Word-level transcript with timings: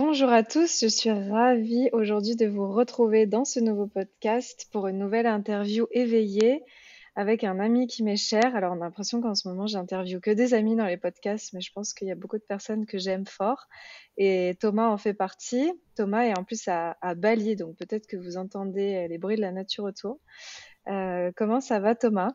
Bonjour 0.00 0.30
à 0.30 0.44
tous, 0.44 0.82
je 0.82 0.86
suis 0.86 1.10
ravie 1.10 1.88
aujourd'hui 1.92 2.36
de 2.36 2.46
vous 2.46 2.70
retrouver 2.72 3.26
dans 3.26 3.44
ce 3.44 3.58
nouveau 3.58 3.88
podcast 3.88 4.68
pour 4.70 4.86
une 4.86 4.96
nouvelle 4.96 5.26
interview 5.26 5.88
éveillée 5.90 6.62
avec 7.16 7.42
un 7.42 7.58
ami 7.58 7.88
qui 7.88 8.04
m'est 8.04 8.16
cher. 8.16 8.54
Alors, 8.54 8.74
on 8.74 8.80
a 8.80 8.84
l'impression 8.84 9.20
qu'en 9.20 9.34
ce 9.34 9.48
moment, 9.48 9.66
j'interviewe 9.66 10.20
que 10.20 10.30
des 10.30 10.54
amis 10.54 10.76
dans 10.76 10.86
les 10.86 10.98
podcasts, 10.98 11.52
mais 11.52 11.60
je 11.60 11.72
pense 11.72 11.94
qu'il 11.94 12.06
y 12.06 12.12
a 12.12 12.14
beaucoup 12.14 12.38
de 12.38 12.44
personnes 12.44 12.86
que 12.86 12.96
j'aime 12.96 13.26
fort. 13.26 13.66
Et 14.16 14.56
Thomas 14.60 14.86
en 14.86 14.98
fait 14.98 15.14
partie. 15.14 15.72
Thomas 15.96 16.26
est 16.26 16.38
en 16.38 16.44
plus 16.44 16.68
à, 16.68 16.94
Bali, 17.16 17.56
donc 17.56 17.76
peut-être 17.76 18.06
que 18.06 18.16
vous 18.16 18.36
entendez 18.36 19.08
les 19.08 19.18
bruits 19.18 19.34
de 19.34 19.40
la 19.40 19.50
nature 19.50 19.82
autour. 19.82 20.20
Euh, 20.86 21.32
comment 21.34 21.60
ça 21.60 21.80
va, 21.80 21.96
Thomas? 21.96 22.34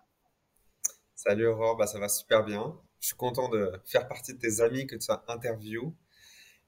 Salut 1.15 1.47
Aurore, 1.47 1.77
bah, 1.77 1.87
ça 1.87 1.97
va 1.97 2.09
super 2.09 2.43
bien. 2.43 2.77
Je 2.99 3.07
suis 3.07 3.15
content 3.15 3.47
de 3.47 3.71
faire 3.85 4.09
partie 4.09 4.33
de 4.33 4.39
tes 4.39 4.59
amis 4.59 4.85
que 4.85 4.97
tu 4.97 5.09
as 5.09 5.23
interview 5.29 5.95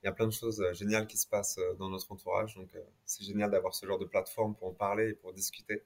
il 0.06 0.10
y 0.10 0.12
a 0.12 0.14
plein 0.14 0.28
de 0.28 0.32
choses 0.32 0.62
euh, 0.62 0.72
géniales 0.72 1.08
qui 1.08 1.18
se 1.18 1.26
passent 1.26 1.58
euh, 1.58 1.74
dans 1.80 1.90
notre 1.90 2.12
entourage. 2.12 2.54
Donc, 2.54 2.70
euh, 2.76 2.80
c'est 3.06 3.24
génial 3.24 3.50
d'avoir 3.50 3.74
ce 3.74 3.88
genre 3.88 3.98
de 3.98 4.06
plateforme 4.06 4.54
pour 4.54 4.68
en 4.68 4.74
parler 4.74 5.10
et 5.10 5.14
pour 5.14 5.34
discuter. 5.34 5.82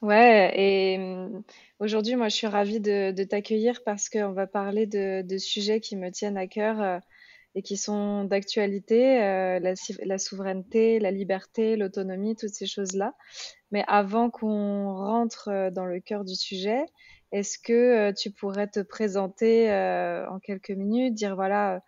Ouais, 0.00 0.52
et 0.54 0.96
hum, 0.98 1.42
aujourd'hui, 1.80 2.14
moi, 2.14 2.28
je 2.28 2.36
suis 2.36 2.46
ravie 2.46 2.78
de, 2.78 3.24
t'accueillir 3.24 3.82
parce 3.82 4.08
qu'on 4.08 4.30
va 4.30 4.46
parler 4.46 4.86
de, 4.86 5.38
sujets 5.38 5.80
qui 5.80 5.96
me 5.96 6.10
tiennent 6.12 6.38
à 6.38 6.46
cœur 6.46 7.00
et 7.56 7.62
qui 7.62 7.76
sont 7.76 8.24
d'actualité, 8.24 9.18
la, 9.60 10.18
souveraineté, 10.18 11.00
la 11.00 11.10
liberté, 11.10 11.76
l'autonomie, 11.76 12.36
toutes 12.36 12.54
ces 12.54 12.66
choses-là. 12.66 13.14
Mais 13.72 13.84
avant 13.88 14.30
qu'on 14.30 14.94
rentre 14.94 15.70
dans 15.72 15.84
le 15.84 16.00
cœur 16.00 16.24
du 16.24 16.34
sujet, 16.34 16.84
est-ce 17.32 17.58
que 17.58 18.12
tu 18.12 18.30
pourrais 18.30 18.68
te 18.68 18.80
présenter 18.80 19.70
en 20.28 20.38
quelques 20.40 20.70
minutes, 20.70 21.14
dire 21.14 21.34
voilà, 21.34 21.82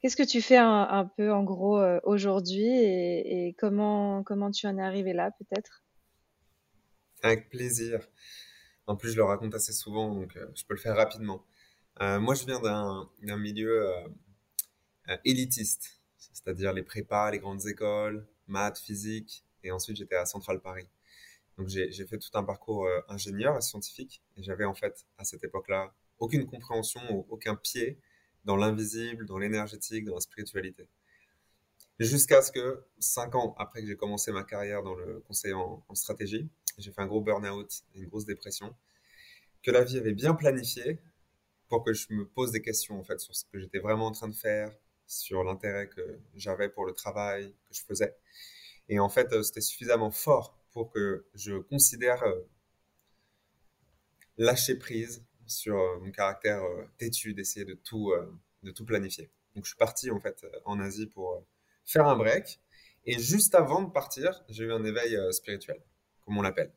qu'est-ce 0.00 0.16
que 0.16 0.22
tu 0.22 0.42
fais 0.42 0.56
un, 0.56 1.10
peu 1.16 1.32
en 1.32 1.42
gros 1.42 1.82
aujourd'hui 2.02 2.66
et, 2.66 3.54
comment, 3.58 4.22
comment 4.22 4.50
tu 4.50 4.66
en 4.66 4.76
es 4.78 4.82
arrivé 4.82 5.12
là 5.12 5.30
peut-être? 5.38 5.82
Avec 7.22 7.48
plaisir. 7.48 8.06
En 8.86 8.96
plus, 8.96 9.12
je 9.12 9.16
le 9.16 9.24
raconte 9.24 9.54
assez 9.54 9.72
souvent, 9.72 10.14
donc 10.14 10.38
je 10.54 10.64
peux 10.64 10.74
le 10.74 10.80
faire 10.80 10.96
rapidement. 10.96 11.44
moi, 12.00 12.34
je 12.34 12.44
viens 12.44 12.60
d'un 12.60 13.38
milieu 13.38 13.88
élitiste, 15.24 16.00
c'est-à-dire 16.18 16.72
les 16.72 16.82
prépas, 16.82 17.30
les 17.30 17.38
grandes 17.38 17.66
écoles, 17.66 18.26
maths, 18.46 18.78
physique, 18.78 19.44
et 19.62 19.70
ensuite 19.70 19.96
j'étais 19.96 20.16
à 20.16 20.26
Central 20.26 20.60
Paris. 20.60 20.88
Donc 21.58 21.68
j'ai 21.68 22.06
fait 22.06 22.18
tout 22.18 22.30
un 22.34 22.42
parcours 22.42 22.86
euh, 22.86 23.00
ingénieur 23.08 23.56
et 23.56 23.60
scientifique 23.60 24.22
et 24.36 24.42
j'avais 24.42 24.64
en 24.64 24.74
fait 24.74 25.06
à 25.18 25.24
cette 25.24 25.44
époque-là 25.44 25.94
aucune 26.18 26.46
compréhension 26.46 27.00
ou 27.10 27.26
aucun 27.28 27.54
pied 27.54 27.98
dans 28.44 28.56
l'invisible, 28.56 29.24
dans 29.26 29.38
l'énergétique, 29.38 30.04
dans 30.04 30.14
la 30.14 30.20
spiritualité. 30.20 30.88
Jusqu'à 32.00 32.42
ce 32.42 32.50
que 32.50 32.84
cinq 32.98 33.36
ans 33.36 33.54
après 33.56 33.82
que 33.82 33.86
j'ai 33.86 33.96
commencé 33.96 34.32
ma 34.32 34.42
carrière 34.42 34.82
dans 34.82 34.94
le 34.94 35.20
conseil 35.20 35.52
en, 35.52 35.82
stratégie, 35.94 36.48
j'ai 36.76 36.90
fait 36.90 37.00
un 37.00 37.06
gros 37.06 37.20
burn-out 37.20 37.84
une 37.94 38.06
grosse 38.06 38.26
dépression, 38.26 38.74
que 39.62 39.70
la 39.70 39.84
vie 39.84 39.98
avait 39.98 40.12
bien 40.12 40.34
planifié 40.34 40.98
pour 41.68 41.84
que 41.84 41.92
je 41.92 42.08
me 42.10 42.26
pose 42.26 42.50
des 42.50 42.62
questions 42.62 42.98
en 42.98 43.04
fait 43.04 43.20
sur 43.20 43.34
ce 43.34 43.44
que 43.44 43.60
j'étais 43.60 43.78
vraiment 43.78 44.06
en 44.06 44.12
train 44.12 44.28
de 44.28 44.34
faire, 44.34 44.72
sur 45.06 45.44
l'intérêt 45.44 45.88
que 45.88 46.18
j'avais 46.34 46.68
pour 46.68 46.84
le 46.84 46.92
travail 46.92 47.52
que 47.68 47.74
je 47.74 47.82
faisais. 47.82 48.16
Et 48.88 48.98
en 48.98 49.08
fait, 49.08 49.32
euh, 49.32 49.42
c'était 49.42 49.60
suffisamment 49.60 50.10
fort 50.10 50.58
pour 50.74 50.90
que 50.90 51.24
je 51.34 51.54
considère 51.54 52.22
euh, 52.24 52.42
lâcher 54.36 54.76
prise 54.76 55.24
sur 55.46 55.78
euh, 55.78 56.00
mon 56.00 56.10
caractère 56.10 56.62
euh, 56.62 56.84
têtu 56.98 57.32
d'essayer 57.32 57.64
de 57.64 57.74
tout, 57.74 58.12
de 58.62 58.70
tout 58.72 58.84
planifier. 58.84 59.30
Donc 59.54 59.64
je 59.64 59.70
suis 59.70 59.78
parti 59.78 60.10
en 60.10 60.20
fait 60.20 60.44
en 60.66 60.80
Asie 60.80 61.06
pour 61.06 61.46
faire 61.86 62.06
un 62.06 62.16
break. 62.16 62.60
Et 63.06 63.18
juste 63.18 63.54
avant 63.54 63.82
de 63.82 63.90
partir, 63.90 64.44
j'ai 64.48 64.64
eu 64.64 64.72
un 64.72 64.82
éveil 64.84 65.16
spirituel, 65.30 65.80
comme 66.24 66.38
on 66.38 66.42
l'appelle. 66.42 66.72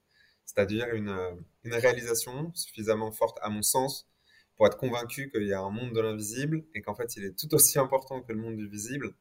C'est-à-dire 0.45 0.93
une, 0.93 1.17
une 1.63 1.73
réalisation 1.73 2.53
suffisamment 2.53 3.11
forte 3.11 3.39
à 3.41 3.49
mon 3.49 3.63
sens 3.63 4.07
pour 4.55 4.67
être 4.67 4.77
convaincu 4.77 5.31
qu'il 5.31 5.47
y 5.47 5.53
a 5.53 5.61
un 5.61 5.69
monde 5.69 5.93
de 5.93 6.01
l'invisible 6.01 6.65
et 6.75 6.81
qu'en 6.81 6.95
fait 6.95 7.15
il 7.15 7.23
est 7.23 7.37
tout 7.37 7.53
aussi 7.55 7.79
important 7.79 8.21
que 8.21 8.33
le 8.33 8.39
monde 8.39 8.57
du 8.57 8.67
visible 8.67 9.15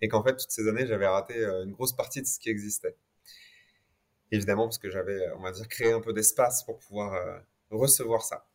et 0.00 0.08
qu'en 0.08 0.22
fait 0.22 0.36
toutes 0.36 0.50
ces 0.50 0.68
années 0.68 0.86
j'avais 0.86 1.06
raté 1.06 1.34
une 1.44 1.72
grosse 1.72 1.94
partie 1.94 2.22
de 2.22 2.26
ce 2.26 2.38
qui 2.38 2.48
existait 2.48 2.96
évidemment 4.30 4.64
parce 4.64 4.78
que 4.78 4.90
j'avais, 4.90 5.30
on 5.36 5.42
va 5.42 5.52
dire, 5.52 5.68
créé 5.68 5.92
un 5.92 6.00
peu 6.00 6.12
d'espace 6.12 6.64
pour 6.64 6.78
pouvoir 6.78 7.14
euh, 7.14 7.38
recevoir 7.70 8.22
ça. 8.22 8.46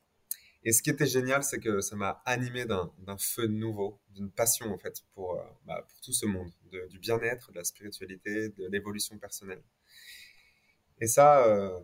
Et 0.64 0.72
ce 0.74 0.84
qui 0.84 0.92
était 0.92 1.08
génial, 1.08 1.44
c'est 1.44 1.59
que 1.59 1.82
ça 1.82 1.96
m'a 1.96 2.22
animé 2.26 2.66
d'un 2.66 3.18
feu 3.18 3.48
nouveau, 3.48 4.00
d'une 4.09 4.32
passion 4.32 4.72
en 4.72 4.78
fait 4.78 5.02
pour, 5.14 5.40
euh, 5.40 5.44
bah, 5.66 5.86
tout 6.04 6.14
ce 6.14 6.26
monde, 6.26 6.52
du 6.90 7.00
bien-être, 7.00 7.52
de 7.52 7.58
la 7.58 7.64
spiritualité, 7.64 8.50
de 8.50 8.68
l'évolution 8.68 9.18
personnelle. 9.18 9.64
Et 11.00 11.08
ça, 11.08 11.48
euh, 11.48 11.80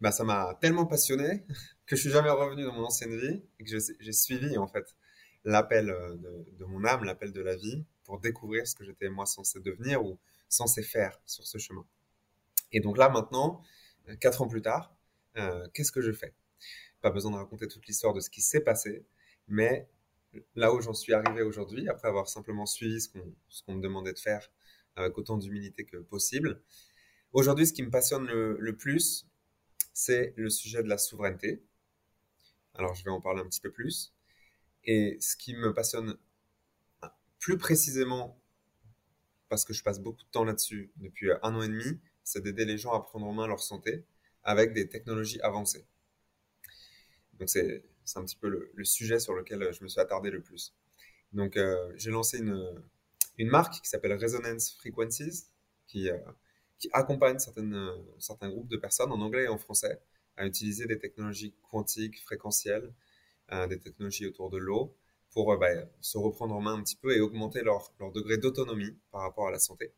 bah, 0.00 0.10
ça 0.10 0.24
m'a 0.24 0.56
tellement 0.60 0.86
passionné 0.86 1.44
que 1.86 1.96
je 1.96 2.00
suis 2.00 2.10
jamais 2.10 2.30
revenu 2.30 2.64
dans 2.64 2.72
mon 2.72 2.84
ancienne 2.84 3.14
vie 3.18 3.42
et 3.58 3.64
que 3.64 3.70
j'ai 4.00 4.12
suivi 4.12 4.56
en 4.56 4.66
fait 4.66 4.96
l'appel 5.44 5.86
de, 5.86 6.64
mon 6.64 6.82
âme, 6.86 7.04
l'appel 7.04 7.32
de 7.32 7.42
la 7.42 7.54
vie, 7.54 7.84
pour 8.04 8.18
découvrir 8.18 8.66
ce 8.66 8.74
que 8.74 8.84
j'étais 8.84 9.10
moi 9.10 9.26
censé 9.26 9.60
devenir 9.60 10.02
ou 10.02 10.18
censé 10.48 10.82
faire 10.82 11.20
sur 11.26 11.46
ce 11.46 11.58
chemin. 11.58 11.84
Et 12.74 12.80
donc 12.80 12.98
là, 12.98 13.08
maintenant, 13.08 13.62
euh, 14.08 14.16
quatre 14.16 14.42
ans 14.42 14.48
plus 14.48 14.60
tard, 14.60 14.94
euh, 15.38 15.66
qu'est-ce 15.72 15.92
que 15.92 16.02
je 16.02 16.12
fais? 16.12 16.34
Pas 17.00 17.10
besoin 17.10 17.30
de 17.30 17.36
raconter 17.36 17.68
toute 17.68 17.86
l'histoire 17.86 18.12
de 18.12 18.20
ce 18.20 18.28
qui 18.28 18.42
s'est 18.42 18.60
passé, 18.60 19.06
mais 19.46 19.88
là 20.56 20.74
où 20.74 20.80
j'en 20.80 20.92
suis 20.92 21.14
arrivé 21.14 21.42
aujourd'hui, 21.42 21.88
après 21.88 22.08
avoir 22.08 22.28
simplement 22.28 22.66
suivi 22.66 23.00
ce 23.00 23.08
qu'on 23.62 23.74
me 23.74 23.80
demandait 23.80 24.12
de 24.12 24.18
faire 24.18 24.50
avec 24.96 25.16
autant 25.16 25.38
d'humilité 25.38 25.84
que 25.84 25.98
possible, 25.98 26.60
aujourd'hui, 27.32 27.66
ce 27.66 27.72
qui 27.72 27.84
me 27.84 27.90
passionne 27.90 28.26
le, 28.26 28.76
plus, 28.76 29.28
c'est 29.92 30.34
le 30.36 30.50
sujet 30.50 30.82
de 30.82 30.88
la 30.88 30.98
souveraineté. 30.98 31.62
Alors, 32.74 32.96
je 32.96 33.04
vais 33.04 33.10
en 33.10 33.20
parler 33.20 33.40
un 33.40 33.46
petit 33.46 33.60
peu 33.60 33.70
plus. 33.70 34.12
Et 34.82 35.16
ce 35.20 35.36
qui 35.36 35.54
me 35.54 35.72
passionne 35.72 36.16
plus 37.38 37.56
précisément, 37.56 38.40
parce 39.48 39.64
que 39.64 39.72
je 39.72 39.84
passe 39.84 40.00
beaucoup 40.00 40.24
de 40.24 40.30
temps 40.30 40.44
là-dessus 40.44 40.90
depuis 40.96 41.30
un 41.42 41.54
an 41.54 41.62
et 41.62 41.68
demi, 41.68 42.00
c'est 42.24 42.42
d'aider 42.42 42.64
les 42.64 42.78
gens 42.78 42.92
à 42.92 43.00
prendre 43.00 43.26
en 43.26 43.32
main 43.32 43.46
leur 43.46 43.62
santé 43.62 44.04
avec 44.42 44.72
des 44.72 44.88
technologies 44.88 45.40
avancées. 45.40 45.86
Donc 47.38 47.48
c'est 47.48 47.84
un 48.16 48.24
petit 48.24 48.36
peu 48.36 48.48
le, 48.48 48.84
sujet 48.84 49.18
sur 49.18 49.34
lequel 49.34 49.72
je 49.72 49.82
me 49.82 49.88
suis 49.88 50.00
attardé 50.00 50.30
le 50.30 50.40
plus. 50.40 50.74
Donc 51.32 51.56
euh, 51.56 51.92
j'ai 51.96 52.10
lancé 52.10 52.38
une, 52.38 52.82
une 53.38 53.48
marque 53.48 53.80
qui 53.82 53.88
s'appelle 53.88 54.14
Resonance 54.14 54.76
Frequencies, 54.78 55.46
qui, 55.86 56.10
euh, 56.10 56.18
qui 56.78 56.88
accompagne 56.92 57.38
certaines, 57.38 57.90
certains 58.18 58.48
groupes 58.48 58.68
de 58.68 58.76
personnes 58.76 59.12
en 59.12 59.20
anglais 59.20 59.44
et 59.44 59.48
en 59.48 59.58
français 59.58 60.00
à 60.36 60.46
utiliser 60.46 60.86
des 60.86 60.98
technologies 60.98 61.54
quantiques, 61.70 62.20
fréquentielles, 62.22 62.92
euh, 63.52 63.66
des 63.66 63.78
technologies 63.78 64.26
autour 64.26 64.50
de 64.50 64.58
l'eau, 64.58 64.96
pour 65.30 65.56
bah, 65.58 65.68
se 66.00 66.18
reprendre 66.18 66.54
en 66.54 66.60
main 66.60 66.74
un 66.74 66.82
petit 66.82 66.96
peu 66.96 67.16
et 67.16 67.20
augmenter 67.20 67.62
leur, 67.62 67.92
leur 67.98 68.12
degré 68.12 68.38
d'autonomie 68.38 68.96
par 69.10 69.22
rapport 69.22 69.48
à 69.48 69.50
la 69.50 69.58
santé. 69.58 69.92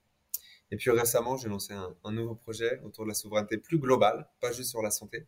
Et 0.71 0.77
puis 0.77 0.91
récemment, 0.91 1.37
j'ai 1.37 1.49
lancé 1.49 1.73
un, 1.73 2.13
nouveau 2.13 2.35
projet 2.35 2.81
autour 2.81 3.05
de 3.05 3.09
la 3.11 3.15
souveraineté 3.15 3.57
plus 3.59 3.79
globale, 3.79 4.29
pas 4.41 4.53
juste 4.53 4.71
sur 4.71 4.83
la 4.83 4.91
santé, 4.91 5.27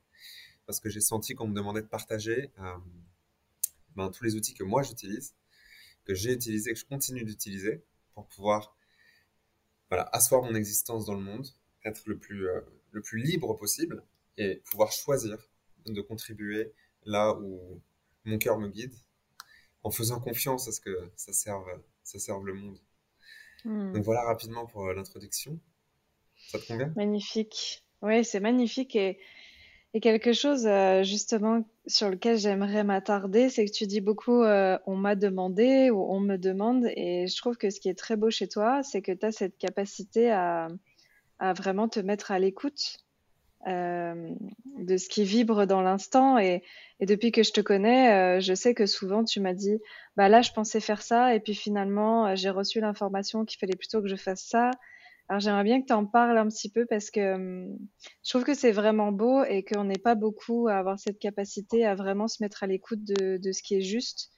parce 0.67 0.81
que 0.81 0.89
j'ai 0.89 1.01
senti 1.01 1.35
qu'on 1.35 1.47
me 1.47 1.55
demandait 1.55 1.83
de 1.83 1.87
partager 1.87 2.51
euh, 2.59 2.77
ben, 3.95 4.11
tous 4.11 4.25
les 4.25 4.35
outils 4.35 4.55
que 4.55 4.65
moi 4.65 4.83
j'utilise, 4.83 5.35
que 6.05 6.15
j'ai 6.15 6.33
utilisés, 6.33 6.73
que 6.73 6.79
je 6.79 6.85
continue 6.85 7.25
d'utiliser 7.25 7.85
pour 8.15 8.27
pouvoir 8.27 8.77
voilà, 9.91 10.09
asseoir 10.13 10.43
mon 10.43 10.55
existence 10.55 11.07
dans 11.07 11.15
le 11.15 11.23
monde 11.23 11.47
être 11.85 12.03
le 12.07 12.19
plus, 12.19 12.49
le 12.91 13.01
plus 13.01 13.19
libre 13.19 13.55
possible 13.55 14.03
et 14.37 14.57
pouvoir 14.71 14.93
choisir 14.93 15.39
de 15.87 16.01
contribuer 16.01 16.73
là 17.05 17.35
où 17.35 17.81
mon 18.25 18.39
cœur 18.39 18.59
me 18.59 18.69
guide, 18.69 18.95
en 19.83 19.91
faisant 19.91 20.21
confiance 20.21 20.69
à 20.69 20.73
ce 20.73 20.81
que 20.81 21.11
ça 21.17 21.33
serve, 21.33 21.67
ça 22.03 22.19
serve 22.19 22.45
le 22.45 22.55
monde. 22.55 22.79
Hmm. 23.69 23.93
Donc 23.93 24.03
voilà 24.03 24.23
rapidement 24.23 24.65
pour 24.65 24.87
euh, 24.87 24.95
l'introduction. 24.95 25.59
Ça 26.49 26.59
te 26.59 26.67
convient? 26.67 26.91
Magnifique. 26.97 27.85
Oui, 28.01 28.25
c'est 28.25 28.41
magnifique 28.41 28.97
et, 28.97 29.19
et, 29.93 30.01
quelque 30.01 30.33
chose 30.33 30.67
euh, 30.67 31.03
justement 31.03 31.69
sur 31.87 32.09
lequel 32.09 32.39
j'aimerais 32.39 32.83
m'attarder, 32.83 33.51
c'est 33.51 33.67
que 33.67 33.71
tu 33.71 33.87
dis 33.87 34.01
beaucoup 34.01 34.43
euh, 34.43 34.79
on 34.87 34.97
m'a 34.97 35.17
demandé 35.17 35.91
ou 35.91 36.01
on 36.11 36.19
me 36.19 36.37
demande 36.37 36.87
et 36.97 37.27
je 37.27 37.37
trouve 37.37 37.59
que 37.59 37.69
ce 37.69 37.79
qui 37.79 37.91
est 37.91 37.99
très 37.99 38.17
beau 38.17 38.31
chez 38.31 38.49
toi, 38.49 38.83
c'est 38.83 39.03
que 39.03 39.13
tu 39.13 39.27
as 39.27 39.33
cette 39.33 39.59
capacité 39.59 40.31
à, 40.31 40.69
à 41.39 41.53
vraiment 41.53 41.89
te 41.89 42.01
mettre 42.01 42.31
à 42.31 42.39
l'écoute 42.39 42.99
euh, 43.69 44.35
de 44.79 44.97
ce 44.97 45.09
qui 45.09 45.25
vibre 45.25 45.67
dans 45.67 45.83
l'instant. 45.83 46.39
Et, 46.39 46.63
depuis 47.01 47.33
que 47.33 47.43
je 47.43 47.53
te 47.53 47.61
connais, 47.61 48.39
euh, 48.39 48.41
je 48.41 48.55
sais 48.55 48.75
que 48.75 48.87
souvent 48.87 49.23
tu 49.25 49.41
m'as 49.41 49.55
dit, 49.55 49.79
bah 50.17 50.29
là 50.29 50.43
je 50.43 50.51
pensais 50.53 50.81
faire 50.81 51.03
ça, 51.03 51.35
et 51.35 51.41
puis 51.41 51.55
finalement 51.55 52.27
euh, 52.27 52.35
j'ai 52.35 52.51
reçu 52.51 52.81
l'information 52.81 53.45
qu'il 53.45 53.59
fallait 53.59 53.77
plutôt 53.77 54.03
que 54.03 54.09
je 54.09 54.17
fasse 54.17 54.45
ça. 54.49 54.71
Alors 55.29 55.41
j'aimerais 55.41 55.65
bien 55.65 55.81
que 55.81 55.87
tu 55.87 55.93
en 55.93 56.07
parles 56.07 56.39
un 56.39 56.49
petit 56.49 56.71
peu 56.71 56.87
parce 56.87 57.11
que 57.11 57.35
hum, 57.35 57.79
je 58.25 58.31
trouve 58.31 58.45
que 58.45 58.55
c'est 58.55 58.73
vraiment 58.73 59.13
beau 59.13 59.45
et 59.45 59.65
qu'on 59.65 59.85
n'est 59.85 59.99
pas 59.99 60.15
beaucoup 60.17 60.69
à 60.69 60.75
avoir 60.75 60.99
cette 60.99 61.19
capacité 61.21 61.85
à 61.87 61.95
vraiment 61.95 62.27
se 62.29 62.43
mettre 62.43 62.65
à 62.65 62.67
l'écoute 62.67 63.05
de, 63.05 63.37
de, 63.37 63.53
ce 63.53 63.63
qui 63.63 63.77
est 63.77 63.83
juste. 63.83 64.31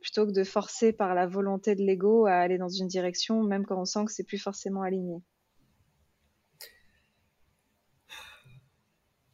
plutôt 0.00 0.26
que 0.26 0.32
de 0.32 0.44
forcer 0.44 0.92
par 0.92 1.14
la 1.14 1.26
volonté 1.26 1.74
de 1.74 1.82
l'ego 1.82 2.26
à 2.26 2.34
aller 2.34 2.58
dans 2.58 2.68
une 2.68 2.88
direction, 2.88 3.42
même 3.42 3.64
quand 3.66 3.80
on 3.80 3.84
sent 3.84 4.04
que 4.06 4.12
c'est 4.12 4.26
plus 4.26 4.38
forcément 4.38 4.82
aligné. 4.82 5.22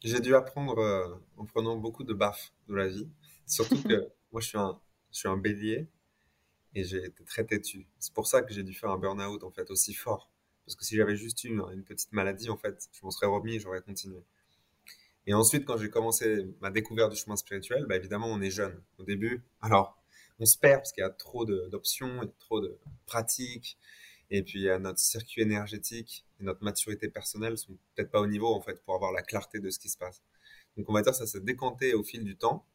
J'ai 0.03 0.19
dû 0.19 0.35
apprendre 0.35 0.79
euh, 0.79 1.15
en 1.37 1.45
prenant 1.45 1.77
beaucoup 1.77 2.03
de 2.03 2.13
baffes 2.13 2.51
de 2.67 2.75
la 2.75 2.87
vie. 2.87 3.07
Surtout 3.47 3.81
que 3.81 4.09
moi, 4.33 4.41
je 4.41 4.47
suis 4.47 4.57
un, 4.57 4.77
je 5.11 5.19
suis 5.19 5.29
un 5.29 5.37
bélier 5.37 5.87
et 6.75 6.83
j'ai 6.83 7.05
été 7.05 7.23
très 7.23 7.45
têtu. 7.45 7.87
C'est 7.99 8.13
pour 8.13 8.27
ça 8.27 8.41
que 8.41 8.53
j'ai 8.53 8.63
dû 8.63 8.73
faire 8.73 8.89
un 8.89 8.97
burn-out 8.97 9.43
en 9.43 9.51
fait 9.51 9.71
aussi 9.71 9.93
fort. 9.93 10.29
Parce 10.65 10.75
que 10.75 10.83
si 10.83 10.95
j'avais 10.95 11.15
juste 11.15 11.43
eu 11.45 11.49
une, 11.49 11.83
petite 11.83 12.11
maladie, 12.11 12.49
en 12.49 12.57
fait, 12.57 12.89
je 12.91 12.99
m'en 13.03 13.11
serais 13.11 13.27
remis 13.27 13.55
et 13.55 13.59
j'aurais 13.59 13.81
continué. 13.81 14.19
Et 15.25 15.33
ensuite, 15.33 15.65
quand 15.65 15.77
j'ai 15.77 15.89
commencé 15.89 16.47
ma 16.59 16.69
découverte 16.69 17.11
du 17.11 17.17
chemin 17.17 17.37
spirituel, 17.37 17.85
bah, 17.87 17.95
évidemment, 17.95 18.27
on 18.27 18.41
est 18.41 18.51
jeune 18.51 18.81
au 18.97 19.03
début. 19.03 19.41
Alors, 19.61 19.97
on 20.39 20.45
se 20.45 20.57
perd 20.57 20.79
parce 20.79 20.91
qu'il 20.91 21.01
y 21.01 21.05
a 21.05 21.09
trop 21.09 21.45
d'options, 21.45 22.29
trop 22.39 22.59
de 22.59 22.77
pratiques. 23.05 23.77
Et 24.29 24.43
puis, 24.43 24.67
notre 24.79 24.99
circuit 24.99 25.41
énergétique 25.41 26.25
notre 26.43 26.63
maturité 26.63 27.09
personnelle 27.09 27.57
sont 27.57 27.77
peut-être 27.95 28.11
pas 28.11 28.21
au 28.21 28.27
niveau, 28.27 28.53
en 28.53 28.61
fait, 28.61 28.83
pour 28.83 28.95
avoir 28.95 29.11
la 29.11 29.21
clarté 29.21 29.59
de 29.59 29.69
ce 29.69 29.79
qui 29.79 29.89
se 29.89 29.97
passe. 29.97 30.21
Donc, 30.77 30.89
on 30.89 30.93
va 30.93 31.01
dire 31.01 31.13
ça 31.15 31.27
s'est 31.27 31.41
décanté 31.41 31.93
au 31.93 32.03
fil 32.03 32.23
du 32.23 32.37
temps. 32.37 32.65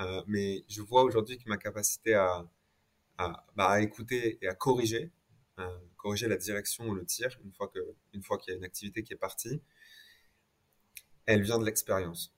Euh, 0.00 0.22
mais 0.26 0.64
je 0.68 0.80
vois 0.82 1.02
aujourd'hui 1.04 1.38
que 1.38 1.48
ma 1.48 1.58
capacité 1.58 2.14
à, 2.14 2.46
bah, 3.54 3.82
écouter 3.82 4.38
et 4.40 4.48
à 4.48 4.54
corriger, 4.54 5.12
euh, 5.58 5.78
corriger 5.96 6.26
la 6.28 6.36
direction 6.36 6.88
ou 6.88 6.94
le 6.94 7.04
tir, 7.04 7.38
une 7.44 7.52
fois 7.52 7.68
que, 7.68 7.80
fois 8.22 8.38
qu'il 8.38 8.52
y 8.52 8.54
a 8.54 8.58
une 8.58 8.64
activité 8.64 9.02
qui 9.02 9.12
est 9.12 9.16
partie, 9.16 9.60
elle 11.26 11.42
vient 11.42 11.58
de 11.58 11.64
l'expérience. 11.66 12.34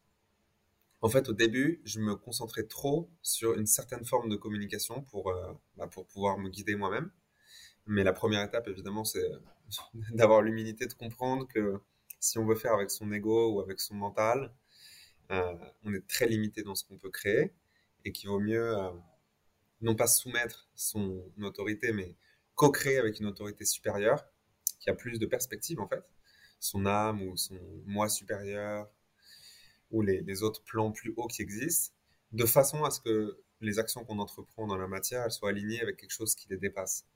En 1.02 1.08
fait, 1.08 1.28
au 1.28 1.32
début, 1.32 1.80
je 1.84 2.00
me 2.00 2.14
concentrais 2.16 2.64
trop 2.64 3.10
sur 3.22 3.54
une 3.58 3.66
certaine 3.66 4.04
forme 4.04 4.28
de 4.28 4.36
communication 4.36 5.02
pour, 5.02 5.30
euh, 5.30 5.52
bah, 5.76 5.88
pour 5.88 6.06
pouvoir 6.06 6.38
me 6.38 6.48
guider 6.48 6.76
moi-même. 6.76 7.10
Mais 7.86 8.04
la 8.04 8.12
première 8.12 8.42
étape, 8.44 8.68
évidemment, 8.68 9.04
c'est 9.04 9.28
d'avoir 10.14 10.42
l'humilité 10.42 10.86
de 10.86 10.92
comprendre 10.94 11.46
que 11.48 11.80
si 12.20 12.38
on 12.38 12.46
veut 12.46 12.54
faire 12.54 12.74
avec 12.74 12.90
son 12.90 13.10
ego 13.12 13.54
ou 13.54 13.60
avec 13.60 13.80
son 13.80 13.94
mental, 13.94 14.52
euh, 15.30 15.54
on 15.84 15.92
est 15.94 16.06
très 16.06 16.26
limité 16.26 16.62
dans 16.62 16.74
ce 16.74 16.84
qu'on 16.84 16.98
peut 16.98 17.10
créer 17.10 17.52
et 18.04 18.12
qu'il 18.12 18.28
vaut 18.28 18.40
mieux 18.40 18.76
euh, 18.76 18.90
non 19.80 19.94
pas 19.96 20.06
soumettre 20.06 20.68
son 20.74 21.24
autorité, 21.40 21.92
mais 21.92 22.16
co-créer 22.54 22.98
avec 22.98 23.18
une 23.18 23.26
autorité 23.26 23.64
supérieure 23.64 24.24
qui 24.80 24.90
a 24.90 24.94
plus 24.94 25.18
de 25.18 25.26
perspectives 25.26 25.80
en 25.80 25.88
fait, 25.88 26.04
son 26.60 26.86
âme 26.86 27.22
ou 27.22 27.36
son 27.36 27.58
moi 27.86 28.08
supérieur 28.08 28.90
ou 29.90 30.02
les, 30.02 30.42
autres 30.42 30.62
plans 30.64 30.90
plus 30.90 31.12
hauts 31.16 31.26
qui 31.26 31.42
existent, 31.42 31.94
de 32.32 32.46
façon 32.46 32.84
à 32.84 32.90
ce 32.90 33.00
que 33.00 33.38
les 33.60 33.78
actions 33.78 34.04
qu'on 34.04 34.18
entreprend 34.18 34.66
dans 34.66 34.78
la 34.78 34.86
matière 34.86 35.30
soient 35.30 35.50
alignées 35.50 35.80
avec 35.80 35.98
quelque 35.98 36.12
chose 36.12 36.34
qui 36.34 36.48
les 36.48 36.56
dépasse 36.56 37.06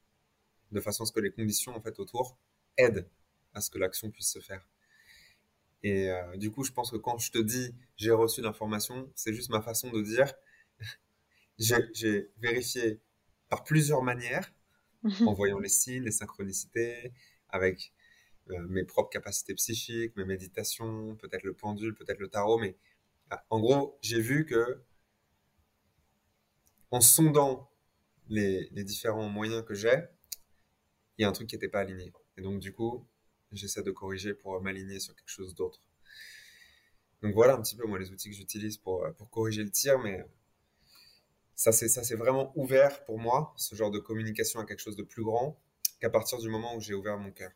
de 0.72 0.80
façon 0.80 1.04
à 1.04 1.06
ce 1.06 1.12
que 1.12 1.20
les 1.20 1.30
conditions 1.30 1.74
en 1.76 1.80
fait 1.80 1.98
autour 1.98 2.38
aident 2.76 3.08
à 3.54 3.60
ce 3.60 3.70
que 3.70 3.78
l'action 3.78 4.10
puisse 4.10 4.30
se 4.30 4.40
faire. 4.40 4.68
Et 5.82 6.10
euh, 6.10 6.36
du 6.36 6.50
coup, 6.50 6.64
je 6.64 6.72
pense 6.72 6.90
que 6.90 6.96
quand 6.96 7.18
je 7.18 7.30
te 7.30 7.38
dis 7.38 7.74
j'ai 7.96 8.10
reçu 8.10 8.40
l'information, 8.42 9.10
c'est 9.14 9.32
juste 9.32 9.50
ma 9.50 9.62
façon 9.62 9.90
de 9.90 10.02
dire 10.02 10.32
j'ai 11.58 12.30
vérifié 12.38 13.00
par 13.48 13.64
plusieurs 13.64 14.02
manières, 14.02 14.52
en 15.20 15.32
voyant 15.32 15.58
les 15.58 15.68
signes, 15.68 16.02
les 16.02 16.10
synchronicités, 16.10 17.12
avec 17.48 17.92
euh, 18.50 18.66
mes 18.68 18.84
propres 18.84 19.10
capacités 19.10 19.54
psychiques, 19.54 20.16
mes 20.16 20.24
méditations, 20.24 21.14
peut-être 21.16 21.44
le 21.44 21.54
pendule, 21.54 21.94
peut-être 21.94 22.18
le 22.18 22.28
tarot, 22.28 22.58
mais 22.58 22.76
ah, 23.30 23.44
en 23.50 23.60
gros, 23.60 23.98
j'ai 24.02 24.20
vu 24.20 24.44
que 24.44 24.82
en 26.90 27.00
sondant 27.00 27.70
les 28.28 28.68
différents 28.72 29.28
moyens 29.28 29.64
que 29.64 29.74
j'ai, 29.74 30.08
il 31.18 31.22
y 31.22 31.24
a 31.24 31.28
un 31.28 31.32
truc 31.32 31.48
qui 31.48 31.56
n'était 31.56 31.68
pas 31.68 31.80
aligné. 31.80 32.12
Et 32.36 32.42
donc, 32.42 32.60
du 32.60 32.72
coup, 32.72 33.06
j'essaie 33.52 33.82
de 33.82 33.90
corriger 33.90 34.34
pour 34.34 34.60
m'aligner 34.60 35.00
sur 35.00 35.14
quelque 35.14 35.28
chose 35.28 35.54
d'autre. 35.54 35.82
Donc 37.22 37.34
voilà 37.34 37.54
un 37.54 37.62
petit 37.62 37.76
peu 37.76 37.86
moi 37.86 37.98
les 37.98 38.10
outils 38.10 38.30
que 38.30 38.36
j'utilise 38.36 38.76
pour, 38.76 39.04
euh, 39.04 39.10
pour 39.12 39.30
corriger 39.30 39.64
le 39.64 39.70
tir, 39.70 39.98
mais 39.98 40.24
ça 41.54 41.72
c'est 41.72 41.88
ça 41.88 42.04
c'est 42.04 42.14
vraiment 42.14 42.52
ouvert 42.56 43.04
pour 43.04 43.18
moi 43.18 43.54
ce 43.56 43.74
genre 43.74 43.90
de 43.90 43.98
communication 43.98 44.60
à 44.60 44.66
quelque 44.66 44.80
chose 44.80 44.96
de 44.96 45.02
plus 45.02 45.24
grand 45.24 45.58
qu'à 46.00 46.10
partir 46.10 46.38
du 46.38 46.48
moment 46.48 46.76
où 46.76 46.80
j'ai 46.80 46.94
ouvert 46.94 47.16
mon 47.16 47.32
cœur. 47.32 47.50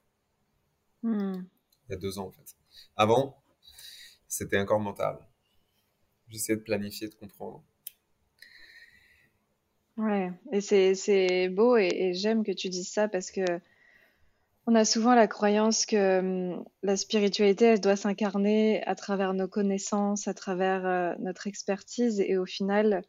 Hmm. 1.02 1.42
Il 1.88 1.92
y 1.92 1.94
a 1.94 1.98
deux 1.98 2.18
ans 2.18 2.26
en 2.26 2.30
fait. 2.30 2.56
Avant, 2.96 3.42
c'était 4.28 4.58
encore 4.58 4.80
mental. 4.80 5.18
J'essayais 6.28 6.56
de 6.56 6.62
planifier, 6.62 7.08
de 7.08 7.14
comprendre. 7.14 7.64
Ouais, 10.00 10.32
et 10.50 10.62
c'est 10.62 11.48
beau 11.50 11.76
et, 11.76 12.14
j'aime 12.14 12.42
que 12.42 12.52
tu 12.52 12.70
dises 12.70 12.90
ça 12.90 13.06
parce 13.06 13.30
que 13.30 13.44
on 14.66 14.74
a 14.74 14.86
souvent 14.86 15.14
la 15.14 15.26
croyance 15.26 15.84
que 15.84 16.20
hum, 16.20 16.64
la 16.82 16.96
spiritualité, 16.96 17.66
elle 17.66 17.80
doit 17.80 17.96
s'incarner 17.96 18.82
à 18.86 18.94
travers 18.94 19.34
nos 19.34 19.46
connaissances, 19.46 20.26
à 20.26 20.32
travers 20.32 20.86
euh, 20.86 21.14
notre 21.18 21.46
expertise 21.48 22.18
et 22.18 22.38
au 22.38 22.46
final, 22.46 23.02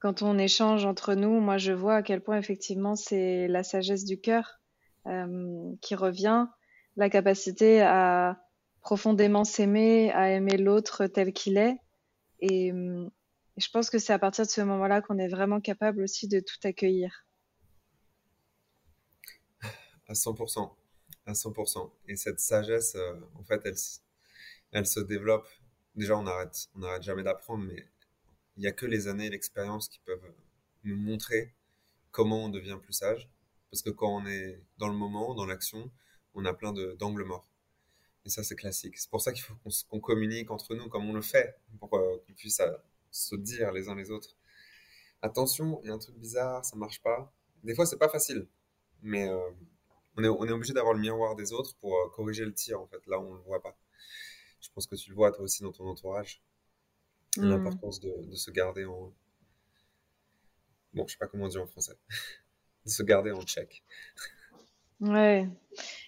quand 0.00 0.20
on 0.20 0.36
échange 0.36 0.84
entre 0.84 1.14
nous, 1.14 1.40
moi 1.40 1.56
je 1.56 1.72
vois 1.72 1.96
à 1.96 2.02
quel 2.02 2.20
point 2.20 2.36
effectivement 2.36 2.94
c'est 2.94 3.48
la 3.48 3.62
sagesse 3.62 4.04
du 4.04 4.20
cœur 4.20 4.60
hum, 5.06 5.78
qui 5.80 5.94
revient, 5.94 6.46
la 6.96 7.08
capacité 7.08 7.80
à 7.80 8.38
profondément 8.82 9.44
s'aimer, 9.44 10.12
à 10.12 10.30
aimer 10.30 10.58
l'autre 10.58 11.06
tel 11.06 11.32
qu'il 11.32 11.56
est 11.56 11.78
et 12.40 12.70
hum, 12.70 13.10
et 13.56 13.60
je 13.60 13.70
pense 13.70 13.90
que 13.90 13.98
c'est 13.98 14.12
à 14.12 14.18
partir 14.18 14.46
de 14.46 14.50
ce 14.50 14.60
moment-là 14.62 15.02
qu'on 15.02 15.18
est 15.18 15.28
vraiment 15.28 15.60
capable 15.60 16.02
aussi 16.02 16.26
de 16.26 16.40
tout 16.40 16.56
accueillir. 16.64 17.26
À 20.08 20.14
100%. 20.14 20.74
À 21.26 21.32
100%. 21.32 21.90
Et 22.08 22.16
cette 22.16 22.40
sagesse, 22.40 22.94
euh, 22.96 23.20
en 23.34 23.44
fait, 23.44 23.62
elle, 24.72 24.86
se 24.86 25.00
développe. 25.00 25.48
Déjà, 25.94 26.16
on 26.16 26.22
n'arrête 26.22 26.68
on 26.74 26.82
arrête 26.82 27.02
jamais 27.02 27.22
d'apprendre, 27.22 27.64
mais 27.64 27.86
il 28.56 28.60
n'y 28.60 28.66
a 28.66 28.72
que 28.72 28.86
les 28.86 29.06
années 29.06 29.26
et 29.26 29.30
l'expérience 29.30 29.88
qui 29.88 30.00
peuvent 30.00 30.32
nous 30.84 30.96
montrer 30.96 31.54
comment 32.10 32.44
on 32.44 32.48
devient 32.48 32.78
plus 32.82 32.94
sage. 32.94 33.30
Parce 33.70 33.82
que 33.82 33.90
quand 33.90 34.14
on 34.14 34.26
est 34.26 34.62
dans 34.78 34.88
le 34.88 34.94
moment, 34.94 35.34
dans 35.34 35.46
l'action, 35.46 35.90
on 36.34 36.44
a 36.44 36.54
plein 36.54 36.72
d'angles 36.72 37.24
morts. 37.24 37.48
Et 38.24 38.30
ça, 38.30 38.42
c'est 38.42 38.56
classique. 38.56 38.98
C'est 38.98 39.10
pour 39.10 39.20
ça 39.20 39.32
qu'il 39.32 39.42
faut 39.42 39.54
qu'on 39.88 40.00
communique 40.00 40.50
entre 40.50 40.74
nous 40.74 40.88
comme 40.88 41.08
on 41.08 41.12
le 41.12 41.22
fait, 41.22 41.58
pour 41.78 41.94
euh, 41.94 42.18
qu'on 42.26 42.32
puisse 42.34 42.60
euh, 42.60 42.70
se 43.12 43.36
dire 43.36 43.70
les 43.72 43.88
uns 43.88 43.94
les 43.94 44.10
autres 44.10 44.36
attention, 45.22 45.80
il 45.82 45.88
y 45.88 45.90
a 45.90 45.94
un 45.94 45.98
truc 45.98 46.16
bizarre, 46.16 46.64
ça 46.64 46.76
marche 46.76 47.00
pas. 47.00 47.32
Des 47.62 47.74
fois, 47.74 47.86
c'est 47.86 47.98
pas 47.98 48.08
facile, 48.08 48.48
mais 49.02 49.28
euh, 49.28 49.50
on, 50.16 50.24
est, 50.24 50.28
on 50.28 50.44
est 50.44 50.52
obligé 50.52 50.74
d'avoir 50.74 50.94
le 50.94 51.00
miroir 51.00 51.36
des 51.36 51.52
autres 51.52 51.76
pour 51.76 51.94
euh, 51.96 52.08
corriger 52.10 52.44
le 52.44 52.52
tir, 52.52 52.80
en 52.80 52.86
fait, 52.86 53.06
là 53.06 53.18
on 53.20 53.34
le 53.34 53.40
voit 53.42 53.62
pas. 53.62 53.78
Je 54.60 54.68
pense 54.74 54.86
que 54.86 54.96
tu 54.96 55.10
le 55.10 55.16
vois 55.16 55.32
toi 55.32 55.44
aussi 55.44 55.62
dans 55.62 55.72
ton 55.72 55.86
entourage. 55.86 56.42
Hmm. 57.36 57.48
L'importance 57.48 58.00
de, 58.00 58.12
de, 58.26 58.34
se 58.34 58.50
garder 58.50 58.84
en. 58.84 59.12
Bon, 60.92 61.06
je 61.06 61.12
sais 61.12 61.18
pas 61.18 61.26
comment 61.26 61.48
dire 61.48 61.62
en 61.62 61.66
français. 61.66 61.96
de 62.84 62.90
se 62.90 63.02
garder 63.02 63.32
en 63.32 63.42
check. 63.42 63.82
Ouais. 65.00 65.48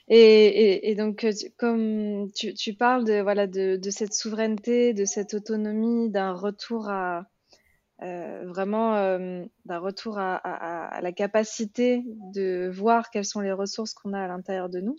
Et, 0.08 0.94
donc, 0.96 1.25
euh, 1.25 1.32
comme 1.56 2.30
tu, 2.32 2.54
tu, 2.54 2.75
parles 2.75 3.04
de, 3.04 3.23
voilà, 3.23 3.46
de, 3.46 3.78
cette 3.90 4.12
souveraineté, 4.12 4.92
de 4.92 5.04
cette 5.04 5.34
autonomie, 5.34 6.11
d'un 6.11 6.32
retour 6.32 6.88
à 6.90 7.26
euh, 8.02 8.44
vraiment 8.46 8.96
euh, 8.96 9.44
d'un 9.66 9.78
retour 9.78 10.18
à, 10.18 11.00
la 11.00 11.12
capacité 11.12 12.02
de 12.34 12.68
voir 12.73 13.11
quelles 13.11 13.25
sont 13.25 13.40
les 13.40 13.52
ressources 13.52 13.94
qu'on 13.94 14.12
a 14.12 14.20
à 14.20 14.28
l'intérieur 14.28 14.68
de 14.68 14.80
nous. 14.80 14.96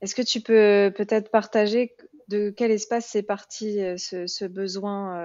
Est-ce 0.00 0.14
que 0.14 0.22
tu 0.22 0.40
peux 0.40 0.92
peut-être 0.96 1.30
partager 1.30 1.94
de 2.28 2.50
quel 2.50 2.70
espace 2.70 3.06
c'est 3.06 3.22
parti 3.22 3.78
ce, 3.96 4.46
besoin 4.46 5.24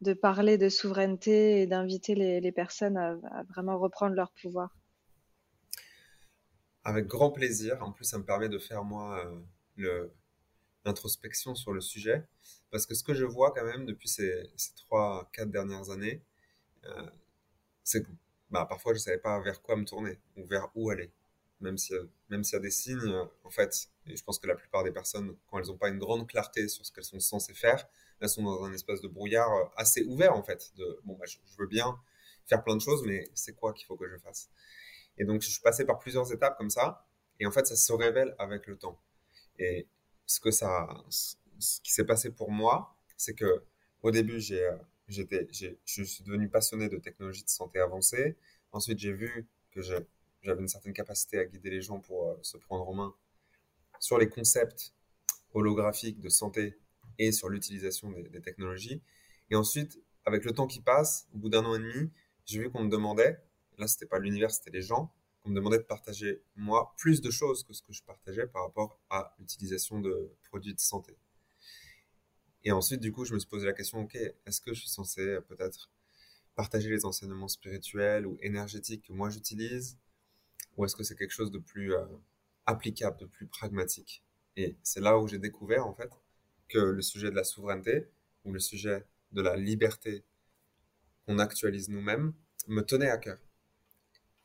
de 0.00 0.12
parler 0.12 0.58
de 0.58 0.68
souveraineté 0.68 1.62
et 1.62 1.66
d'inviter 1.66 2.14
les, 2.14 2.52
personnes 2.52 2.96
à, 2.96 3.16
vraiment 3.48 3.78
reprendre 3.78 4.14
leur 4.14 4.32
pouvoir? 4.42 4.79
Avec 6.84 7.06
grand 7.06 7.30
plaisir. 7.30 7.82
En 7.82 7.92
plus, 7.92 8.04
ça 8.04 8.18
me 8.18 8.24
permet 8.24 8.48
de 8.48 8.58
faire 8.58 8.84
moi 8.84 9.24
le, 9.76 10.12
l'introspection 10.84 11.54
sur 11.54 11.72
le 11.72 11.80
sujet. 11.80 12.26
Parce 12.70 12.86
que 12.86 12.94
ce 12.94 13.02
que 13.02 13.14
je 13.14 13.24
vois 13.24 13.52
quand 13.52 13.64
même 13.64 13.84
depuis 13.86 14.08
ces, 14.08 14.50
trois, 14.76 15.28
quatre 15.32 15.50
dernières 15.50 15.90
années, 15.90 16.22
euh, 16.84 17.10
c'est 17.84 18.02
que 18.02 18.10
bah, 18.50 18.66
parfois 18.68 18.92
je 18.92 18.98
ne 18.98 19.02
savais 19.02 19.18
pas 19.18 19.40
vers 19.40 19.62
quoi 19.62 19.76
me 19.76 19.84
tourner 19.84 20.18
ou 20.36 20.46
vers 20.46 20.70
où 20.74 20.90
aller. 20.90 21.12
Même 21.60 21.76
s'il 21.76 21.96
même 22.30 22.42
y 22.50 22.56
a 22.56 22.58
des 22.58 22.70
signes, 22.70 23.14
en 23.44 23.50
fait, 23.50 23.90
et 24.06 24.16
je 24.16 24.24
pense 24.24 24.38
que 24.38 24.46
la 24.46 24.54
plupart 24.54 24.82
des 24.82 24.92
personnes, 24.92 25.36
quand 25.46 25.58
elles 25.58 25.66
n'ont 25.66 25.76
pas 25.76 25.90
une 25.90 25.98
grande 25.98 26.26
clarté 26.26 26.68
sur 26.68 26.86
ce 26.86 26.92
qu'elles 26.92 27.04
sont 27.04 27.20
censées 27.20 27.52
faire, 27.52 27.86
elles 28.20 28.30
sont 28.30 28.42
dans 28.42 28.64
un 28.64 28.72
espace 28.72 29.02
de 29.02 29.08
brouillard 29.08 29.52
euh, 29.52 29.64
assez 29.76 30.02
ouvert, 30.04 30.34
en 30.34 30.42
fait. 30.42 30.72
De, 30.76 31.00
bon, 31.04 31.14
bah, 31.16 31.26
je, 31.26 31.36
veux 31.58 31.66
bien 31.66 31.98
faire 32.46 32.64
plein 32.64 32.76
de 32.76 32.80
choses, 32.80 33.02
mais 33.04 33.30
c'est 33.34 33.54
quoi 33.54 33.74
qu'il 33.74 33.86
faut 33.86 33.96
que 33.96 34.08
je 34.08 34.16
fasse? 34.16 34.50
Et 35.20 35.24
donc, 35.24 35.42
je 35.42 35.50
suis 35.50 35.60
passé 35.60 35.84
par 35.84 36.00
plusieurs 36.00 36.32
étapes 36.32 36.58
comme 36.58 36.70
ça, 36.70 37.06
et 37.38 37.46
en 37.46 37.52
fait, 37.52 37.64
ça 37.66 37.76
se 37.76 37.92
révèle 37.92 38.34
avec 38.38 38.66
le 38.66 38.76
temps. 38.76 39.00
Et, 39.58 39.86
ce 40.30 40.38
que 40.38 40.52
ça, 40.52 40.86
ce 41.08 41.80
qui 41.80 41.92
s'est 41.92 42.04
passé 42.04 42.30
pour 42.30 42.52
moi, 42.52 42.96
c'est 43.16 43.34
que 43.34 43.64
au 44.02 44.12
début, 44.12 44.40
j'ai, 44.40 44.64
euh, 44.64 44.76
j'étais, 45.08 45.48
je 45.50 46.02
suis 46.04 46.22
devenu 46.22 46.48
passionné 46.48 46.88
de 46.88 46.98
technologie 46.98 47.42
de 47.42 47.48
santé 47.48 47.80
avancée. 47.80 48.36
Ensuite, 48.70 49.00
j'ai 49.00 49.12
vu 49.12 49.48
que 49.72 49.82
j'avais 49.82 50.60
une 50.60 50.68
certaine 50.68 50.92
capacité 50.92 51.40
à 51.40 51.44
guider 51.44 51.70
les 51.70 51.82
gens 51.82 51.98
pour 51.98 52.30
euh, 52.30 52.38
se 52.42 52.56
prendre 52.58 52.88
en 52.88 52.94
main 52.94 53.14
sur 53.98 54.18
les 54.18 54.28
concepts 54.28 54.94
holographiques 55.52 56.20
de 56.20 56.28
santé 56.28 56.78
et 57.18 57.32
sur 57.32 57.48
l'utilisation 57.48 58.12
des, 58.12 58.22
des, 58.22 58.40
technologies. 58.40 59.02
Et 59.50 59.56
ensuite, 59.56 60.00
avec 60.24 60.44
le 60.44 60.52
temps 60.52 60.68
qui 60.68 60.80
passe, 60.80 61.28
au 61.34 61.38
bout 61.38 61.48
d'un 61.48 61.64
an 61.64 61.74
et 61.74 61.80
demi, 61.80 62.08
j'ai 62.46 62.60
vu 62.60 62.70
qu'on 62.70 62.84
me 62.84 62.88
demandait, 62.88 63.42
là, 63.80 63.88
c'était 63.88 64.06
pas 64.06 64.18
l'univers, 64.18 64.50
c'était 64.50 64.70
les 64.70 64.82
gens, 64.82 65.12
on 65.44 65.50
me 65.50 65.54
demandait 65.54 65.78
de 65.78 65.84
partager, 65.84 66.42
moi, 66.54 66.94
plus 66.98 67.20
de 67.20 67.30
choses 67.30 67.64
que 67.64 67.72
ce 67.72 67.82
que 67.82 67.92
je 67.92 68.02
partageais 68.02 68.46
par 68.46 68.64
rapport 68.64 69.00
à 69.08 69.34
l'utilisation 69.38 69.98
de 70.00 70.30
produits 70.44 70.74
de 70.74 70.80
santé. 70.80 71.16
Et 72.62 72.72
ensuite, 72.72 73.00
du 73.00 73.10
coup, 73.10 73.24
je 73.24 73.32
me 73.32 73.38
suis 73.38 73.48
posé 73.48 73.66
la 73.66 73.72
question, 73.72 74.02
ok, 74.02 74.14
est-ce 74.14 74.60
que 74.60 74.74
je 74.74 74.80
suis 74.80 74.90
censé 74.90 75.22
euh, 75.22 75.40
peut-être 75.40 75.90
partager 76.54 76.90
les 76.90 77.06
enseignements 77.06 77.48
spirituels 77.48 78.26
ou 78.26 78.36
énergétiques 78.42 79.06
que 79.06 79.14
moi 79.14 79.30
j'utilise 79.30 79.98
Ou 80.76 80.84
est-ce 80.84 80.94
que 80.94 81.02
c'est 81.02 81.16
quelque 81.16 81.30
chose 81.32 81.50
de 81.50 81.58
plus 81.58 81.94
euh, 81.94 82.04
applicable, 82.66 83.16
de 83.18 83.24
plus 83.24 83.46
pragmatique? 83.46 84.22
Et 84.56 84.76
c'est 84.82 85.00
là 85.00 85.18
où 85.18 85.26
j'ai 85.26 85.38
découvert, 85.38 85.86
en 85.86 85.94
fait, 85.94 86.10
que 86.68 86.78
le 86.78 87.00
sujet 87.00 87.30
de 87.30 87.36
la 87.36 87.44
souveraineté 87.44 88.08
ou 88.44 88.52
le 88.52 88.60
sujet 88.60 89.06
de 89.32 89.40
la 89.40 89.56
liberté 89.56 90.24
qu'on 91.24 91.38
actualise 91.38 91.88
nous-mêmes 91.88 92.34
me 92.68 92.82
tenait 92.82 93.10
à 93.10 93.16
cœur. 93.16 93.38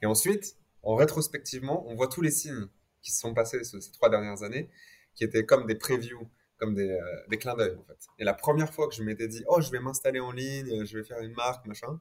Et 0.02 0.06
ensuite, 0.06 0.58
en 0.84 0.96
rétrospectivement, 0.96 1.88
on 1.88 1.96
voit 1.96 2.08
tous 2.08 2.22
les 2.22 2.32
signes 2.32 2.68
qui 3.02 3.12
se 3.12 3.20
sont 3.20 3.34
passés 3.34 3.64
ces, 3.64 3.80
trois 3.92 4.10
dernières 4.10 4.44
années, 4.44 4.70
qui 5.16 5.24
étaient 5.24 5.46
comme 5.46 5.66
des 5.66 5.76
previews, 5.76 6.30
comme 6.58 6.74
des, 6.74 6.90
euh, 6.90 7.38
clins 7.38 7.56
d'œil. 7.56 7.78
Et 8.20 8.24
la 8.24 8.34
première 8.34 8.74
fois 8.74 8.88
que 8.88 8.96
je 8.96 9.04
m'étais 9.04 9.28
dit, 9.28 9.44
oh, 9.48 9.62
je 9.62 9.72
vais 9.72 9.80
m'installer 9.80 10.20
en 10.20 10.32
ligne, 10.32 10.86
je 10.86 10.98
vais 10.98 11.04
faire 11.04 11.20
une 11.20 11.34
marque, 11.34 11.66
machin, 11.68 12.00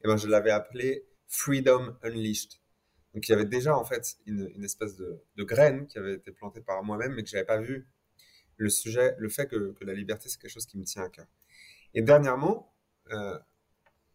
et 0.00 0.02
eh 0.04 0.08
ben 0.08 0.16
je 0.16 0.28
l'avais 0.28 0.50
appelé 0.50 1.06
Freedom 1.26 1.96
Unleashed. 2.02 2.52
Donc 3.14 3.28
il 3.28 3.32
y 3.32 3.34
avait 3.34 3.46
déjà 3.46 3.76
en 3.76 3.84
fait 3.84 4.16
une, 4.26 4.64
espèce 4.64 4.96
de, 4.96 5.20
graine 5.38 5.86
qui 5.86 5.98
avait 5.98 6.14
été 6.14 6.30
plantée 6.30 6.60
par 6.60 6.82
moi-même, 6.84 7.14
mais 7.14 7.22
que 7.22 7.28
j'avais 7.28 7.44
pas 7.44 7.60
vu 7.60 7.88
le 8.56 8.70
sujet, 8.70 9.14
le 9.18 9.28
fait 9.28 9.46
que, 9.48 9.74
la 9.80 9.94
liberté 9.94 10.28
c'est 10.28 10.40
quelque 10.40 10.50
chose 10.50 10.66
qui 10.66 10.78
me 10.78 10.84
tient 10.84 11.02
à 11.02 11.08
cœur. 11.08 11.26
Et 11.94 12.02
dernièrement, 12.02 12.74
euh, 13.10 13.38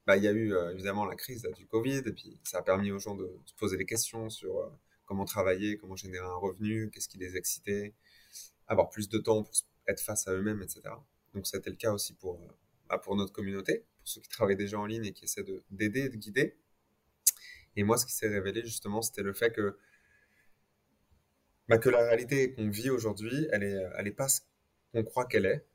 bah, 0.05 0.17
il 0.17 0.24
y 0.24 0.27
a 0.27 0.31
eu 0.31 0.53
euh, 0.53 0.72
évidemment 0.72 1.05
la 1.05 1.15
crise 1.15 1.48
du 1.55 1.65
Covid, 1.65 2.01
et 2.05 2.12
puis 2.12 2.39
ça 2.43 2.60
a 2.60 2.62
permis 2.62 2.91
aux 2.91 3.00
gens 3.00 3.15
de 3.15 3.39
se 3.45 3.53
poser 3.55 3.77
des 3.77 3.86
questions 3.86 4.29
sur 4.29 4.60
euh, 4.60 4.69
comment 5.05 5.25
travailler, 5.25 5.77
comment 5.77 5.95
générer 5.95 6.25
un 6.25 6.36
revenu, 6.36 6.89
qu'est-ce 6.91 7.07
qui 7.07 7.17
les 7.17 7.38
excitait, 7.38 7.93
avoir 8.67 8.89
plus 8.89 9.10
de 9.10 9.17
temps 9.17 9.43
pour 9.43 9.53
être 9.88 10.01
face 10.01 10.27
à 10.27 10.33
eux-mêmes, 10.33 10.62
etc. 10.62 10.81
Donc 11.33 11.45
été 11.53 11.69
le 11.69 11.75
cas 11.77 11.91
aussi 11.93 12.13
pour, 12.13 12.41
euh, 12.41 12.48
bah, 12.89 12.98
pour 12.98 13.15
notre 13.15 13.31
communauté, 13.31 13.86
pour 14.00 14.07
ceux 14.07 14.22
qui 14.22 14.29
travaillent 14.29 14.57
déjà 14.57 14.77
en 14.77 14.86
ligne 14.86 15.05
et 15.05 15.13
qui 15.13 15.25
essaient 15.25 15.45
d'aider, 15.72 16.10
de, 16.10 16.17
guider. 16.17 16.57
Et 17.75 17.83
moi, 17.83 17.98
ce 17.98 18.05
qui 18.05 18.13
s'est 18.13 18.27
révélé 18.27 18.62
justement, 18.63 19.01
c'était 19.01 19.24
le 19.24 19.33
fait 19.33 19.51
que, 19.51 19.77
bah, 21.69 21.77
que 21.77 21.89
la 21.89 22.00
réalité 22.03 22.53
qu'on 22.53 22.69
vit 22.69 22.89
aujourd'hui, 22.89 23.48
elle 23.51 23.62
n'est 23.62 23.83
elle 23.98 24.07
est 24.07 24.12
pas 24.12 24.27
ce 24.27 24.41
qu'on 24.91 25.03
croit 25.03 25.25
qu'elle 25.25 25.45
est, 25.45 25.65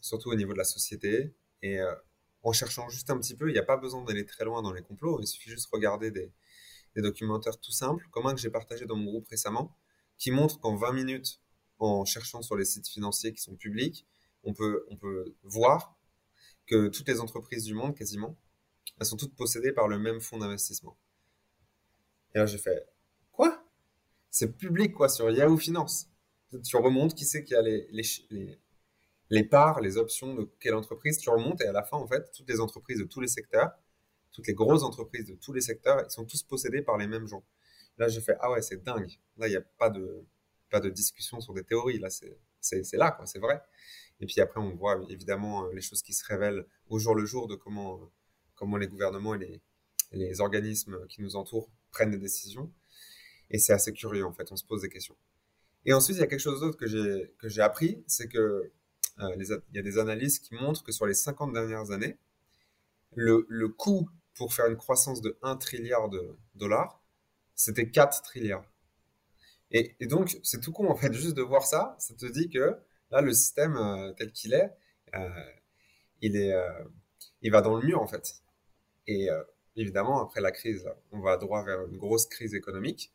surtout 0.00 0.30
au 0.30 0.34
niveau 0.34 0.54
de 0.54 0.58
la 0.58 0.64
société. 0.64 1.34
Et 1.62 1.78
en 2.44 2.52
cherchant 2.52 2.88
juste 2.88 3.10
un 3.10 3.18
petit 3.18 3.34
peu. 3.34 3.48
Il 3.48 3.52
n'y 3.52 3.58
a 3.58 3.64
pas 3.64 3.76
besoin 3.76 4.04
d'aller 4.04 4.24
très 4.24 4.44
loin 4.44 4.62
dans 4.62 4.72
les 4.72 4.82
complots. 4.82 5.18
Il 5.20 5.26
suffit 5.26 5.50
juste 5.50 5.66
de 5.66 5.76
regarder 5.76 6.10
des, 6.10 6.32
documentaires 6.96 7.58
tout 7.58 7.72
simples, 7.72 8.06
comme 8.12 8.26
un 8.26 8.34
que 8.34 8.40
j'ai 8.40 8.50
partagé 8.50 8.86
dans 8.86 8.94
mon 8.94 9.06
groupe 9.06 9.26
récemment, 9.26 9.76
qui 10.16 10.30
montre 10.30 10.60
qu'en 10.60 10.76
20 10.76 10.92
minutes, 10.92 11.40
en 11.80 12.04
cherchant 12.04 12.40
sur 12.40 12.56
les 12.56 12.64
sites 12.64 12.86
financiers 12.86 13.32
qui 13.32 13.42
sont 13.42 13.56
publics, 13.56 14.06
on 14.44 14.54
peut, 14.54 14.86
voir 15.42 15.98
que 16.66 16.86
toutes 16.88 17.08
les 17.08 17.20
entreprises 17.20 17.64
du 17.64 17.74
monde, 17.74 17.96
quasiment, 17.96 18.38
elles 19.00 19.06
sont 19.06 19.16
toutes 19.16 19.34
possédées 19.34 19.72
par 19.72 19.88
le 19.88 19.98
même 19.98 20.20
fonds 20.20 20.38
d'investissement. 20.38 20.96
Et 22.34 22.38
là, 22.38 22.46
j'ai 22.46 22.58
fait, 22.58 22.86
quoi? 23.32 23.66
C'est 24.30 24.56
public, 24.56 24.92
quoi, 24.92 25.08
sur 25.08 25.30
Yahoo 25.30 25.56
Finance. 25.56 26.10
Tu 26.62 26.76
remontes, 26.76 27.14
qui 27.14 27.24
sait 27.24 27.42
qui 27.42 27.56
a 27.56 27.62
les 27.62 27.88
parts, 29.42 29.80
les 29.80 29.96
options 29.96 30.34
de 30.34 30.48
quelle 30.60 30.74
entreprise, 30.74 31.18
tu 31.18 31.28
remontes 31.30 31.60
et 31.60 31.66
à 31.66 31.72
la 31.72 31.82
fin, 31.82 31.96
en 31.96 32.06
fait, 32.06 32.30
toutes 32.32 32.48
les 32.48 32.60
entreprises 32.60 33.00
de 33.00 33.04
tous 33.04 33.20
les 33.20 33.26
secteurs, 33.26 33.72
toutes 34.30 34.46
les 34.46 34.54
grosses 34.54 34.84
entreprises 34.84 35.26
de 35.26 35.34
tous 35.34 35.52
les 35.52 35.60
secteurs, 35.60 36.04
ils 36.06 36.10
sont 36.10 36.24
tous 36.24 36.42
possédés 36.44 36.82
par 36.82 36.98
les 36.98 37.08
mêmes 37.08 37.26
gens. 37.26 37.44
Là, 37.98 38.08
j'ai 38.08 38.20
fait, 38.20 38.36
ah 38.40 38.50
ouais, 38.52 38.62
c'est 38.62 38.84
dingue. 38.84 39.10
Là, 39.36 39.48
il 39.48 39.50
n'y 39.50 39.56
a 39.56 39.60
pas 39.60 39.90
de, 39.90 40.24
pas 40.70 40.80
de 40.80 40.90
discussion 40.90 41.40
sur 41.40 41.54
des 41.54 41.64
théories. 41.64 41.98
Là, 41.98 42.10
c'est 42.10 42.96
là, 42.96 43.10
quoi, 43.10 43.26
c'est 43.26 43.38
vrai. 43.38 43.60
Et 44.20 44.26
puis 44.26 44.40
après, 44.40 44.60
on 44.60 44.74
voit 44.74 45.00
évidemment 45.08 45.64
euh, 45.64 45.72
les 45.72 45.80
choses 45.80 46.02
qui 46.02 46.12
se 46.12 46.24
révèlent 46.24 46.64
au 46.88 46.98
jour 46.98 47.14
le 47.14 47.24
jour 47.24 47.48
de 47.48 47.56
comment, 47.56 48.10
comment 48.54 48.76
les 48.76 48.86
gouvernements 48.86 49.34
et 49.34 49.38
les, 49.38 49.62
les 50.12 50.40
organismes 50.40 51.06
qui 51.08 51.22
nous 51.22 51.36
entourent 51.36 51.68
prennent 51.90 52.10
des 52.10 52.18
décisions. 52.18 52.72
Et 53.50 53.58
c'est 53.58 53.72
assez 53.72 53.92
curieux, 53.92 54.24
en 54.24 54.32
fait, 54.32 54.50
on 54.52 54.56
se 54.56 54.64
pose 54.64 54.82
des 54.82 54.88
questions. 54.88 55.16
Et 55.86 55.92
ensuite, 55.92 56.16
il 56.16 56.20
y 56.20 56.22
a 56.22 56.26
quelque 56.26 56.40
chose 56.40 56.60
d'autre 56.60 56.78
que 56.78 57.48
j'ai 57.48 57.60
appris, 57.60 58.02
c'est 58.06 58.28
que 58.28 58.72
euh, 59.20 59.34
il 59.36 59.76
y 59.76 59.78
a 59.78 59.82
des 59.82 59.98
analyses 59.98 60.38
qui 60.38 60.54
montrent 60.54 60.82
que 60.82 60.92
sur 60.92 61.06
les 61.06 61.14
50 61.14 61.52
dernières 61.52 61.90
années, 61.90 62.18
le, 63.14 63.46
le 63.48 63.68
coût 63.68 64.08
pour 64.34 64.52
faire 64.52 64.66
une 64.66 64.76
croissance 64.76 65.20
de 65.20 65.38
1 65.42 65.56
trilliard 65.56 66.08
de 66.08 66.36
dollars, 66.54 67.00
c'était 67.54 67.90
4 67.90 68.22
trilliards. 68.22 68.68
Et, 69.70 69.96
et 70.00 70.06
donc, 70.06 70.38
c'est 70.42 70.60
tout 70.60 70.72
con, 70.72 70.88
en 70.88 70.96
fait, 70.96 71.12
juste 71.12 71.36
de 71.36 71.42
voir 71.42 71.64
ça, 71.64 71.96
ça 71.98 72.14
te 72.14 72.26
dit 72.26 72.48
que 72.48 72.76
là, 73.10 73.20
le 73.20 73.32
système 73.32 73.76
euh, 73.76 74.12
tel 74.12 74.32
qu'il 74.32 74.54
est, 74.54 74.70
euh, 75.14 75.28
il, 76.20 76.36
est 76.36 76.54
il 77.42 77.50
va 77.52 77.60
dans 77.60 77.76
le 77.76 77.86
mur, 77.86 78.00
en 78.00 78.06
fait. 78.06 78.34
Et 79.06 79.28
évidemment, 79.76 80.22
après 80.22 80.40
la 80.40 80.50
crise, 80.50 80.88
on 81.12 81.20
va 81.20 81.36
droit 81.36 81.62
vers 81.64 81.84
une 81.86 81.98
grosse 81.98 82.26
crise 82.26 82.54
économique, 82.54 83.12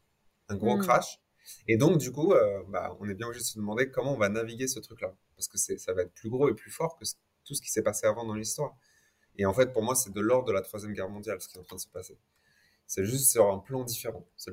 un 0.48 0.56
gros 0.56 0.78
mm. 0.78 0.82
crash. 0.82 1.20
Et 1.68 1.78
donc, 1.78 1.98
du 1.98 2.12
coup, 2.12 2.34
bah, 2.70 2.96
on 3.00 3.10
est 3.10 3.16
bien 3.16 3.28
obligé 3.28 3.44
de 3.44 3.48
se 3.48 3.58
demander 3.58 3.90
comment 3.90 4.14
on 4.14 4.18
va 4.18 4.30
naviguer 4.30 4.68
ce 4.68 4.80
truc-là 4.80 5.14
parce 5.40 5.48
que 5.48 5.58
ça 5.58 5.94
va 5.94 6.02
être 6.02 6.14
plus 6.14 6.30
gros 6.30 6.50
et 6.50 6.54
plus 6.54 6.70
fort 6.70 6.98
que 6.98 7.06
tout 7.46 7.56
ce 7.56 7.62
qui 7.62 7.72
s'est 7.72 7.82
passé 7.82 8.06
avant 8.06 8.26
dans 8.26 8.36
l'histoire. 8.36 8.76
Et 9.38 9.46
en 9.46 9.54
fait, 9.54 9.72
pour 9.72 9.84
moi, 9.84 9.96
c'est 9.96 10.12
de 10.12 10.20
l'ordre 10.20 10.50
de 10.50 10.52
la 10.52 10.62
Troisième 10.62 10.94
Guerre 10.94 11.10
mondiale, 11.10 11.40
ce 11.42 11.48
qui 11.48 11.58
est 11.58 11.62
en 11.62 11.64
train 11.64 11.78
de 11.78 11.82
se 11.82 11.88
passer. 11.88 12.18
C'est 12.86 13.06
juste 13.06 13.32
sur 13.32 13.50
un 13.50 13.60
plan 13.60 13.84
différent. 13.84 14.28
C'est, 14.36 14.52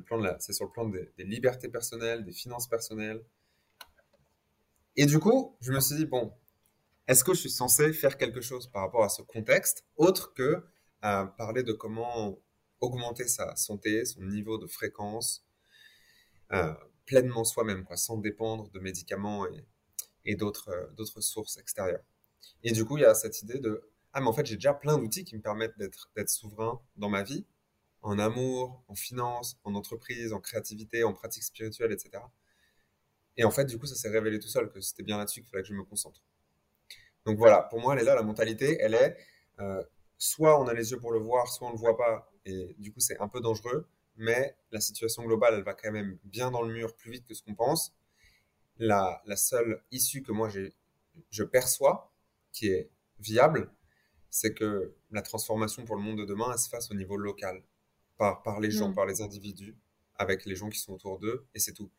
sur 0.53 0.67
le 0.67 0.71
plan 0.71 0.89
des, 0.89 1.11
libertés 1.19 1.69
personnelles, 1.69 2.25
des 2.25 2.33
finances 2.33 2.69
personnelles. 2.69 3.25
Et 4.95 5.07
du 5.07 5.19
coup, 5.19 5.57
je 5.61 5.73
me 5.73 5.81
suis 5.81 5.97
dit, 5.97 6.07
bon, 6.07 6.33
est-ce 7.09 7.25
que 7.25 7.35
je 7.35 7.41
suis 7.41 7.51
censé 7.51 7.93
faire 7.93 8.17
quelque 8.17 8.41
chose 8.41 8.69
par 8.69 8.83
rapport 8.83 9.03
à 9.03 9.09
ce 9.09 9.23
contexte, 9.23 9.85
autre 9.97 10.35
que 10.35 10.65
euh, 11.05 11.25
parler 11.25 11.65
de 11.65 11.73
comment 11.73 12.39
augmenter 12.81 13.27
sa 13.27 13.57
santé, 13.57 14.05
son 14.05 14.23
niveau 14.23 14.59
de 14.59 14.67
fréquence, 14.67 15.46
euh, 15.46 15.46
pleinement 17.07 17.45
soi-même, 17.45 17.87
sans 17.95 18.19
dépendre 18.19 18.71
de 18.71 18.81
médicaments 18.81 19.47
et, 19.47 19.65
euh, 20.33 20.87
d'autres 20.97 21.21
sources 21.21 21.57
extérieures. 21.57 22.05
Et 22.63 22.73
du 22.73 22.85
coup, 22.85 22.99
il 22.99 23.03
y 23.03 23.05
a 23.05 23.15
cette 23.15 23.43
idée 23.43 23.59
de 23.61 23.89
ah 24.13 24.21
mais 24.21 24.29
en 24.29 24.33
fait 24.33 24.47
j'ai 24.47 24.55
déjà 24.55 24.73
plein 24.73 24.97
d'outils 24.99 25.25
qui 25.25 25.37
me 25.37 25.43
permettent 25.43 25.77
d'être 25.79 26.11
d'être 26.17 26.31
souverain 26.31 26.81
dans 26.97 27.11
ma 27.11 27.23
vie, 27.23 27.47
en 28.03 28.19
amour, 28.19 28.83
en 28.89 28.95
finance, 28.95 29.59
en 29.65 29.75
entreprise, 29.75 30.33
en 30.33 30.41
créativité, 30.41 31.05
en 31.05 31.13
pratique 31.13 31.43
spirituelle, 31.43 31.93
etc. 31.93 32.23
Et 33.37 33.45
en 33.45 33.51
fait, 33.51 33.67
du 33.67 33.79
coup, 33.79 33.87
ça 33.87 33.95
s'est 33.95 34.09
révélé 34.09 34.39
tout 34.39 34.49
seul 34.49 34.71
que 34.71 34.81
c'était 34.81 35.03
bien 35.03 35.19
là-dessus 35.19 35.43
qu'il 35.43 35.51
fallait 35.51 35.63
que 35.63 35.69
je 35.69 35.75
me 35.75 35.85
concentre. 35.85 36.23
Donc 37.27 37.37
voilà, 37.39 37.63
pour 37.63 37.81
moi, 37.81 37.95
elle 37.95 38.01
est 38.01 38.05
là, 38.05 38.15
la 38.15 38.23
mentalité, 38.23 38.79
elle 38.81 38.95
est 38.95 39.17
euh, 39.61 39.83
soit 40.19 40.61
on 40.61 40.67
a 40.67 40.75
les 40.75 40.93
yeux 40.93 40.99
pour 40.99 41.13
le 41.13 41.19
voir, 41.19 41.49
soit 41.49 41.69
on 41.69 41.73
ne 41.73 41.77
le 41.77 41.81
voit 41.81 41.97
pas, 41.97 42.31
et 42.45 42.75
du 42.79 42.93
coup, 42.93 43.01
c'est 43.01 43.19
un 43.21 43.29
peu 43.29 43.41
dangereux, 43.41 43.89
mais 44.17 44.57
la 44.71 44.81
situation 44.81 45.25
globale, 45.25 45.55
elle 45.55 45.65
va 45.65 45.75
quand 45.75 45.93
même 45.93 46.19
bien 46.25 46.51
dans 46.51 46.63
le 46.63 46.73
mur, 46.73 46.95
plus 46.97 47.11
vite 47.11 47.27
que 47.27 47.35
ce 47.35 47.43
qu'on 47.43 47.55
pense. 47.55 47.95
La, 48.79 49.23
la 49.27 49.37
seule 49.37 49.83
issue 49.91 50.23
que 50.23 50.33
moi 50.33 50.51
je 51.31 51.43
perçois, 51.45 52.13
qui 52.53 52.69
est 52.69 52.91
viable, 53.19 53.71
c'est 54.31 54.55
que 54.55 54.95
la 55.11 55.23
transformation 55.23 55.85
pour 55.85 55.97
le 55.97 56.03
monde 56.03 56.19
de 56.19 56.25
demain, 56.25 56.51
elle 56.53 56.59
se 56.59 56.69
fasse 56.69 56.91
au 56.91 56.95
niveau 56.95 57.17
local, 57.17 57.63
par, 58.17 58.43
par 58.43 58.61
les 58.61 58.71
gens, 58.71 58.91
mm. 58.91 58.95
par 58.95 59.07
les 59.07 59.21
individus, 59.23 59.77
avec 60.17 60.45
les 60.45 60.57
gens 60.57 60.69
qui 60.69 60.79
sont 60.79 60.95
autour 60.95 61.19
d'eux, 61.19 61.47
et 61.55 61.59
c'est 61.59 61.73
tout. 61.73 61.91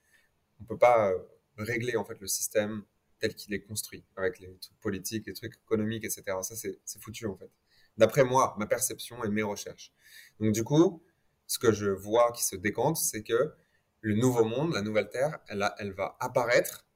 On 0.59 0.63
ne 0.63 0.67
peut 0.67 0.77
pas 0.77 1.11
euh, 1.11 1.17
régler 1.57 1.95
en 1.95 2.05
fait 2.05 2.19
le 2.19 2.27
système 2.27 2.83
tel 3.19 3.33
qu'il 3.33 3.53
est 3.53 3.61
construit, 3.61 4.03
avec 4.15 4.39
les 4.39 4.55
trucs 4.57 4.79
politiques, 4.79 5.25
les 5.27 5.33
trucs 5.33 5.55
économiques, 5.55 6.03
etc. 6.03 6.23
Ça, 6.41 6.55
c'est 6.55 7.01
foutu 7.01 7.25
en 7.25 7.35
fait. 7.35 7.49
D'après 7.97 8.23
moi, 8.23 8.55
ma 8.59 8.67
perception 8.67 9.23
et 9.23 9.29
mes 9.29 9.41
recherches. 9.41 9.91
Donc 10.39 10.53
du 10.53 10.63
coup, 10.63 11.03
ce 11.47 11.59
que 11.59 11.71
je 11.71 11.87
vois 11.87 12.31
qui 12.33 12.43
se 12.43 12.55
décante, 12.55 12.97
c'est 12.97 13.23
que 13.23 13.53
le 14.01 14.15
nouveau 14.15 14.45
monde, 14.45 14.73
la 14.73 14.81
nouvelle 14.81 15.09
Terre, 15.09 15.39
elle, 15.47 15.67
elle 15.79 15.93
va 15.93 16.15
apparaître 16.19 16.87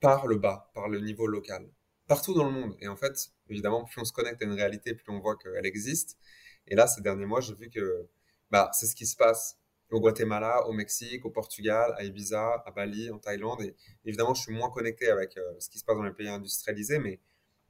par 0.00 0.26
le 0.26 0.36
bas, 0.36 0.70
par 0.74 0.88
le 0.88 1.00
niveau 1.00 1.26
local, 1.26 1.66
partout 2.06 2.34
dans 2.34 2.44
le 2.44 2.50
monde. 2.50 2.76
Et 2.80 2.88
en 2.88 2.96
fait, 2.96 3.30
évidemment, 3.48 3.84
plus 3.84 4.00
on 4.00 4.04
se 4.04 4.12
connecte 4.12 4.42
à 4.42 4.44
une 4.44 4.52
réalité, 4.52 4.94
plus 4.94 5.10
on 5.10 5.20
voit 5.20 5.36
qu'elle 5.36 5.64
existe. 5.64 6.18
Et 6.66 6.74
là, 6.74 6.86
ces 6.86 7.00
derniers 7.00 7.26
mois, 7.26 7.40
j'ai 7.40 7.54
vu 7.54 7.70
que 7.70 8.08
bah, 8.50 8.70
c'est 8.72 8.86
ce 8.86 8.94
qui 8.94 9.06
se 9.06 9.16
passe 9.16 9.58
au 9.90 10.00
Guatemala, 10.00 10.66
au 10.66 10.72
Mexique, 10.72 11.24
au 11.24 11.30
Portugal, 11.30 11.94
à 11.96 12.04
Ibiza, 12.04 12.62
à 12.66 12.70
Bali, 12.70 13.10
en 13.10 13.18
Thaïlande. 13.18 13.62
Et 13.62 13.76
évidemment, 14.04 14.34
je 14.34 14.42
suis 14.42 14.52
moins 14.52 14.70
connecté 14.70 15.08
avec 15.08 15.36
euh, 15.36 15.54
ce 15.58 15.68
qui 15.68 15.78
se 15.78 15.84
passe 15.84 15.96
dans 15.96 16.02
les 16.02 16.12
pays 16.12 16.28
industrialisés, 16.28 16.98
mais 16.98 17.20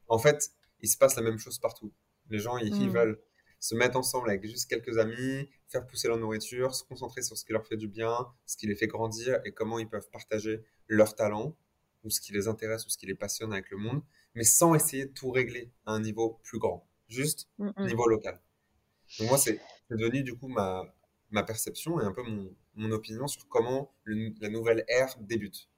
en 0.08 0.18
fait, 0.18 0.50
il 0.80 0.88
se 0.88 0.96
passe 0.96 1.16
la 1.16 1.22
même 1.22 1.38
chose 1.38 1.58
partout. 1.58 1.92
Les 2.30 2.38
gens, 2.38 2.56
ils, 2.56 2.88
mm. 2.88 2.92
veulent 2.92 3.20
se 3.64 3.74
mettre 3.74 3.96
ensemble 3.96 4.28
avec 4.28 4.44
juste 4.44 4.68
quelques 4.68 4.98
amis, 4.98 5.48
faire 5.68 5.86
pousser 5.86 6.06
leur 6.06 6.18
nourriture, 6.18 6.74
se 6.74 6.84
concentrer 6.84 7.22
sur 7.22 7.38
ce 7.38 7.46
qui 7.46 7.52
leur 7.54 7.66
fait 7.66 7.78
du 7.78 7.88
bien, 7.88 8.14
ce 8.44 8.58
qui 8.58 8.66
les 8.66 8.74
fait 8.74 8.88
grandir 8.88 9.40
et 9.46 9.52
comment 9.52 9.78
ils 9.78 9.88
peuvent 9.88 10.10
partager 10.10 10.62
leurs 10.86 11.14
talents 11.14 11.56
ou 12.04 12.10
ce 12.10 12.20
qui 12.20 12.34
les 12.34 12.46
intéresse 12.46 12.84
ou 12.84 12.90
ce 12.90 12.98
qui 12.98 13.06
les 13.06 13.14
passionne 13.14 13.54
avec 13.54 13.70
le 13.70 13.78
monde, 13.78 14.02
mais 14.34 14.44
sans 14.44 14.74
essayer 14.74 15.06
de 15.06 15.12
tout 15.12 15.30
régler 15.30 15.70
à 15.86 15.92
un 15.92 16.00
niveau 16.00 16.38
plus 16.42 16.58
grand, 16.58 16.86
juste 17.08 17.48
mm, 17.56 17.70
mm. 17.74 17.86
niveau 17.86 18.06
local. 18.06 18.38
Donc 19.18 19.30
moi, 19.30 19.38
c'est 19.38 19.58
devenu 19.88 20.22
du 20.22 20.34
coup 20.34 20.48
ma, 20.48 20.84
ma 21.30 21.42
perception 21.42 21.98
et 22.02 22.04
un 22.04 22.12
peu 22.12 22.22
mon, 22.22 22.54
mon 22.74 22.90
opinion 22.90 23.26
sur 23.28 23.48
comment 23.48 23.94
la 24.04 24.50
nouvelle 24.50 24.84
ère 24.88 25.16
débute. 25.20 25.70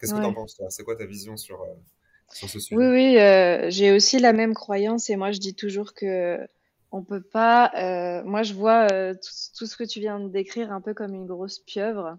Qu'est-ce 0.00 0.14
que 0.14 0.18
tu 0.18 0.24
en 0.24 0.34
penses, 0.34 0.56
toi? 0.56 0.68
C'est 0.68 0.82
quoi 0.82 0.96
ta 0.96 1.06
vision 1.06 1.36
sur, 1.36 1.62
euh, 1.62 1.74
sur 2.32 2.50
ce 2.50 2.58
sujet? 2.58 2.74
Oui, 2.74 2.86
oui, 2.88 3.18
euh, 3.18 3.70
j'ai 3.70 3.92
aussi 3.92 4.18
la 4.18 4.32
même 4.32 4.52
croyance 4.54 5.10
et 5.10 5.14
moi 5.14 5.30
je 5.30 5.38
dis 5.38 5.54
toujours 5.54 5.94
que 5.94 6.44
on 6.94 7.02
peut 7.02 7.22
pas. 7.22 7.72
Euh, 7.76 8.22
moi, 8.24 8.44
je 8.44 8.54
vois 8.54 8.86
tout, 9.14 9.30
tout, 9.58 9.66
ce 9.66 9.76
que 9.76 9.84
tu 9.84 9.98
viens 10.00 10.20
de 10.20 10.28
décrire 10.28 10.72
un 10.72 10.80
peu 10.80 10.94
comme 10.94 11.12
une 11.14 11.26
grosse 11.26 11.58
pieuvre. 11.58 12.18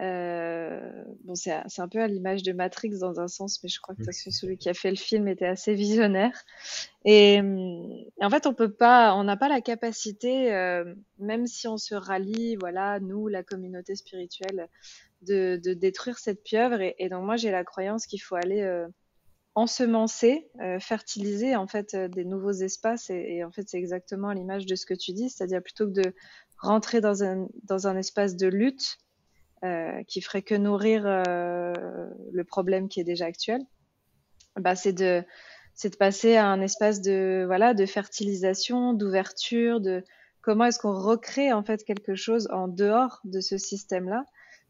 Euh, 0.00 1.04
bon, 1.22 1.34
c'est 1.34 1.52
un 1.78 1.88
peu 1.88 2.00
à 2.00 2.06
l'image 2.06 2.42
de 2.42 2.52
Matrix 2.52 2.98
dans 2.98 3.20
un 3.20 3.28
sens, 3.28 3.62
mais 3.62 3.68
je 3.68 3.80
crois 3.80 3.94
que 3.94 4.12
celui 4.12 4.58
qui 4.58 4.68
a 4.68 4.74
fait 4.74 4.90
le 4.90 4.96
film 4.96 5.26
était 5.26 5.46
assez 5.46 5.74
visionnaire. 5.74 6.44
Et, 7.06 7.40
en 8.20 8.30
fait, 8.30 8.46
on 8.46 8.52
peut 8.52 8.72
pas, 8.72 9.14
on 9.14 9.24
n'a 9.24 9.38
pas 9.38 9.48
la 9.48 9.62
capacité, 9.62 10.52
euh, 10.52 10.94
même 11.18 11.46
si 11.46 11.66
on 11.66 11.78
se 11.78 11.94
rallie, 11.94 12.56
voilà, 12.56 13.00
nous, 13.00 13.28
la 13.28 13.42
communauté 13.42 13.94
spirituelle, 13.94 14.68
de, 15.22 15.58
de 15.62 15.72
détruire 15.72 16.18
cette 16.18 16.42
pieuvre. 16.42 16.80
Et, 16.82 16.94
et 16.98 17.08
donc, 17.08 17.24
moi, 17.24 17.36
j'ai 17.36 17.50
la 17.50 17.64
croyance 17.64 18.06
qu'il 18.06 18.20
faut 18.20 18.34
aller 18.36 18.62
euh, 18.62 18.86
ensemencer, 19.54 20.48
euh, 20.60 20.80
fertiliser 20.80 21.54
en 21.56 21.66
fait 21.66 21.94
euh, 21.94 22.08
des 22.08 22.24
nouveaux 22.24 22.52
espaces. 22.52 23.10
Et, 23.10 23.44
en 23.44 23.52
fait, 23.52 23.68
c'est 23.68 23.78
exactement 23.78 24.32
l'image 24.32 24.66
de 24.66 24.74
ce 24.74 24.86
que 24.86 24.94
tu 24.94 25.12
dis, 25.12 25.30
c'est-à-dire 25.30 25.62
plutôt 25.62 25.86
que 25.86 25.92
de 25.92 26.14
rentrer 26.58 27.00
dans 27.00 27.22
un, 27.22 27.48
dans 27.64 27.86
un 27.86 27.96
espace 27.96 28.36
de 28.36 28.48
lutte, 28.48 28.98
euh, 29.64 30.02
qui 30.04 30.20
ferait 30.20 30.42
que 30.42 30.54
nourrir 30.54 31.04
le 31.04 32.42
problème 32.44 32.88
qui 32.88 33.00
est 33.00 33.04
déjà 33.04 33.26
actuel, 33.26 33.62
bah, 34.56 34.74
c'est 34.74 34.92
de 34.92 35.24
c'est 35.76 35.90
de 35.90 35.96
passer 35.96 36.36
à 36.36 36.46
un 36.46 36.60
espace 36.60 37.00
de 37.00 37.44
voilà 37.46 37.74
de 37.74 37.86
fertilisation, 37.86 38.92
d'ouverture, 38.92 39.80
de 39.80 40.04
comment 40.40 40.66
est-ce 40.66 40.78
qu'on 40.78 40.92
recrée 40.92 41.52
en 41.52 41.64
fait 41.64 41.82
quelque 41.84 42.14
chose 42.14 42.48
en 42.52 42.68
dehors 42.68 43.20
de 43.24 43.40
ce 43.40 43.56
système-là. 43.58 44.24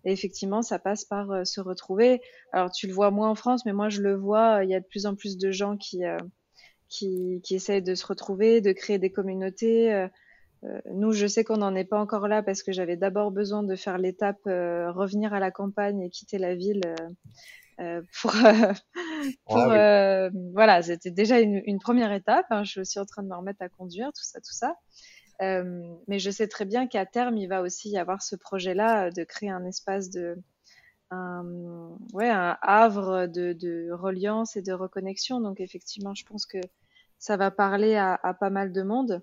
Et 0.05 0.13
effectivement, 0.13 0.63
ça 0.63 0.79
passe 0.79 1.05
par 1.05 1.31
euh, 1.31 1.45
se 1.45 1.61
retrouver. 1.61 2.21
Alors 2.53 2.71
tu 2.71 2.87
le 2.87 2.93
vois 2.93 3.11
moins 3.11 3.31
en 3.31 3.35
France, 3.35 3.65
mais 3.65 3.73
moi 3.73 3.89
je 3.89 4.03
le 4.03 4.15
vois. 4.15 4.65
Il 4.65 4.71
y 4.71 4.75
a 4.75 4.81
de 4.81 4.87
plus 4.87 5.07
en 5.07 5.15
plus 5.15 5.37
de 5.39 5.51
gens 5.51 5.77
qui 5.77 6.05
euh, 6.05 6.19
qui, 6.89 7.41
qui 7.43 7.55
essayent 7.57 7.83
de 7.83 7.95
se 7.95 8.07
retrouver, 8.07 8.61
de 8.61 8.73
créer 8.73 8.99
des 8.99 9.11
communautés. 9.11 10.09
Euh, 10.65 10.81
nous, 10.93 11.13
je 11.13 11.27
sais 11.27 11.45
qu'on 11.45 11.59
n'en 11.59 11.75
est 11.75 11.85
pas 11.85 11.99
encore 11.99 12.29
là 12.29 12.43
parce 12.43 12.63
que 12.63 12.73
j'avais 12.73 12.97
d'abord 12.97 13.31
besoin 13.31 13.63
de 13.63 13.77
faire 13.77 13.99
l'étape 13.99 14.41
euh, 14.47 14.91
revenir 14.93 15.35
à 15.35 15.41
la 15.41 15.51
campagne 15.51 16.01
et 16.01 16.11
quitter 16.11 16.39
la 16.39 16.55
ville 16.55 16.83
euh, 17.81 18.03
pour, 18.21 18.33
pour 19.47 19.59
ah 19.59 20.31
voilà, 20.53 20.83
c'était 20.83 21.11
déjà 21.11 21.41
une, 21.41 21.63
une, 21.67 21.79
première 21.79 22.13
étape. 22.13 22.47
Hein. 22.51 22.65
Je 22.65 22.71
suis 22.71 22.81
aussi 22.81 22.99
en 22.99 23.05
train 23.05 23.23
de 23.23 23.29
me 23.29 23.37
remettre 23.37 23.63
à 23.63 23.69
conduire, 23.69 24.09
tout 24.09 24.23
ça, 24.23 24.41
tout 24.41 24.53
ça. 24.53 24.77
Mais 25.41 26.19
je 26.19 26.31
sais 26.31 26.49
très 26.49 26.65
bien 26.65 26.87
qu'à 26.87 27.07
terme, 27.07 27.37
il 27.37 27.49
va 27.49 27.63
aussi 27.63 27.91
y 27.91 27.99
avoir 27.99 28.23
ce 28.23 28.37
projet-là 28.37 29.11
de 29.11 29.25
créer 29.25 29.51
un 29.51 29.65
espace 29.65 30.11
de, 30.11 30.37
un, 31.11 31.97
ouais, 32.13 32.29
un 32.29 32.57
havre 32.63 33.27
de, 33.27 33.91
reliance 33.93 34.57
et 34.57 34.63
de 34.63 34.73
reconnexion. 34.73 35.41
Donc 35.41 35.61
effectivement, 35.61 36.15
je 36.15 36.25
pense 36.25 36.47
que 36.47 36.59
ça 37.19 37.37
va 37.37 37.51
parler 37.51 37.97
à, 37.97 38.19
pas 38.39 38.51
mal 38.51 38.73
de 38.73 38.83
monde. 38.83 39.23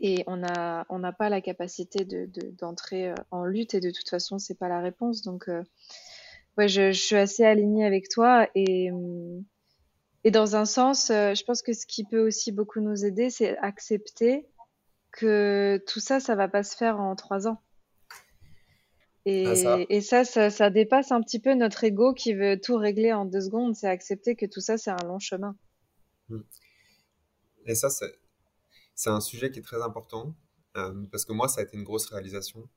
Et 0.00 0.24
on 0.26 0.38
n'a 0.38 0.84
on 0.88 0.98
n'a 0.98 1.12
pas 1.12 1.28
la 1.28 1.40
capacité 1.40 2.04
de 2.04 2.28
d'entrer 2.58 3.10
euh, 3.10 3.14
en 3.30 3.44
lutte. 3.44 3.74
Et 3.74 3.80
de 3.80 3.92
toute 3.92 4.08
façon 4.08 4.38
c'est 4.38 4.58
pas 4.58 4.68
la 4.68 4.80
réponse. 4.80 5.22
Donc 5.22 5.48
euh, 5.48 5.62
ouais 6.58 6.66
je, 6.66 6.90
je, 6.90 7.00
suis 7.00 7.16
assez 7.16 7.44
alignée 7.44 7.86
avec 7.86 8.08
toi. 8.08 8.48
Et 8.56 8.90
et 10.24 10.32
dans 10.32 10.56
un 10.56 10.64
sens 10.64 11.10
euh, 11.10 11.34
je 11.34 11.44
pense 11.44 11.62
que 11.62 11.72
ce 11.72 11.86
qui 11.86 12.02
peut 12.02 12.26
aussi 12.26 12.50
beaucoup 12.50 12.80
nous 12.80 13.04
aider 13.04 13.30
c'est 13.30 13.56
accepter 13.58 14.48
que 15.16 15.82
tout 15.88 16.00
ça 16.00 16.20
ça 16.20 16.34
va 16.34 16.48
pas 16.48 16.62
se 16.62 16.76
faire 16.76 17.00
en 17.00 17.16
trois 17.16 17.48
ans 17.48 17.60
et, 19.24 19.46
ah, 19.46 19.56
ça. 19.56 19.78
et 19.88 20.00
ça, 20.02 20.24
ça, 20.24 20.50
ça 20.50 20.70
dépasse 20.70 21.10
un 21.10 21.20
petit 21.20 21.40
peu 21.40 21.54
notre 21.54 21.82
ego 21.82 22.14
qui 22.14 22.32
veut 22.32 22.60
tout 22.60 22.76
régler 22.76 23.12
en 23.12 23.24
deux 23.24 23.40
secondes 23.40 23.74
c'est 23.74 23.88
accepter 23.88 24.36
que 24.36 24.46
tout 24.46 24.60
ça 24.60 24.78
c'est 24.78 24.90
un 24.90 25.04
long 25.04 25.18
chemin 25.18 25.56
mmh. 26.28 26.38
et 27.66 27.74
ça 27.74 27.90
c'est 27.90 28.14
c'est 28.96 29.10
un 29.10 29.20
sujet 29.20 29.50
qui 29.50 29.60
est 29.60 29.62
très 29.62 29.82
important 29.82 30.34
euh, 30.76 31.06
parce 31.10 31.24
que 31.24 31.32
moi, 31.32 31.48
ça 31.48 31.60
a 31.60 31.64
été 31.64 31.76
une 31.76 31.84
grosse 31.84 32.06
réalisation. 32.06 32.68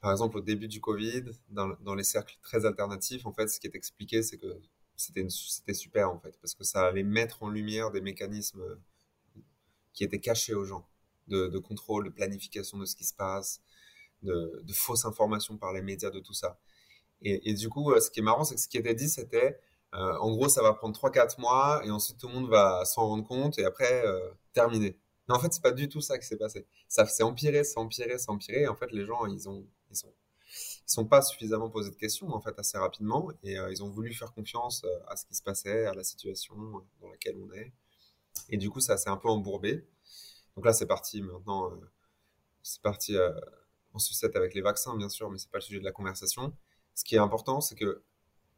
Par 0.00 0.10
exemple, 0.10 0.38
au 0.38 0.40
début 0.40 0.68
du 0.68 0.80
Covid, 0.80 1.24
dans, 1.50 1.68
dans 1.80 1.94
les 1.94 2.04
cercles 2.04 2.36
très 2.42 2.66
alternatifs, 2.66 3.24
en 3.26 3.32
fait, 3.32 3.48
ce 3.48 3.60
qui 3.60 3.66
est 3.66 3.74
expliqué, 3.74 4.22
c'est 4.22 4.38
que 4.38 4.60
c'était 4.96 5.74
super, 5.74 6.10
en 6.10 6.18
fait, 6.18 6.36
parce 6.40 6.54
que 6.54 6.64
ça 6.64 6.86
allait 6.86 7.02
mettre 7.02 7.42
en 7.42 7.48
lumière 7.48 7.90
des 7.90 8.00
mécanismes 8.00 8.62
qui 9.92 10.04
étaient 10.04 10.20
cachés 10.20 10.54
aux 10.54 10.64
gens, 10.64 10.88
de, 11.28 11.58
contrôle, 11.58 12.04
de 12.04 12.10
planification 12.10 12.78
de 12.78 12.84
ce 12.84 12.96
qui 12.96 13.04
se 13.04 13.14
passe, 13.14 13.62
de, 14.22 14.62
fausses 14.72 15.04
informations 15.04 15.56
par 15.56 15.72
les 15.72 15.82
médias, 15.82 16.10
de 16.10 16.20
tout 16.20 16.34
ça. 16.34 16.58
Et, 17.22 17.54
du 17.54 17.68
coup, 17.70 17.92
euh, 17.92 18.00
ce 18.00 18.10
qui 18.10 18.20
est 18.20 18.22
marrant, 18.22 18.44
c'est 18.44 18.54
que 18.54 18.60
ce 18.60 18.68
qui 18.68 18.76
était 18.76 18.94
dit, 18.94 19.08
c'était, 19.08 19.58
euh, 19.94 20.16
en 20.18 20.34
gros, 20.34 20.48
ça 20.48 20.62
va 20.62 20.74
prendre 20.74 20.94
3-4 20.94 21.40
mois, 21.40 21.80
et 21.84 21.90
ensuite 21.90 22.18
tout 22.18 22.28
le 22.28 22.34
monde 22.34 22.48
va 22.48 22.84
s'en 22.84 23.06
rendre 23.08 23.24
compte, 23.24 23.58
et 23.58 23.64
après, 23.64 24.04
euh, 24.06 24.30
terminer. 24.52 24.98
Mais 25.28 25.34
en 25.34 25.38
fait, 25.38 25.52
c'est 25.52 25.62
pas 25.62 25.72
du 25.72 25.88
tout 25.88 26.00
ça 26.02 26.18
qui 26.18 26.26
s'est 26.26 26.36
passé. 26.36 26.66
Ça 26.88 27.06
s'est 27.06 27.22
empiré, 27.22 27.64
ça 27.64 27.80
empiré, 27.80 28.18
ça 28.18 28.32
empiré. 28.32 28.62
Et 28.62 28.68
en 28.68 28.74
fait, 28.74 28.92
les 28.92 29.06
gens, 29.06 29.24
ils 29.26 29.48
ont, 29.48 29.66
ils 29.90 29.96
sont, 29.96 30.12
ils 30.86 30.92
sont 30.92 31.06
pas 31.06 31.22
suffisamment 31.22 31.70
posés 31.70 31.90
de 31.90 31.96
questions 31.96 32.28
en 32.28 32.40
fait 32.40 32.58
assez 32.58 32.76
rapidement 32.76 33.30
et 33.42 33.58
euh, 33.58 33.72
ils 33.72 33.82
ont 33.82 33.88
voulu 33.88 34.12
faire 34.12 34.32
confiance 34.32 34.84
à 35.08 35.16
ce 35.16 35.24
qui 35.24 35.34
se 35.34 35.42
passait, 35.42 35.86
à 35.86 35.94
la 35.94 36.04
situation 36.04 36.54
dans 37.00 37.08
laquelle 37.08 37.36
on 37.38 37.50
est. 37.54 37.72
Et 38.50 38.56
du 38.58 38.70
coup, 38.70 38.80
ça 38.80 38.96
s'est 38.96 39.10
un 39.10 39.16
peu 39.16 39.28
embourbé. 39.28 39.86
Donc 40.56 40.64
là, 40.64 40.72
c'est 40.72 40.86
parti 40.86 41.22
maintenant. 41.22 41.70
c'est 42.62 42.82
parti 42.82 43.16
en 43.92 43.98
sucette 43.98 44.36
avec 44.36 44.54
les 44.54 44.60
vaccins, 44.60 44.96
bien 44.96 45.08
sûr, 45.08 45.30
mais 45.30 45.38
c'est 45.38 45.50
pas 45.50 45.58
le 45.58 45.62
sujet 45.62 45.80
de 45.80 45.84
la 45.84 45.92
conversation. 45.92 46.56
Ce 46.94 47.04
qui 47.04 47.16
est 47.16 47.18
important, 47.18 47.60
c'est 47.60 47.74
que 47.74 48.02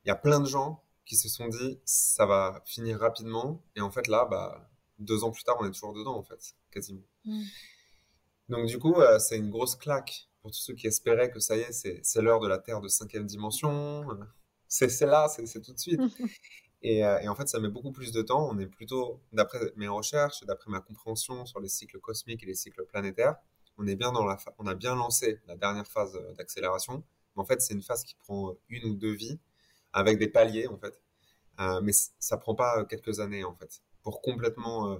il 0.04 0.08
y 0.08 0.10
a 0.10 0.16
plein 0.16 0.40
de 0.40 0.46
gens 0.46 0.82
qui 1.04 1.16
se 1.16 1.28
sont 1.28 1.48
dit 1.48 1.80
ça 1.84 2.26
va 2.26 2.62
finir 2.64 3.00
rapidement 3.00 3.62
et 3.74 3.80
en 3.80 3.90
fait 3.90 4.08
là, 4.08 4.24
bah 4.24 4.70
deux 4.98 5.24
ans 5.24 5.30
plus 5.30 5.44
tard, 5.44 5.56
on 5.60 5.66
est 5.66 5.70
toujours 5.70 5.92
dedans, 5.92 6.16
en 6.16 6.22
fait, 6.22 6.54
quasiment. 6.70 7.04
Mm. 7.24 7.42
Donc, 8.48 8.66
du 8.66 8.78
coup, 8.78 8.94
euh, 8.94 9.18
c'est 9.18 9.36
une 9.36 9.50
grosse 9.50 9.76
claque 9.76 10.28
pour 10.40 10.50
tous 10.50 10.60
ceux 10.60 10.74
qui 10.74 10.86
espéraient 10.86 11.30
que 11.30 11.40
ça 11.40 11.56
y 11.56 11.60
est, 11.60 11.72
c'est 11.72 12.22
l'heure 12.22 12.40
de 12.40 12.48
la 12.48 12.58
Terre 12.58 12.80
de 12.80 12.88
cinquième 12.88 13.26
dimension. 13.26 14.06
C'est 14.68 15.00
là, 15.00 15.28
c'est 15.28 15.60
tout 15.60 15.72
de 15.72 15.78
suite. 15.78 16.00
et, 16.88 17.04
euh, 17.04 17.18
et, 17.20 17.28
en 17.28 17.34
fait, 17.34 17.48
ça 17.48 17.58
met 17.60 17.68
beaucoup 17.68 17.92
plus 17.92 18.12
de 18.12 18.22
temps. 18.22 18.48
On 18.50 18.58
est 18.58 18.66
plutôt, 18.66 19.20
d'après 19.32 19.58
mes 19.76 19.88
recherches, 19.88 20.44
d'après 20.44 20.70
ma 20.70 20.80
compréhension 20.80 21.46
sur 21.46 21.60
les 21.60 21.68
cycles 21.68 22.00
cosmiques 22.00 22.42
et 22.42 22.46
les 22.46 22.54
cycles 22.54 22.84
planétaires, 22.86 23.36
on 23.78 23.86
est 23.86 23.96
bien 23.96 24.12
dans 24.12 24.24
la, 24.24 24.38
on 24.58 24.66
a 24.66 24.74
bien 24.74 24.94
lancé 24.94 25.40
la 25.46 25.56
dernière 25.56 25.86
phase 25.86 26.18
d'accélération. 26.36 27.02
Mais 27.36 27.42
en 27.42 27.44
fait, 27.44 27.60
c'est 27.60 27.74
une 27.74 27.82
phase 27.82 28.04
qui 28.04 28.14
prend 28.14 28.54
une 28.68 28.84
ou 28.90 28.94
deux 28.94 29.12
vies 29.12 29.38
avec 29.92 30.18
des 30.18 30.28
paliers, 30.28 30.66
en 30.68 30.78
fait. 30.78 31.00
Euh, 31.60 31.80
mais 31.82 31.92
ça 31.92 32.36
prend 32.38 32.54
pas 32.54 32.84
quelques 32.86 33.20
années, 33.20 33.44
en 33.44 33.54
fait 33.54 33.82
pour 34.06 34.22
complètement 34.22 34.92
euh, 34.92 34.98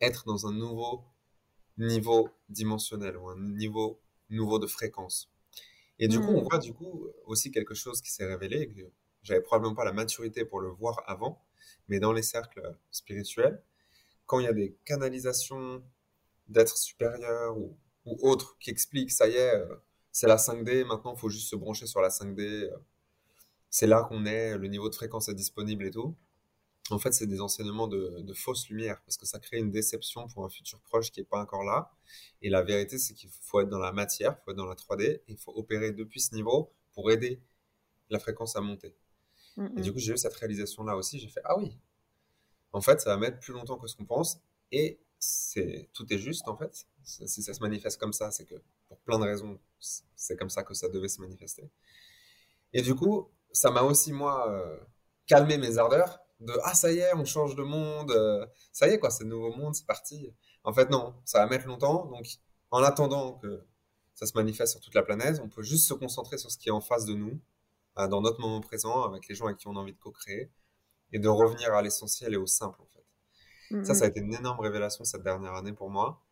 être 0.00 0.24
dans 0.24 0.46
un 0.46 0.52
nouveau 0.52 1.04
niveau 1.76 2.30
dimensionnel 2.48 3.18
ou 3.18 3.28
un 3.28 3.38
niveau 3.38 4.00
nouveau 4.30 4.58
de 4.58 4.66
fréquence. 4.66 5.30
Et 5.98 6.08
du 6.08 6.20
coup, 6.20 6.32
on 6.32 6.40
Hmm. 6.40 6.48
voit 6.48 6.58
du 6.58 6.72
coup 6.72 7.08
aussi 7.26 7.50
quelque 7.50 7.74
chose 7.74 8.00
qui 8.00 8.10
s'est 8.10 8.24
révélé, 8.24 8.66
j'avais 9.22 9.40
probablement 9.40 9.74
pas 9.74 9.84
la 9.84 9.92
maturité 9.92 10.44
pour 10.44 10.60
le 10.60 10.68
voir 10.68 11.02
avant, 11.06 11.44
mais 11.88 12.00
dans 12.00 12.12
les 12.12 12.22
cercles 12.22 12.76
spirituels, 12.90 13.62
quand 14.26 14.38
il 14.40 14.44
y 14.44 14.48
a 14.48 14.52
des 14.52 14.76
canalisations 14.84 15.82
d'êtres 16.48 16.76
supérieurs 16.78 17.56
ou, 17.58 17.76
autres 18.04 18.56
qui 18.58 18.70
expliquent, 18.70 19.12
ça 19.12 19.28
y 19.28 19.34
est, 19.34 19.54
euh, 19.54 19.76
c'est 20.10 20.26
la 20.26 20.36
5D, 20.36 20.84
maintenant 20.84 21.14
il 21.14 21.18
faut 21.20 21.28
juste 21.28 21.48
se 21.48 21.56
brancher 21.56 21.86
sur 21.86 22.00
la 22.00 22.08
5D, 22.08 22.40
euh, 22.40 22.76
c'est 23.68 23.86
là 23.86 24.02
qu'on 24.04 24.24
est, 24.26 24.58
le 24.58 24.68
niveau 24.68 24.88
de 24.88 24.94
fréquence 24.94 25.28
est 25.28 25.34
disponible 25.34 25.84
et 25.84 25.90
tout. 25.90 26.16
En 26.90 26.98
fait, 26.98 27.12
c'est 27.12 27.26
des 27.26 27.40
enseignements 27.40 27.86
de, 27.86 28.20
de 28.20 28.34
fausse 28.34 28.68
lumière, 28.68 29.00
parce 29.02 29.16
que 29.16 29.26
ça 29.26 29.38
crée 29.38 29.58
une 29.58 29.70
déception 29.70 30.26
pour 30.28 30.44
un 30.44 30.48
futur 30.48 30.80
proche 30.80 31.12
qui 31.12 31.20
n'est 31.20 31.26
pas 31.26 31.40
encore 31.40 31.62
là. 31.62 31.92
Et 32.42 32.50
la 32.50 32.62
vérité, 32.62 32.98
c'est 32.98 33.14
qu'il 33.14 33.30
faut 33.42 33.60
être 33.60 33.68
dans 33.68 33.78
la 33.78 33.92
matière, 33.92 34.36
il 34.40 34.44
faut 34.44 34.50
être 34.50 34.56
dans 34.56 34.66
la 34.66 34.74
3D, 34.74 35.04
et 35.04 35.22
il 35.28 35.38
faut 35.38 35.52
opérer 35.54 35.92
depuis 35.92 36.20
ce 36.20 36.34
niveau 36.34 36.72
pour 36.92 37.10
aider 37.12 37.40
la 38.10 38.18
fréquence 38.18 38.56
à 38.56 38.60
monter. 38.60 38.94
Mm, 39.60 39.78
Et 39.78 39.82
du 39.82 39.90
mm. 39.90 39.92
coup, 39.92 39.98
j'ai 40.00 40.12
eu 40.14 40.18
cette 40.18 40.34
réalisation-là 40.34 40.96
aussi. 40.96 41.20
J'ai 41.20 41.28
fait, 41.28 41.42
ah 41.44 41.56
oui, 41.58 41.78
en 42.72 42.80
fait, 42.80 43.00
ça 43.00 43.10
va 43.10 43.16
mettre 43.16 43.38
plus 43.40 43.52
longtemps 43.52 43.78
que 43.78 43.86
ce 43.88 43.96
qu'on 43.96 44.06
pense. 44.06 44.40
Et 44.72 45.00
c'est, 45.18 45.90
tout 45.92 46.12
est 46.12 46.18
juste, 46.18 46.48
en 46.48 46.56
fait. 46.56 46.86
Si 47.02 47.42
ça 47.42 47.54
se 47.54 47.60
manifeste 47.60 48.00
comme 48.00 48.12
ça, 48.12 48.30
c'est 48.30 48.46
que 48.46 48.56
pour 48.88 48.98
plein 49.00 49.18
de 49.18 49.24
raisons, 49.24 49.58
c'est 50.16 50.36
comme 50.36 50.50
ça 50.50 50.62
que 50.64 50.74
ça 50.74 50.88
devait 50.88 51.08
se 51.08 51.20
manifester. 51.20 51.70
Et 52.72 52.82
du 52.82 52.94
coup, 52.94 53.28
ça 53.52 53.70
m'a 53.70 53.82
aussi, 53.82 54.12
moi, 54.12 54.50
euh, 54.50 54.78
calmé 55.26 55.58
mes 55.58 55.78
ardeurs 55.78 56.20
de, 56.40 56.54
ah, 56.64 56.74
ça 56.74 56.92
y 56.92 56.98
est, 56.98 57.14
on 57.14 57.24
change 57.24 57.54
de 57.56 57.62
monde. 57.62 58.12
euh, 58.12 58.46
ça 58.72 58.88
y 58.88 58.92
est, 58.92 58.98
quoi, 58.98 59.10
c'est 59.10 59.24
le 59.24 59.30
nouveau 59.30 59.54
monde, 59.54 59.74
c'est 59.74 59.86
parti. 59.86 60.32
En 60.64 60.72
fait, 60.72 60.90
non, 60.90 61.14
ça 61.24 61.40
va 61.40 61.46
mettre 61.46 61.66
longtemps. 61.66 62.06
Donc, 62.06 62.26
en 62.70 62.82
attendant 62.82 63.34
que 63.34 63.64
ça 64.14 64.26
se 64.26 64.32
manifeste 64.34 64.72
sur 64.72 64.80
toute 64.80 64.94
la 64.94 65.02
planète, 65.02 65.40
on 65.42 65.48
peut 65.48 65.62
juste 65.62 65.86
se 65.88 65.94
concentrer 65.94 66.38
sur 66.38 66.50
ce 66.50 66.58
qui 66.58 66.68
est 66.68 66.72
en 66.72 66.80
face 66.80 67.04
de 67.06 67.14
nous, 67.14 67.40
dans 67.96 68.20
notre 68.20 68.40
moment 68.40 68.60
présent, 68.60 69.02
avec 69.04 69.28
les 69.28 69.34
gens 69.34 69.46
avec 69.46 69.58
qui 69.58 69.68
on 69.68 69.76
a 69.76 69.80
envie 69.80 69.92
de 69.92 69.98
co-créer, 69.98 70.50
et 71.12 71.18
de 71.18 71.28
revenir 71.28 71.72
à 71.74 71.82
l'essentiel 71.82 72.34
et 72.34 72.36
au 72.36 72.46
simple, 72.46 72.80
en 72.82 72.86
fait. 72.86 73.04
Mm, 73.70 73.84
Ça, 73.84 73.94
ça 73.94 74.04
a 74.04 74.08
été 74.08 74.20
une 74.20 74.34
énorme 74.34 74.60
révélation 74.60 75.04
cette 75.04 75.22
dernière 75.22 75.54
année 75.54 75.72
pour 75.72 75.90
moi. 75.90 76.22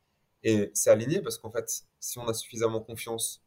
Et 0.43 0.71
c'est 0.75 0.91
aligné 0.91 1.21
parce 1.21 1.39
qu'en 1.39 1.51
fait, 1.51 1.85
si 2.01 2.19
on 2.19 2.29
a 2.29 2.35
suffisamment 2.35 2.81
confiance 2.81 3.45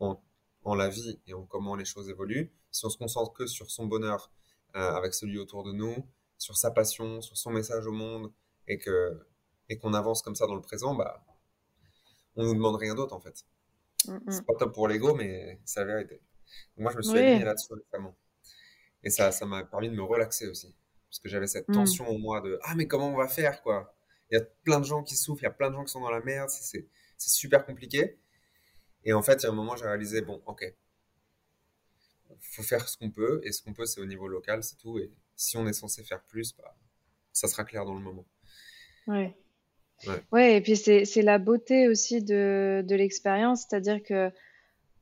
en, 0.00 0.22
en 0.64 0.74
la 0.74 0.88
vie 0.88 1.20
et 1.26 1.34
en 1.34 1.44
comment 1.46 1.74
les 1.76 1.84
choses 1.84 2.08
évoluent, 2.10 2.52
si 2.70 2.84
on 2.86 2.90
se 2.90 2.98
concentre 2.98 3.32
que 3.32 3.46
sur 3.46 3.70
son 3.70 3.86
bonheur 3.86 4.30
euh, 4.76 4.92
avec 4.94 5.14
celui 5.14 5.38
autour 5.38 5.64
de 5.64 5.72
nous, 5.72 5.94
sur 6.38 6.56
sa 6.56 6.70
passion, 6.70 7.20
sur 7.22 7.36
son 7.36 7.50
message 7.50 7.86
au 7.86 7.92
monde, 7.92 8.32
et 8.68 8.78
que 8.78 9.26
et 9.70 9.78
qu'on 9.78 9.94
avance 9.94 10.20
comme 10.22 10.34
ça 10.34 10.46
dans 10.46 10.54
le 10.54 10.60
présent, 10.62 10.94
bah, 10.94 11.24
on 12.36 12.44
nous 12.44 12.54
demande 12.54 12.76
rien 12.76 12.94
d'autre 12.94 13.14
en 13.14 13.20
fait. 13.20 13.44
Mm, 14.06 14.12
mm. 14.26 14.30
C'est 14.30 14.46
pas 14.46 14.54
top 14.58 14.74
pour 14.74 14.88
l'ego, 14.88 15.14
mais 15.14 15.60
c'est 15.64 15.80
la 15.80 15.86
vérité. 15.86 16.20
Moi, 16.76 16.92
je 16.92 16.96
me 16.98 17.02
suis 17.02 17.18
Oui. 17.18 17.18
aligné 17.18 17.44
là-dessus 17.44 17.72
récemment. 17.74 18.16
Et 19.04 19.10
ça, 19.10 19.32
ça 19.32 19.46
m'a 19.46 19.64
permis 19.64 19.90
de 19.90 19.94
me 19.96 20.02
relaxer 20.02 20.48
aussi. 20.48 20.74
Parce 21.10 21.20
que 21.20 21.28
j'avais 21.28 21.46
cette 21.48 21.68
Mm. 21.68 21.72
tension 21.72 22.08
en 22.08 22.18
moi 22.18 22.40
de 22.40 22.58
Ah, 22.64 22.74
mais 22.76 22.86
comment 22.88 23.08
on 23.10 23.16
va 23.16 23.28
faire, 23.28 23.62
quoi? 23.62 23.94
Il 24.30 24.38
y 24.38 24.40
a 24.40 24.44
plein 24.64 24.80
de 24.80 24.84
gens 24.86 25.02
qui 25.02 25.16
souffrent, 25.16 25.42
il 25.42 25.46
y 25.46 25.48
a 25.48 25.52
plein 25.52 25.70
de 25.70 25.76
gens 25.76 25.84
qui 25.84 25.92
sont 25.92 26.00
dans 26.00 26.10
la 26.10 26.20
merde, 26.22 26.50
c'est 26.50 26.86
super 27.18 27.64
compliqué. 27.66 28.18
Et 29.04 29.12
en 29.14 29.22
fait, 29.22 29.42
il 29.42 29.44
y 29.44 29.46
a 29.46 29.50
un 29.50 29.54
moment, 29.54 29.76
j'ai 29.76 29.86
réalisé 29.86 30.22
Bon, 30.22 30.42
ok, 30.46 30.64
faut 32.40 32.62
faire 32.62 32.88
ce 32.88 32.96
qu'on 32.96 33.10
peut, 33.10 33.40
et 33.44 33.52
ce 33.52 33.62
qu'on 33.62 33.72
peut, 33.72 33.86
c'est 33.86 34.00
au 34.00 34.06
niveau 34.06 34.28
local, 34.28 34.62
c'est 34.62 34.76
tout. 34.76 34.98
Et 34.98 35.10
si 35.36 35.56
on 35.56 35.66
est 35.66 35.72
censé 35.72 36.02
faire 36.04 36.22
plus, 36.24 36.54
bah, 36.56 36.76
ça 37.32 37.48
sera 37.48 37.64
clair 37.64 37.84
dans 37.84 37.94
le 37.94 38.00
moment. 38.00 38.26
Ouais. 39.06 39.34
Ouais. 40.06 40.24
Ouais, 40.32 40.56
et 40.56 40.60
puis 40.60 40.76
c'est 40.76 41.04
c'est 41.04 41.22
la 41.22 41.38
beauté 41.38 41.88
aussi 41.88 42.22
de, 42.22 42.84
de 42.86 42.94
l'expérience, 42.96 43.62
c'est-à-dire 43.68 44.02
que, 44.02 44.30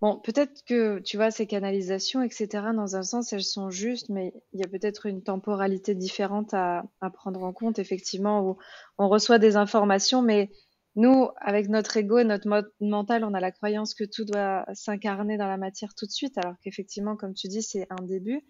bon, 0.02 0.18
peut-être 0.18 0.64
que, 0.66 0.98
tu 0.98 1.16
vois, 1.16 1.30
ces 1.30 1.46
canalisations, 1.46 2.22
etc., 2.22 2.72
dans 2.74 2.96
un 2.96 3.04
sens, 3.04 3.32
elles 3.32 3.44
sont 3.44 3.70
justes, 3.70 4.08
mais 4.08 4.34
il 4.52 4.60
y 4.60 4.64
a 4.64 4.68
peut-être 4.68 5.06
une 5.06 5.22
temporalité 5.22 5.94
différente 5.94 6.52
à, 6.54 6.82
prendre 7.14 7.44
en 7.44 7.52
compte, 7.52 7.78
effectivement, 7.78 8.42
où 8.42 8.58
on 8.98 9.08
reçoit 9.08 9.38
des 9.38 9.56
informations, 9.56 10.20
mais 10.20 10.50
nous, 10.96 11.28
avec 11.40 11.68
notre 11.68 11.96
ego 11.96 12.18
et 12.18 12.24
notre 12.24 12.48
mode 12.48 12.70
mental, 12.80 13.22
on 13.24 13.32
a 13.32 13.40
la 13.40 13.52
croyance 13.52 13.94
que 13.94 14.02
tout 14.04 14.24
doit 14.24 14.66
s'incarner 14.74 15.38
dans 15.38 15.46
la 15.46 15.56
matière 15.56 15.94
tout 15.94 16.04
de 16.06 16.10
suite, 16.10 16.36
alors 16.36 16.56
qu'effectivement, 16.64 17.16
comme 17.16 17.32
tu 17.32 17.46
dis, 17.46 17.62
c'est 17.62 17.86
un 17.88 18.02
début. 18.02 18.42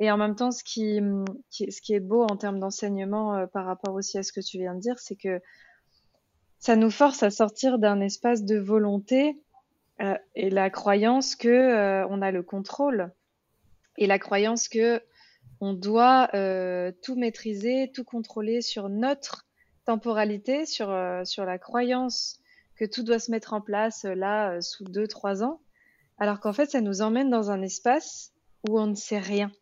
Et 0.00 0.10
en 0.10 0.18
même 0.18 0.36
temps, 0.36 0.50
ce 0.50 0.62
qui, 0.62 1.00
qui- 1.50 1.72
ce 1.72 1.80
qui 1.80 1.94
est 1.94 2.00
beau 2.00 2.24
en 2.24 2.36
termes 2.36 2.60
d'enseignement 2.60 3.34
euh, 3.36 3.46
par 3.46 3.64
rapport 3.64 3.94
aussi 3.94 4.18
à 4.18 4.22
ce 4.22 4.32
que 4.32 4.40
tu 4.40 4.58
viens 4.58 4.74
de 4.74 4.80
dire, 4.80 4.98
c'est 4.98 5.16
que 5.16 5.40
ça 6.58 6.76
nous 6.76 6.90
force 6.90 7.22
à 7.22 7.30
sortir 7.30 7.78
d'un 7.78 8.00
espace 8.00 8.44
de 8.44 8.58
volonté 8.58 9.40
euh, 10.00 10.16
et 10.34 10.50
la 10.50 10.70
croyance 10.70 11.36
que 11.36 11.48
euh, 11.48 12.06
on 12.08 12.22
a 12.22 12.30
le 12.30 12.42
contrôle 12.42 13.12
et 13.98 14.06
la 14.06 14.18
croyance 14.18 14.68
que 14.68 15.02
on 15.60 15.74
doit 15.74 16.30
euh, 16.34 16.90
tout 17.02 17.16
maîtriser, 17.16 17.90
tout 17.94 18.04
contrôler 18.04 18.62
sur 18.62 18.88
notre 18.88 19.46
temporalité, 19.84 20.64
sur 20.64 20.96
sur 21.24 21.44
la 21.44 21.58
croyance 21.58 22.38
que 22.76 22.86
tout 22.86 23.02
doit 23.02 23.18
se 23.18 23.30
mettre 23.30 23.52
en 23.52 23.60
place 23.60 24.04
là 24.04 24.60
sous 24.62 24.84
deux 24.84 25.06
trois 25.06 25.42
ans, 25.42 25.60
alors 26.18 26.40
qu'en 26.40 26.54
fait 26.54 26.70
ça 26.70 26.80
nous 26.80 27.02
emmène 27.02 27.28
dans 27.28 27.50
un 27.50 27.60
espace 27.60 28.32
où 28.68 28.78
on 28.80 28.86
ne 28.86 28.94
sait 28.94 29.18
rien. 29.18 29.52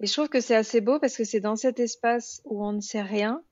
Et 0.00 0.06
je 0.06 0.12
trouve 0.12 0.28
que 0.28 0.40
c'est 0.40 0.54
assez 0.54 0.80
beau 0.80 0.98
parce 0.98 1.16
que 1.16 1.24
c'est 1.24 1.40
dans 1.40 1.56
cet 1.56 1.78
espace 1.78 2.40
où 2.44 2.64
on 2.64 2.72
ne 2.72 2.80
sait 2.80 3.02
rien 3.02 3.42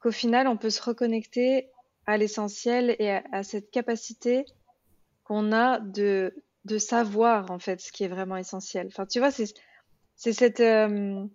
qu'au 0.00 0.12
final, 0.12 0.48
on 0.48 0.56
peut 0.56 0.70
se 0.70 0.82
reconnecter 0.82 1.70
à 2.06 2.16
l'essentiel 2.16 2.96
et 2.98 3.10
à 3.10 3.42
cette 3.42 3.70
capacité 3.70 4.44
qu'on 5.24 5.52
a 5.52 5.80
de, 5.80 6.34
de 6.64 6.78
savoir, 6.78 7.50
en 7.50 7.58
fait, 7.58 7.80
ce 7.80 7.90
qui 7.90 8.04
est 8.04 8.08
vraiment 8.08 8.36
essentiel. 8.36 8.86
Enfin, 8.86 9.06
tu 9.06 9.18
vois, 9.18 9.30
c'est, 9.30 9.52
cette, 10.16 10.60
euh, 10.60 11.26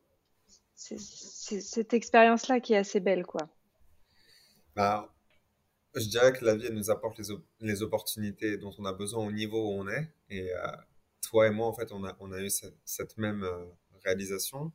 cette 0.76 1.94
expérience-là 1.94 2.60
qui 2.60 2.74
est 2.74 2.78
assez 2.78 3.00
belle, 3.00 3.26
quoi. 3.26 3.50
Bah, 4.76 5.14
je 5.96 6.08
dirais 6.08 6.32
que 6.34 6.46
la 6.46 6.56
vie, 6.56 6.72
nous 6.72 6.90
apporte 6.92 7.18
les, 7.18 7.36
les 7.62 7.82
opportunités 7.82 8.58
dont 8.58 8.74
on 8.78 8.86
a 8.86 8.94
besoin 8.94 9.26
au 9.26 9.32
niveau 9.32 9.70
où 9.70 9.82
on 9.82 9.88
est. 9.88 10.08
Et 10.30 10.54
euh, 10.54 10.72
toi 11.22 11.48
et 11.48 11.52
moi, 11.52 11.68
en 11.68 11.74
fait, 11.74 11.92
on 11.92 12.04
a, 12.06 12.16
on 12.20 12.32
a 12.32 12.40
eu 12.40 12.50
cette, 12.50 13.18
même 13.18 13.44
euh, 13.44 13.66
réalisation 14.06 14.72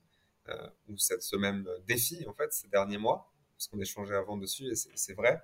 ou 0.89 0.99
cette, 0.99 1.23
ce 1.23 1.37
même 1.37 1.67
défi, 1.87 2.27
en 2.29 2.35
fait, 2.35 2.53
ces 2.53 2.69
derniers 2.69 2.99
mois, 2.99 3.33
parce 3.57 3.67
qu'on 3.69 3.81
échangeait 3.81 4.15
avant 4.15 4.37
dessus, 4.37 4.67
et 4.67 4.75
c'est 4.75 5.15
vrai. 5.15 5.41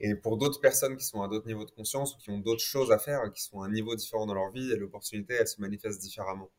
Et 0.00 0.14
pour 0.14 0.36
d'autres 0.36 0.60
personnes 0.60 0.96
qui 0.96 1.04
sont 1.04 1.22
à 1.22 1.28
d'autres 1.28 1.46
niveaux 1.46 1.64
de 1.64 1.70
conscience 1.70 2.14
ou 2.14 2.18
qui 2.18 2.30
ont 2.30 2.38
d'autres 2.38 2.62
choses 2.62 2.92
à 2.92 2.98
faire, 2.98 3.32
qui 3.32 3.42
sont 3.42 3.62
à 3.62 3.66
un 3.66 3.70
niveau 3.70 3.96
différent 3.96 4.26
dans 4.26 4.34
leur 4.34 4.50
vie, 4.50 4.74
l'opportunité, 4.76 5.34
elle 5.34 5.48
se 5.48 5.60
manifeste 5.60 6.00
différemment. 6.00 6.50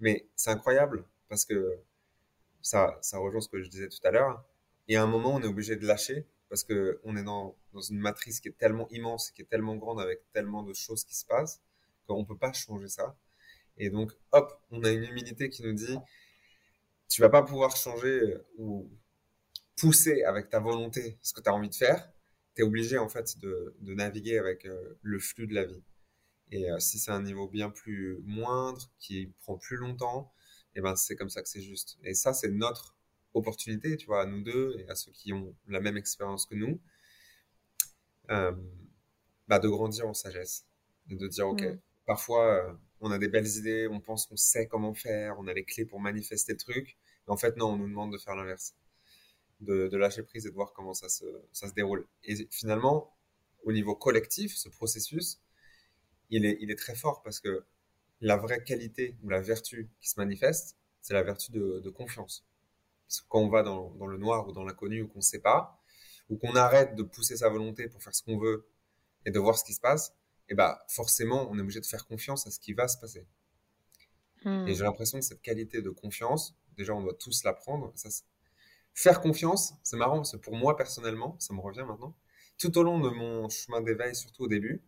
Mais 0.00 0.26
c'est 0.34 0.50
incroyable 0.50 1.04
parce 1.28 1.44
que 1.44 1.78
ça, 2.60 2.98
ça 3.02 3.18
rejoint 3.18 3.40
ce 3.40 3.48
que 3.48 3.62
je 3.62 3.68
disais 3.68 3.88
tout 3.88 4.00
à 4.04 4.10
l'heure. 4.10 4.44
Et 4.88 4.96
à 4.96 5.02
un 5.02 5.06
moment, 5.06 5.34
on 5.34 5.42
est 5.42 5.46
obligé 5.46 5.76
de 5.76 5.86
lâcher 5.86 6.26
parce 6.48 6.64
que 6.64 7.00
on 7.04 7.16
est 7.16 7.22
dans, 7.22 7.56
une 7.88 7.98
matrice 7.98 8.40
qui 8.40 8.48
est 8.48 8.58
tellement 8.58 8.88
immense, 8.90 9.30
qui 9.30 9.42
est 9.42 9.46
tellement 9.46 9.76
grande 9.76 10.00
avec 10.00 10.20
tellement 10.32 10.62
de 10.62 10.74
choses 10.74 11.04
qui 11.04 11.14
se 11.14 11.24
passent 11.24 11.62
qu'on 12.06 12.24
peut 12.24 12.36
pas 12.36 12.52
changer 12.52 12.88
ça. 12.88 13.16
Et 13.78 13.90
donc, 13.90 14.12
hop, 14.32 14.60
on 14.70 14.84
a 14.84 14.90
une 14.90 15.04
humilité 15.04 15.48
qui 15.48 15.62
nous 15.62 15.72
dit, 15.72 15.96
tu 17.08 17.22
vas 17.22 17.30
pas 17.30 17.42
pouvoir 17.42 17.74
changer 17.76 18.36
ou 18.58 18.90
pousser 19.76 20.24
avec 20.24 20.50
ta 20.50 20.60
volonté 20.60 21.18
ce 21.22 21.32
que 21.32 21.40
tu 21.40 21.48
as 21.48 21.54
envie 21.54 21.70
de 21.70 21.74
faire. 21.74 22.12
Tu 22.54 22.62
es 22.62 22.64
obligé 22.64 22.98
en 22.98 23.08
fait 23.08 23.38
de, 23.38 23.74
de 23.80 23.94
naviguer 23.94 24.38
avec 24.38 24.66
euh, 24.66 24.98
le 25.02 25.18
flux 25.18 25.46
de 25.46 25.54
la 25.54 25.64
vie. 25.64 25.82
Et 26.52 26.70
euh, 26.70 26.78
si 26.80 26.98
c'est 26.98 27.10
un 27.12 27.22
niveau 27.22 27.48
bien 27.48 27.70
plus 27.70 28.18
moindre, 28.24 28.90
qui 29.00 29.32
prend 29.40 29.58
plus 29.58 29.76
longtemps, 29.76 30.32
et 30.76 30.80
ben 30.82 30.96
c'est 30.96 31.16
comme 31.16 31.30
ça 31.30 31.42
que 31.42 31.48
c'est 31.48 31.62
juste. 31.62 31.98
Et 32.04 32.14
ça, 32.14 32.32
c'est 32.34 32.50
notre 32.50 32.96
opportunité, 33.34 33.96
tu 33.96 34.06
vois, 34.06 34.22
à 34.22 34.26
nous 34.26 34.42
deux 34.42 34.76
et 34.80 34.88
à 34.90 34.94
ceux 34.94 35.12
qui 35.12 35.32
ont 35.32 35.54
la 35.68 35.80
même 35.80 35.96
expérience 35.96 36.46
que 36.46 36.54
nous, 36.54 36.80
euh, 38.30 38.52
bah, 39.48 39.58
de 39.58 39.68
grandir 39.68 40.08
en 40.08 40.14
sagesse. 40.14 40.66
Et 41.10 41.16
de 41.16 41.28
dire, 41.28 41.48
OK, 41.48 41.64
Mm. 41.64 41.78
parfois, 42.06 42.78
on 43.00 43.10
a 43.10 43.18
des 43.18 43.28
belles 43.28 43.46
idées, 43.58 43.88
on 43.90 44.00
pense 44.00 44.26
qu'on 44.26 44.36
sait 44.36 44.66
comment 44.68 44.94
faire, 44.94 45.38
on 45.38 45.46
a 45.48 45.54
les 45.54 45.64
clés 45.64 45.84
pour 45.86 46.00
manifester 46.00 46.52
le 46.52 46.58
truc. 46.58 46.98
Mais 47.26 47.32
en 47.34 47.36
fait, 47.36 47.56
non, 47.56 47.68
on 47.72 47.76
nous 47.78 47.88
demande 47.88 48.12
de 48.12 48.18
faire 48.18 48.36
l'inverse. 48.36 48.74
De, 49.62 49.86
de 49.86 49.96
lâcher 49.96 50.24
prise 50.24 50.44
et 50.46 50.50
de 50.50 50.54
voir 50.54 50.72
comment 50.72 50.92
ça 50.92 51.08
se, 51.08 51.24
ça 51.52 51.68
se 51.68 51.74
déroule. 51.74 52.08
Et 52.24 52.48
finalement, 52.50 53.16
au 53.62 53.72
niveau 53.72 53.94
collectif, 53.94 54.56
ce 54.56 54.68
processus, 54.68 55.40
il 56.30 56.44
est, 56.44 56.58
il 56.60 56.70
est 56.72 56.76
très 56.84 56.96
fort 56.96 57.22
parce 57.22 57.38
que 57.38 57.64
la 58.20 58.36
vraie 58.36 58.64
qualité 58.64 59.16
ou 59.22 59.28
la 59.28 59.40
vertu 59.40 59.88
qui 60.00 60.08
se 60.08 60.18
manifeste, 60.18 60.76
c'est 61.00 61.14
la 61.14 61.22
vertu 61.22 61.52
de, 61.52 61.78
de 61.78 61.90
confiance. 61.90 62.44
Parce 63.06 63.20
que 63.20 63.26
quand 63.28 63.38
on 63.38 63.48
va 63.48 63.62
dans, 63.62 63.90
dans 63.94 64.06
le 64.06 64.18
noir 64.18 64.48
ou 64.48 64.52
dans 64.52 64.64
l'inconnu 64.64 65.02
ou 65.02 65.06
qu'on 65.08 65.20
ne 65.20 65.30
sait 65.34 65.40
pas, 65.40 65.80
ou 66.28 66.36
qu'on 66.38 66.56
arrête 66.56 66.96
de 66.96 67.04
pousser 67.04 67.36
sa 67.36 67.48
volonté 67.48 67.88
pour 67.88 68.02
faire 68.02 68.14
ce 68.14 68.24
qu'on 68.24 68.38
veut 68.38 68.66
et 69.26 69.30
de 69.30 69.38
voir 69.38 69.56
ce 69.56 69.64
qui 69.64 69.74
se 69.74 69.80
passe, 69.80 70.12
et 70.48 70.54
bah 70.54 70.84
forcément, 70.88 71.48
on 71.50 71.58
est 71.58 71.60
obligé 71.60 71.80
de 71.80 71.86
faire 71.86 72.06
confiance 72.06 72.48
à 72.48 72.50
ce 72.50 72.58
qui 72.58 72.72
va 72.72 72.88
se 72.88 72.98
passer. 72.98 73.26
Hmm. 74.44 74.66
Et 74.66 74.74
j'ai 74.74 74.82
l'impression 74.82 75.18
que 75.18 75.24
cette 75.24 75.42
qualité 75.42 75.82
de 75.82 75.90
confiance, 75.90 76.56
déjà, 76.76 76.94
on 76.94 77.02
doit 77.02 77.14
tous 77.14 77.44
l'apprendre. 77.44 77.92
Ça, 77.94 78.08
faire 78.94 79.20
confiance, 79.20 79.74
c'est 79.82 79.96
marrant, 79.96 80.16
parce 80.16 80.32
que 80.32 80.36
pour 80.36 80.54
moi 80.54 80.76
personnellement, 80.76 81.36
ça 81.38 81.54
me 81.54 81.60
revient 81.60 81.84
maintenant, 81.86 82.14
tout 82.58 82.76
au 82.78 82.82
long 82.82 83.00
de 83.00 83.10
mon 83.10 83.48
chemin 83.48 83.80
d'éveil, 83.80 84.14
surtout 84.14 84.44
au 84.44 84.48
début, 84.48 84.82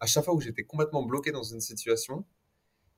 à 0.00 0.06
chaque 0.06 0.24
fois 0.24 0.34
où 0.34 0.40
j'étais 0.40 0.64
complètement 0.64 1.02
bloqué 1.02 1.30
dans 1.30 1.42
une 1.42 1.60
situation 1.60 2.24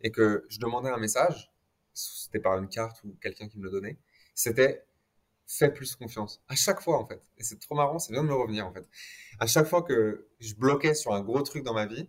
et 0.00 0.10
que 0.10 0.46
je 0.48 0.58
demandais 0.58 0.90
un 0.90 0.98
message, 0.98 1.52
c'était 1.92 2.40
par 2.40 2.56
une 2.58 2.68
carte 2.68 3.02
ou 3.04 3.16
quelqu'un 3.20 3.48
qui 3.48 3.58
me 3.58 3.64
le 3.64 3.70
donnait, 3.70 3.98
c'était 4.34 4.86
fais 5.46 5.70
plus 5.70 5.96
confiance. 5.96 6.42
À 6.48 6.54
chaque 6.54 6.80
fois, 6.80 6.98
en 6.98 7.06
fait. 7.06 7.20
Et 7.36 7.42
c'est 7.42 7.58
trop 7.58 7.74
marrant, 7.74 7.98
ça 7.98 8.12
vient 8.12 8.22
de 8.22 8.28
me 8.28 8.34
revenir, 8.34 8.66
en 8.66 8.72
fait. 8.72 8.88
À 9.38 9.46
chaque 9.46 9.66
fois 9.66 9.82
que 9.82 10.28
je 10.40 10.54
bloquais 10.54 10.94
sur 10.94 11.12
un 11.12 11.20
gros 11.20 11.42
truc 11.42 11.62
dans 11.62 11.74
ma 11.74 11.86
vie, 11.86 12.08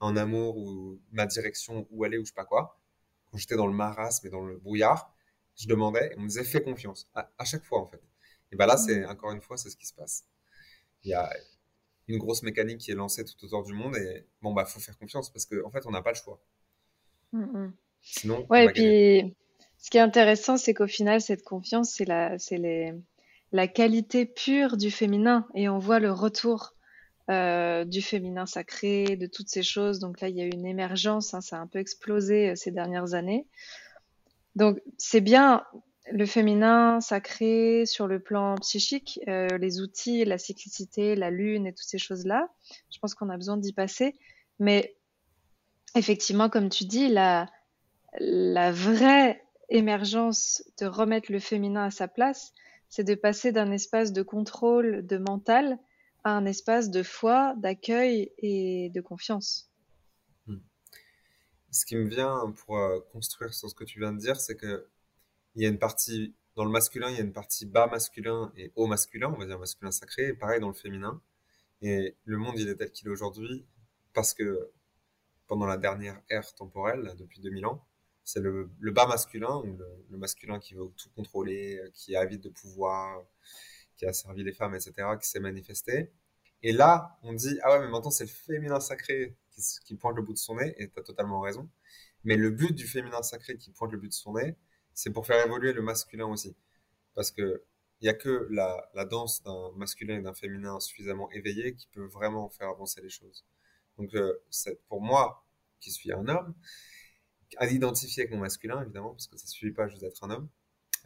en 0.00 0.16
amour 0.16 0.56
ou 0.56 0.98
ma 1.12 1.26
direction, 1.26 1.86
où 1.90 2.04
aller 2.04 2.18
ou 2.18 2.24
je 2.24 2.30
sais 2.30 2.34
pas 2.34 2.44
quoi, 2.44 2.80
quand 3.30 3.38
j'étais 3.38 3.56
dans 3.56 3.66
le 3.66 3.74
marasme 3.74 4.26
et 4.26 4.30
dans 4.30 4.44
le 4.44 4.56
brouillard, 4.56 5.14
je 5.56 5.66
demandais 5.68 6.14
on 6.16 6.22
me 6.22 6.28
disait 6.28 6.44
fais 6.44 6.62
confiance. 6.62 7.08
À, 7.14 7.44
chaque 7.44 7.64
fois, 7.64 7.80
en 7.80 7.86
fait. 7.86 8.00
Et 8.52 8.56
ben 8.56 8.66
là, 8.66 8.76
c'est 8.76 9.04
encore 9.06 9.32
une 9.32 9.40
fois, 9.40 9.56
c'est 9.56 9.70
ce 9.70 9.76
qui 9.76 9.86
se 9.86 9.94
passe. 9.94 10.24
Il 11.04 11.10
y 11.10 11.14
a 11.14 11.30
une 12.08 12.18
grosse 12.18 12.42
mécanique 12.42 12.78
qui 12.78 12.90
est 12.90 12.94
lancée 12.94 13.24
tout 13.24 13.44
autour 13.44 13.62
du 13.62 13.72
monde 13.72 13.96
et 13.96 14.26
bon, 14.42 14.52
bah, 14.52 14.64
faut 14.64 14.80
faire 14.80 14.98
confiance 14.98 15.30
parce 15.30 15.46
qu'en 15.46 15.68
en 15.68 15.70
fait, 15.70 15.86
on 15.86 15.90
n'a 15.90 16.02
pas 16.02 16.10
le 16.10 16.16
choix. 16.16 16.40
Mm, 17.32 17.42
mm. 17.42 17.72
Sinon, 18.00 18.46
ouais, 18.50 18.66
et 18.66 18.68
puis 18.70 19.36
ce 19.78 19.90
qui 19.90 19.98
est 19.98 20.00
intéressant, 20.00 20.56
c'est 20.56 20.74
qu'au 20.74 20.86
final, 20.86 21.20
cette 21.20 21.42
confiance, 21.42 21.92
c'est 21.92 22.04
la, 22.04 22.38
c'est 22.38 22.58
les, 22.58 22.92
la 23.52 23.68
qualité 23.68 24.26
pure 24.26 24.76
du 24.76 24.90
féminin 24.90 25.46
et 25.54 25.68
on 25.68 25.78
voit 25.78 26.00
le 26.00 26.12
retour 26.12 26.74
euh, 27.30 27.84
du 27.84 28.02
féminin 28.02 28.46
sacré, 28.46 29.16
de 29.16 29.26
toutes 29.26 29.48
ces 29.48 29.62
choses. 29.62 29.98
Donc 29.98 30.20
là, 30.20 30.28
il 30.28 30.36
y 30.36 30.40
a 30.40 30.44
eu 30.44 30.50
une 30.50 30.66
émergence, 30.66 31.32
hein, 31.32 31.40
ça 31.40 31.58
a 31.58 31.60
un 31.60 31.66
peu 31.66 31.78
explosé 31.78 32.50
euh, 32.50 32.54
ces 32.56 32.72
dernières 32.72 33.14
années. 33.14 33.46
Donc 34.56 34.80
c'est 34.98 35.20
bien 35.20 35.64
le 36.10 36.26
féminin 36.26 37.00
sacré 37.00 37.84
sur 37.86 38.06
le 38.06 38.20
plan 38.20 38.56
psychique, 38.56 39.20
euh, 39.28 39.46
les 39.58 39.80
outils, 39.80 40.24
la 40.24 40.38
cyclicité, 40.38 41.14
la 41.14 41.30
lune 41.30 41.66
et 41.66 41.72
toutes 41.72 41.86
ces 41.86 41.98
choses-là. 41.98 42.48
Je 42.92 42.98
pense 42.98 43.14
qu'on 43.14 43.30
a 43.30 43.36
besoin 43.36 43.56
d'y 43.56 43.72
passer. 43.72 44.16
Mais 44.58 44.96
effectivement, 45.94 46.48
comme 46.48 46.68
tu 46.68 46.84
dis, 46.84 47.08
la, 47.08 47.46
la 48.18 48.72
vraie 48.72 49.42
émergence 49.68 50.64
de 50.80 50.86
remettre 50.86 51.30
le 51.30 51.38
féminin 51.38 51.84
à 51.84 51.90
sa 51.90 52.08
place, 52.08 52.52
c'est 52.88 53.04
de 53.04 53.14
passer 53.14 53.52
d'un 53.52 53.70
espace 53.70 54.12
de 54.12 54.22
contrôle, 54.22 55.06
de 55.06 55.16
mental, 55.16 55.78
à 56.24 56.32
un 56.32 56.44
espace 56.44 56.90
de 56.90 57.02
foi, 57.02 57.54
d'accueil 57.56 58.32
et 58.38 58.90
de 58.92 59.00
confiance. 59.00 59.69
Ce 61.70 61.84
qui 61.86 61.96
me 61.96 62.08
vient 62.08 62.52
pour 62.64 62.78
euh, 62.78 63.00
construire 63.12 63.54
sur 63.54 63.70
ce 63.70 63.74
que 63.74 63.84
tu 63.84 64.00
viens 64.00 64.12
de 64.12 64.18
dire, 64.18 64.40
c'est 64.40 64.56
que 64.56 64.88
il 65.54 65.62
y 65.62 65.66
a 65.66 65.68
une 65.68 65.78
partie 65.78 66.34
dans 66.56 66.64
le 66.64 66.70
masculin, 66.70 67.10
il 67.10 67.16
y 67.16 67.20
a 67.20 67.22
une 67.22 67.32
partie 67.32 67.66
bas 67.66 67.86
masculin 67.86 68.52
et 68.56 68.72
haut 68.76 68.86
masculin, 68.86 69.32
on 69.34 69.38
va 69.38 69.46
dire 69.46 69.58
masculin 69.58 69.90
sacré, 69.90 70.28
et 70.28 70.34
pareil 70.34 70.60
dans 70.60 70.68
le 70.68 70.74
féminin. 70.74 71.20
Et 71.82 72.16
le 72.24 72.38
monde, 72.38 72.58
il 72.58 72.68
est 72.68 72.76
tel 72.76 72.90
qu'il 72.92 73.08
est 73.08 73.10
aujourd'hui 73.10 73.66
parce 74.12 74.34
que 74.34 74.70
pendant 75.46 75.66
la 75.66 75.76
dernière 75.76 76.20
ère 76.28 76.54
temporelle, 76.54 77.14
depuis 77.18 77.40
2000 77.40 77.66
ans, 77.66 77.86
c'est 78.24 78.40
le, 78.40 78.70
bas 78.90 79.06
masculin, 79.06 79.62
le, 80.10 80.16
masculin 80.18 80.60
qui 80.60 80.74
veut 80.74 80.88
tout 80.96 81.10
contrôler, 81.16 81.80
qui 81.94 82.14
est 82.14 82.16
avide 82.16 82.40
de 82.40 82.48
pouvoir, 82.48 83.24
qui 83.96 84.06
a 84.06 84.12
servi 84.12 84.44
les 84.44 84.52
femmes, 84.52 84.74
etc., 84.74 84.92
qui 85.20 85.28
s'est 85.28 85.40
manifesté. 85.40 86.12
Et 86.62 86.72
là, 86.72 87.18
on 87.22 87.32
dit, 87.32 87.58
ah 87.62 87.72
ouais, 87.72 87.80
mais 87.80 87.90
maintenant 87.90 88.10
c'est 88.10 88.24
le 88.24 88.30
féminin 88.30 88.80
sacré 88.80 89.36
qui, 89.84 89.94
pointe 89.96 90.16
le 90.16 90.22
bout 90.22 90.32
de 90.32 90.38
son 90.38 90.56
nez, 90.56 90.74
et 90.78 90.88
tu 90.90 90.98
as 90.98 91.02
totalement 91.02 91.40
raison. 91.40 91.68
Mais 92.24 92.36
le 92.36 92.50
but 92.50 92.72
du 92.74 92.86
féminin 92.86 93.22
sacré 93.22 93.56
qui 93.56 93.70
pointe 93.72 93.92
le 93.92 93.98
bout 93.98 94.08
de 94.08 94.12
son 94.12 94.34
nez, 94.34 94.56
c'est 94.94 95.10
pour 95.10 95.26
faire 95.26 95.44
évoluer 95.44 95.72
le 95.72 95.82
masculin 95.82 96.26
aussi. 96.26 96.56
Parce 97.14 97.30
que 97.30 97.64
il 98.00 98.04
n'y 98.06 98.08
a 98.08 98.14
que 98.14 98.48
la, 98.50 99.04
danse 99.04 99.42
d'un 99.42 99.72
masculin 99.76 100.18
et 100.18 100.22
d'un 100.22 100.32
féminin 100.32 100.80
suffisamment 100.80 101.30
éveillé 101.32 101.74
qui 101.74 101.86
peut 101.88 102.06
vraiment 102.06 102.48
faire 102.48 102.68
avancer 102.68 103.02
les 103.02 103.10
choses. 103.10 103.44
Donc, 103.98 104.14
euh, 104.14 104.42
pour 104.88 105.02
moi, 105.02 105.46
qui 105.80 105.90
suis 105.90 106.10
un 106.12 106.26
homme, 106.28 106.54
à 107.58 107.66
l'identifier 107.66 108.22
avec 108.22 108.32
mon 108.32 108.40
masculin, 108.40 108.80
évidemment, 108.82 109.10
parce 109.10 109.26
que 109.26 109.36
ça 109.36 109.44
ne 109.44 109.50
suffit 109.50 109.72
pas 109.72 109.86
juste 109.88 110.00
d'être 110.00 110.24
un 110.24 110.30
homme. 110.30 110.48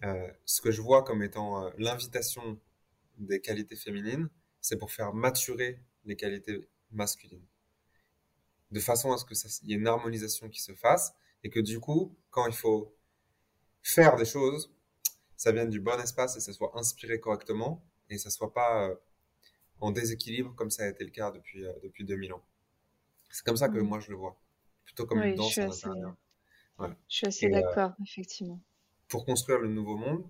Euh, 0.04 0.30
ce 0.44 0.60
que 0.60 0.70
je 0.70 0.80
vois 0.80 1.02
comme 1.02 1.22
étant 1.22 1.64
euh, 1.64 1.70
l'invitation 1.78 2.60
des 3.18 3.40
qualités 3.40 3.76
féminines, 3.76 4.28
c'est 4.60 4.76
pour 4.76 4.92
faire 4.92 5.14
maturer 5.14 5.80
les 6.04 6.16
qualités 6.16 6.68
masculines. 6.90 7.44
De 8.74 8.80
façon 8.80 9.12
à 9.12 9.18
ce 9.18 9.24
qu'il 9.24 9.68
y 9.68 9.72
ait 9.72 9.76
une 9.76 9.86
harmonisation 9.86 10.48
qui 10.48 10.60
se 10.60 10.74
fasse 10.74 11.14
et 11.42 11.50
que 11.50 11.60
du 11.60 11.78
coup, 11.80 12.16
quand 12.30 12.46
il 12.46 12.52
faut 12.52 12.94
faire 13.82 14.16
des 14.16 14.24
choses, 14.24 14.74
ça 15.36 15.52
vienne 15.52 15.70
du 15.70 15.80
bon 15.80 15.98
espace 16.00 16.36
et 16.36 16.40
ça 16.40 16.52
soit 16.52 16.72
inspiré 16.74 17.20
correctement 17.20 17.84
et 18.10 18.18
ça 18.18 18.30
soit 18.30 18.52
pas 18.52 18.88
euh, 18.88 18.94
en 19.80 19.92
déséquilibre 19.92 20.54
comme 20.56 20.70
ça 20.70 20.84
a 20.84 20.88
été 20.88 21.04
le 21.04 21.10
cas 21.10 21.30
depuis, 21.30 21.64
depuis 21.82 22.04
2000 22.04 22.32
ans. 22.32 22.44
C'est 23.30 23.44
comme 23.44 23.56
ça 23.56 23.68
que 23.68 23.78
mmh. 23.78 23.86
moi 23.86 24.00
je 24.00 24.10
le 24.10 24.16
vois. 24.16 24.40
Plutôt 24.84 25.06
comme 25.06 25.22
une 25.22 25.34
danse. 25.34 25.48
Je 25.48 25.52
suis 27.08 27.26
assez 27.26 27.46
euh, 27.46 27.50
d'accord, 27.50 27.92
effectivement. 28.02 28.60
Pour 29.08 29.24
construire 29.24 29.60
le 29.60 29.68
nouveau 29.68 29.96
monde, 29.96 30.26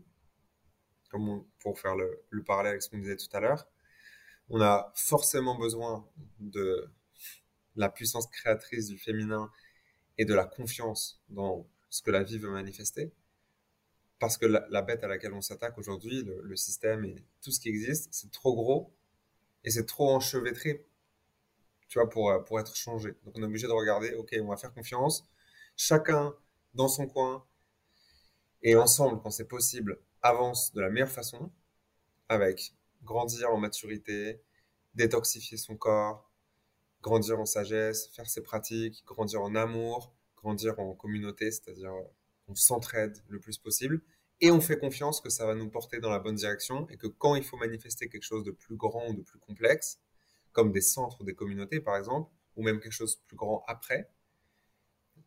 comme 1.11 1.45
pour 1.61 1.79
faire 1.79 1.95
le, 1.97 2.45
parallèle 2.45 2.73
avec 2.73 2.83
ce 2.83 2.91
qu'on 2.91 2.99
disait 2.99 3.17
tout 3.17 3.29
à 3.33 3.41
l'heure, 3.41 3.67
on 4.51 4.61
a 4.61 4.93
forcément 4.95 5.57
besoin 5.57 6.07
de 6.41 6.91
la 7.77 7.89
puissance 7.89 8.27
créatrice 8.27 8.89
du 8.89 8.99
féminin 8.99 9.51
et 10.19 10.25
de 10.25 10.35
la 10.35 10.45
confiance 10.45 11.21
dans 11.29 11.67
ce 11.91 12.03
que 12.03 12.11
la 12.11 12.23
vie 12.23 12.39
veut 12.39 12.51
manifester. 12.51 13.13
Parce 14.19 14.39
que 14.39 14.47
la, 14.47 14.83
bête 14.83 15.05
à 15.05 15.09
laquelle 15.09 15.35
on 15.35 15.43
s'attaque 15.43 15.77
aujourd'hui, 15.77 16.23
le, 16.23 16.57
système 16.57 17.05
et 17.05 17.17
tout 17.43 17.51
ce 17.51 17.61
qui 17.61 17.69
existe, 17.69 18.09
c'est 18.13 18.31
trop 18.31 18.55
gros 18.55 18.95
et 19.65 19.71
c'est 19.71 19.87
trop 19.87 20.11
enchevêtré, 20.11 20.87
tu 21.89 21.99
vois, 21.99 22.09
pour, 22.09 22.45
pour 22.45 22.61
être 22.61 22.77
changé. 22.77 23.15
Donc 23.25 23.37
on 23.37 23.43
est 23.43 23.47
obligé 23.47 23.67
de 23.67 23.73
regarder, 23.73 24.15
ok, 24.15 24.35
on 24.41 24.49
va 24.49 24.57
faire 24.57 24.73
confiance, 24.73 25.29
chacun 25.77 26.35
dans 26.75 26.89
son 26.89 27.07
coin 27.07 27.45
et 28.63 28.77
ensemble, 28.77 29.21
quand 29.21 29.31
c'est 29.31 29.47
possible, 29.47 29.99
avance 30.23 30.73
de 30.73 30.81
la 30.81 30.89
meilleure 30.89 31.11
façon 31.11 31.53
avec 32.29 32.75
grandir 33.03 33.51
en 33.51 33.59
maturité, 33.59 34.43
détoxifier 34.95 35.59
son 35.59 35.77
corps, 35.77 36.31
grandir 37.05 37.39
en 37.39 37.45
sagesse, 37.45 38.09
faire 38.17 38.27
ses 38.27 38.43
pratiques, 38.43 39.05
grandir 39.05 39.43
en 39.43 39.55
amour, 39.55 40.15
grandir 40.37 40.81
en 40.81 40.95
communauté, 40.95 41.51
c'est-à-dire 41.51 41.93
euh, 41.93 42.03
on 42.49 42.55
s'entraide 42.55 43.19
le 43.29 43.39
plus 43.39 43.59
possible 43.59 44.01
et 44.41 44.51
on 44.51 44.61
fait 44.61 44.79
confiance 44.79 45.21
que 45.21 45.29
ça 45.29 45.45
va 45.45 45.55
nous 45.55 45.69
porter 45.69 46.01
dans 46.01 46.09
la 46.09 46.19
bonne 46.19 46.35
direction 46.35 46.89
et 46.89 46.97
que 46.97 47.07
quand 47.07 47.35
il 47.35 47.45
faut 47.45 47.59
manifester 47.59 48.09
quelque 48.09 48.23
chose 48.23 48.43
de 48.43 48.53
plus 48.53 48.77
grand 48.77 49.07
ou 49.11 49.15
de 49.15 49.21
plus 49.21 49.39
complexe, 49.39 50.01
comme 50.53 50.73
des 50.73 50.81
centres, 50.81 51.25
des 51.25 51.35
communautés 51.35 51.79
par 51.79 51.99
exemple, 51.99 52.33
ou 52.57 52.63
même 52.63 52.81
quelque 52.81 52.93
chose 52.93 53.19
de 53.19 53.23
plus 53.27 53.37
grand 53.37 53.63
après, 53.67 54.11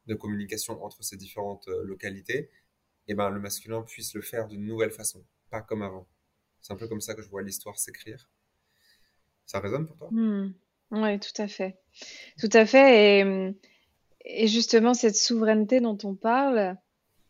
de 0.08 0.16
communication 0.16 0.84
entre 0.84 1.04
ces 1.04 1.16
différentes 1.16 1.68
euh, 1.68 1.84
localités, 1.84 2.50
et 3.10 3.12
eh 3.12 3.14
ben, 3.14 3.30
le 3.30 3.40
masculin 3.40 3.84
puisse 3.84 4.16
le 4.16 4.22
faire 4.22 4.48
d'une 4.48 4.66
nouvelle 4.66 4.92
façon, 4.92 5.24
pas 5.52 5.62
comme 5.62 5.84
avant. 5.84 6.08
C'est 6.60 6.74
un 6.74 6.76
peu 6.76 6.88
comme 6.88 7.02
ça 7.02 7.14
que 7.14 7.22
je 7.22 7.30
vois 7.30 7.44
l'histoire 7.44 7.78
s'écrire. 7.78 8.30
Ça 9.46 9.60
résonne 9.60 9.86
pour 9.86 9.96
toi? 9.96 10.10
Hmm. 10.12 10.54
Oui, 10.92 11.20
tout 11.20 11.42
à 11.42 11.48
fait. 11.48 11.78
Tout 12.40 12.50
à 12.54 12.66
fait. 12.66 13.56
Et, 14.26 14.48
justement, 14.48 14.94
cette 14.94 15.16
souveraineté 15.16 15.80
dont 15.80 15.98
on 16.04 16.16
parle, 16.16 16.78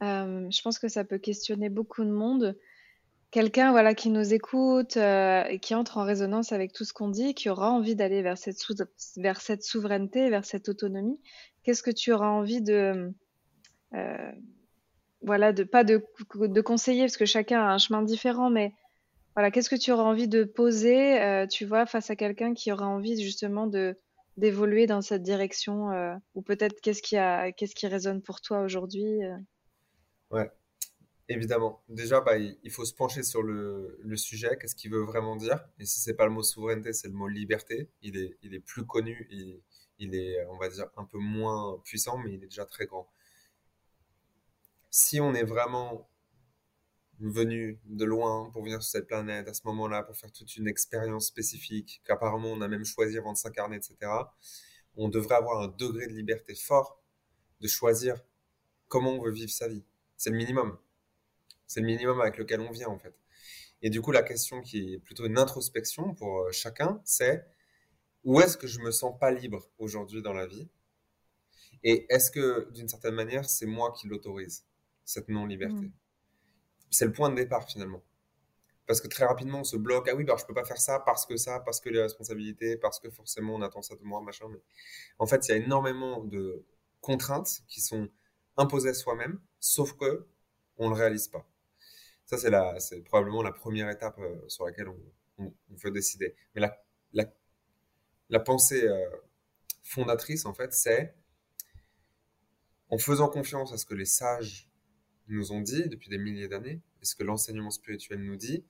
euh, 0.04 0.48
je 0.50 0.62
pense 0.62 0.80
que 0.80 0.88
ça 0.88 1.04
peut 1.04 1.18
questionner 1.18 1.70
beaucoup 1.70 2.04
de 2.04 2.12
monde. 2.12 2.58
Quelqu'un 3.30 3.72
voilà, 3.72 3.94
qui 3.94 4.10
nous 4.10 4.34
écoute 4.34 4.98
euh, 4.98 5.44
et 5.46 5.60
qui 5.60 5.76
entre 5.76 5.98
en 5.98 6.06
résonance 6.06 6.54
avec 6.54 6.72
tout 6.72 6.86
ce 6.86 6.94
qu'on 6.94 7.10
dit, 7.10 7.34
qui 7.34 7.50
aura 7.50 7.72
envie 7.72 7.96
d'aller 7.96 8.22
vers 8.22 8.38
cette, 8.38 8.58
souveraineté, 9.62 10.30
vers 10.30 10.46
cette 10.46 10.70
autonomie, 10.70 11.20
qu'est-ce 11.64 11.84
que 11.84 11.92
tu 11.92 12.14
auras 12.14 12.30
envie 12.30 12.62
de 12.62 13.12
euh, 13.94 14.32
voilà 15.22 15.54
de 15.54 15.64
pas 15.64 15.84
de, 15.84 15.98
conseiller 16.62 17.04
parce 17.04 17.18
que 17.18 17.26
chacun 17.26 17.60
a 17.60 17.74
un 17.74 17.78
chemin 17.78 18.02
différent 18.02 18.50
mais 18.50 18.74
voilà 19.38 19.52
qu'est-ce 19.52 19.70
que 19.70 19.76
tu 19.76 19.92
auras 19.92 20.04
envie 20.04 20.28
de 20.28 20.44
poser 20.44 21.22
euh, 21.22 21.46
tu 21.46 21.64
vois 21.66 21.86
face 21.86 22.10
à 22.10 22.16
quelqu'un 22.18 22.54
qui 22.54 22.72
aura 22.72 22.88
envie 22.88 23.22
justement 23.22 23.68
de 23.68 23.96
d'évoluer 24.36 24.88
dans 24.88 25.02
cette 25.02 25.22
direction 25.22 25.92
euh, 25.92 26.16
ou 26.34 26.42
peut-être 26.42 26.82
qu'est-ce 26.82 27.02
qui 27.04 27.16
a 27.16 27.52
qu'est-ce 27.52 27.76
qui 27.76 27.88
résonne 27.88 28.22
pour 28.22 28.42
toi 28.42 28.62
aujourd'hui 28.62 29.22
ouais 30.32 30.52
évidemment. 31.30 31.84
Déjà 31.90 32.22
bah, 32.22 32.38
il 32.38 32.72
faut 32.72 32.86
se 32.86 32.94
pencher 32.94 33.22
sur 33.22 33.44
le, 33.44 34.00
le 34.02 34.18
sujet 34.18 34.58
qu'est-ce 34.60 34.76
qu'il 34.76 34.92
veut 34.92 35.04
vraiment 35.04 35.36
dire. 35.36 35.60
Et 35.78 35.86
si 35.86 36.00
c'est 36.00 36.16
pas 36.16 36.26
le 36.26 36.32
mot 36.32 36.44
souveraineté 36.44 36.94
c'est 36.94 37.08
le 37.08 37.14
mot 37.14 37.28
liberté. 37.28 37.90
Il 38.02 38.18
est 38.18 38.38
il 38.42 38.56
est 38.56 38.60
plus 38.60 38.86
connu 38.86 39.28
et 39.30 39.62
il 40.00 40.16
est, 40.16 40.46
on 40.48 40.58
va 40.58 40.70
dire, 40.70 40.86
un 40.96 41.06
peu 41.06 41.18
moins 41.18 41.80
puissant, 41.84 42.18
mais 42.18 42.34
il 42.34 42.44
est 42.44 42.48
déjà 42.48 42.66
très 42.66 42.86
grand. 42.86 43.10
Si 44.90 45.20
on 45.20 45.34
est 45.34 45.44
vraiment 45.44 46.10
venu 47.20 47.80
de 47.86 48.06
loin 48.06 48.50
pour 48.52 48.64
venir 48.64 48.82
sur 48.82 48.92
cette 48.92 49.08
planète 49.08 49.48
à 49.48 49.54
ce 49.54 49.62
moment-là, 49.66 50.04
pour 50.04 50.16
faire 50.16 50.32
toute 50.32 50.56
une 50.56 50.68
expérience 50.68 51.28
spécifique, 51.28 52.02
qu'apparemment 52.06 52.50
on 52.50 52.62
a 52.62 52.68
même 52.68 52.86
choisi 52.86 53.18
avant 53.18 53.34
de 53.34 53.38
s'incarner, 53.38 53.78
etc., 53.78 53.96
on 54.96 55.10
devrait 55.10 55.36
avoir 55.36 55.62
un 55.62 55.68
degré 55.68 56.08
de 56.08 56.14
liberté 56.14 56.56
fort 56.56 57.02
de 57.62 57.68
choisir 57.68 58.24
comment 58.88 59.14
on 59.14 59.22
veut 59.22 59.32
vivre 59.32 59.52
sa 59.52 59.68
vie. 59.68 59.84
C'est 60.16 60.30
le 60.30 60.38
minimum. 60.38 60.78
C'est 61.68 61.82
le 61.82 61.86
minimum 61.86 62.20
avec 62.22 62.38
lequel 62.38 62.62
on 62.62 62.72
vient, 62.72 62.88
en 62.88 62.98
fait. 62.98 63.14
Et 63.82 63.90
du 63.90 64.02
coup, 64.02 64.12
la 64.12 64.24
question 64.24 64.62
qui 64.62 64.94
est 64.94 65.00
plutôt 65.00 65.26
une 65.26 65.38
introspection 65.38 66.16
pour 66.16 66.40
euh, 66.40 66.52
chacun, 66.52 67.00
c'est 67.04 67.46
où 68.24 68.42
est-ce 68.42 68.58
que 68.58 68.68
je 68.68 68.80
me 68.80 68.92
sens 68.92 69.18
pas 69.20 69.32
libre 69.32 69.70
aujourd'hui 69.78 70.22
dans 70.22 70.34
la 70.34 70.48
vie? 70.48 70.68
Et 71.84 72.08
est-ce 72.10 72.32
que, 72.32 72.72
d'une 72.72 72.88
certaine 72.88 73.14
manière, 73.14 73.48
c'est 73.48 73.68
moi 73.68 73.92
qui 73.92 74.08
l'autorise, 74.08 74.66
cette 75.06 75.30
non-liberté? 75.30 75.88
Mmh. 75.88 75.92
C'est 76.90 77.06
le 77.06 77.12
point 77.12 77.30
de 77.30 77.36
départ 77.36 77.68
finalement. 77.68 78.04
Parce 78.86 79.02
que 79.02 79.08
très 79.08 79.26
rapidement, 79.26 79.60
on 79.60 79.64
se 79.66 79.76
bloque. 79.76 80.08
Ah 80.10 80.16
oui, 80.16 80.24
bah, 80.24 80.36
je 80.40 80.46
peux 80.46 80.54
pas 80.54 80.64
faire 80.64 80.80
ça 80.80 81.00
parce 81.02 81.26
que 81.26 81.36
ça, 81.36 81.60
parce 81.60 81.82
que 81.82 81.90
les 81.90 82.02
responsabilités, 82.02 82.78
parce 82.78 83.00
que 83.00 83.10
forcément 83.10 83.56
on 83.56 83.62
attend 83.62 83.82
ça 83.82 83.96
de 83.96 84.04
moi, 84.04 84.22
machin. 84.22 84.48
Mais 84.50 84.62
en 85.20 85.28
fait, 85.28 85.48
il 85.48 85.52
y 85.52 85.54
a 85.54 85.58
énormément 85.58 86.24
de 86.24 86.66
contraintes 87.02 87.62
qui 87.68 87.82
sont 87.82 88.10
imposées 88.56 88.90
à 88.90 88.94
soi-même, 88.94 89.40
sauf 89.60 89.94
que 89.98 90.26
on 90.78 90.90
le 90.90 90.96
réalise 90.96 91.28
pas. 91.28 91.46
Ça, 92.26 92.38
c'est 92.38 92.52
c'est 92.80 93.02
probablement 93.04 93.44
la 93.44 93.52
première 93.52 93.90
étape 93.90 94.20
euh, 94.20 94.48
sur 94.48 94.66
laquelle 94.66 94.90
on, 94.90 95.00
on, 95.40 95.54
veut 95.70 95.92
décider. 95.92 96.36
Mais 96.56 96.62
la, 96.62 96.82
la 97.14 97.26
la 98.30 98.40
pensée 98.40 98.88
euh, 98.88 99.10
fondatrice, 99.84 100.46
en 100.46 100.54
fait, 100.54 100.74
c'est 100.74 101.16
en 102.90 102.98
faisant 102.98 103.28
confiance 103.28 103.74
à 103.74 103.78
ce 103.78 103.86
que 103.86 103.94
les 103.94 104.06
sages 104.06 104.67
nous 105.28 105.52
ont 105.52 105.62
dit 105.62 105.88
depuis 105.90 106.10
des 106.10 106.18
milliers 106.18 106.48
d'années, 106.48 106.82
et 107.02 107.06
ce 107.06 107.16
que 107.16 107.24
l'enseignement 107.24 107.72
spirituel 107.72 108.20
nous 108.20 108.36
dit, 108.36 108.64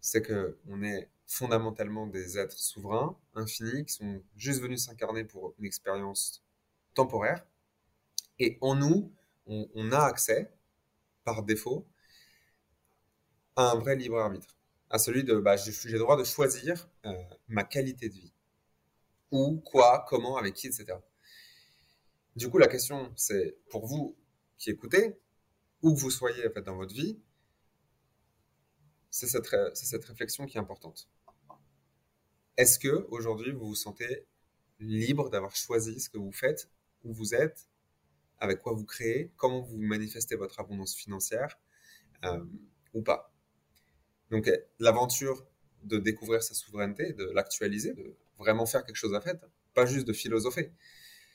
c'est 0.00 0.22
que 0.22 0.58
on 0.68 0.82
est 0.82 1.08
fondamentalement 1.26 2.06
des 2.06 2.38
êtres 2.38 2.58
souverains, 2.58 3.16
infinis, 3.34 3.84
qui 3.86 3.94
sont 3.94 4.22
juste 4.36 4.60
venus 4.60 4.84
s'incarner 4.84 5.24
pour 5.24 5.54
une 5.58 5.64
expérience 5.64 6.44
temporaire. 6.94 7.46
Et 8.38 8.58
en 8.60 8.74
nous, 8.74 9.12
on, 9.46 9.92
a 9.92 10.00
accès, 10.00 10.52
par 11.24 11.42
défaut, 11.42 11.86
à 13.56 13.70
un 13.70 13.74
vrai 13.76 13.96
libre 13.96 14.18
arbitre 14.18 14.56
à 14.92 14.98
celui 14.98 15.24
de 15.24 15.36
bah, 15.36 15.56
j'ai 15.56 15.88
le 15.88 15.98
droit 15.98 16.18
de 16.18 16.24
choisir 16.24 16.86
euh, 17.06 17.12
ma 17.48 17.64
qualité 17.64 18.08
de 18.10 18.14
vie. 18.14 18.32
Où, 19.30 19.62
quoi, 19.64 20.04
comment, 20.06 20.36
avec 20.36 20.54
qui, 20.54 20.66
etc. 20.66 20.86
Du 22.36 22.50
coup, 22.50 22.58
la 22.58 22.68
question, 22.68 23.10
c'est 23.16 23.56
pour 23.70 23.86
vous 23.86 24.14
qui 24.62 24.70
écoutez, 24.70 25.18
où 25.82 25.92
que 25.92 25.98
vous 25.98 26.10
soyez 26.10 26.46
en 26.46 26.52
fait, 26.52 26.62
dans 26.62 26.76
votre 26.76 26.94
vie, 26.94 27.20
c'est 29.10 29.26
cette, 29.26 29.48
cette 29.74 30.04
réflexion 30.04 30.46
qui 30.46 30.56
est 30.56 30.60
importante. 30.60 31.10
Est-ce 32.56 32.78
que 32.78 33.08
aujourd'hui 33.10 33.50
vous 33.50 33.66
vous 33.66 33.74
sentez 33.74 34.24
libre 34.78 35.30
d'avoir 35.30 35.56
choisi 35.56 35.98
ce 35.98 36.08
que 36.08 36.16
vous 36.16 36.30
faites, 36.30 36.70
où 37.02 37.12
vous 37.12 37.34
êtes, 37.34 37.68
avec 38.38 38.60
quoi 38.60 38.72
vous 38.72 38.84
créez, 38.84 39.32
comment 39.36 39.62
vous 39.62 39.78
manifestez 39.78 40.36
votre 40.36 40.60
abondance 40.60 40.94
financière, 40.94 41.58
euh, 42.24 42.44
ou 42.94 43.02
pas? 43.02 43.34
Donc 44.30 44.48
l'aventure 44.78 45.44
de 45.82 45.98
découvrir 45.98 46.40
sa 46.40 46.54
souveraineté, 46.54 47.14
de 47.14 47.24
l'actualiser, 47.24 47.94
de 47.94 48.16
vraiment 48.38 48.66
faire 48.66 48.84
quelque 48.84 48.94
chose 48.94 49.14
à 49.14 49.20
fait, 49.20 49.40
pas 49.74 49.86
juste 49.86 50.06
de 50.06 50.12
philosopher. 50.12 50.72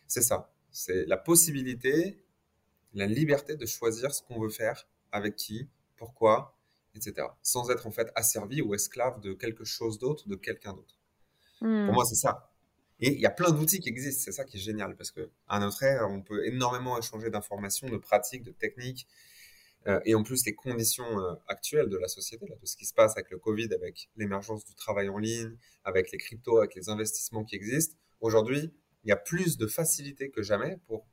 C'est 0.07 0.21
ça. 0.21 0.53
C'est 0.71 1.05
la 1.05 1.17
possibilité, 1.17 2.23
la 2.97 3.05
liberté 3.05 3.55
de 3.55 3.65
choisir 3.65 4.13
ce 4.13 4.23
qu'on 4.23 4.39
veut 4.39 4.49
faire, 4.49 4.87
avec 5.11 5.35
qui, 5.35 5.69
pourquoi, 5.95 6.57
etc. 6.95 7.27
Sans 7.43 7.69
être 7.69 7.85
en 7.85 7.91
fait 7.91 8.11
asservi 8.15 8.61
ou 8.61 8.73
esclave 8.73 9.21
de 9.21 9.33
quelque 9.33 9.63
chose 9.63 9.99
d'autre, 9.99 10.27
de 10.27 10.35
quelqu'un 10.35 10.73
d'autre. 10.73 10.99
Pour 11.59 11.67
hmm. 11.67 11.91
moi, 11.91 12.05
c'est 12.05 12.15
ça. 12.15 12.51
Et 12.99 13.13
il 13.13 13.19
y 13.19 13.27
a 13.27 13.31
plein 13.31 13.51
d'outils 13.51 13.79
qui 13.79 13.89
existent, 13.89 14.23
c'est 14.25 14.31
ça 14.31 14.43
qui 14.43 14.57
est 14.57 14.59
génial, 14.59 14.95
parce 14.95 15.11
que 15.11 15.29
à 15.47 15.59
notre 15.59 15.83
ère, 15.83 16.09
on 16.09 16.21
peut 16.21 16.47
énormément 16.47 16.97
échanger 16.97 17.29
d'informations, 17.29 17.87
de 17.87 17.97
pratiques, 17.97 18.43
de 18.43 18.51
techniques, 18.51 19.07
euh, 19.85 19.99
et 20.03 20.15
en 20.15 20.23
plus, 20.23 20.43
les 20.45 20.55
conditions 20.55 21.19
euh, 21.19 21.35
actuelles 21.47 21.89
de 21.89 21.97
la 21.97 22.07
société, 22.07 22.47
de 22.47 22.65
ce 22.65 22.75
qui 22.75 22.87
se 22.87 22.95
passe 22.95 23.15
avec 23.15 23.29
le 23.29 23.37
Covid, 23.37 23.69
avec 23.75 24.09
l'émergence 24.17 24.65
du 24.65 24.73
travail 24.73 25.07
en 25.09 25.19
ligne, 25.19 25.55
avec 25.83 26.11
les 26.11 26.17
cryptos, 26.17 26.57
avec 26.57 26.73
les 26.73 26.89
investissements 26.89 27.43
qui 27.43 27.55
existent, 27.55 27.95
aujourd'hui, 28.19 28.73
il 29.03 29.09
y 29.09 29.11
a 29.11 29.15
plus 29.15 29.57
de 29.57 29.67
facilité 29.67 30.31
que 30.31 30.41
jamais 30.41 30.77
pour 30.87 31.05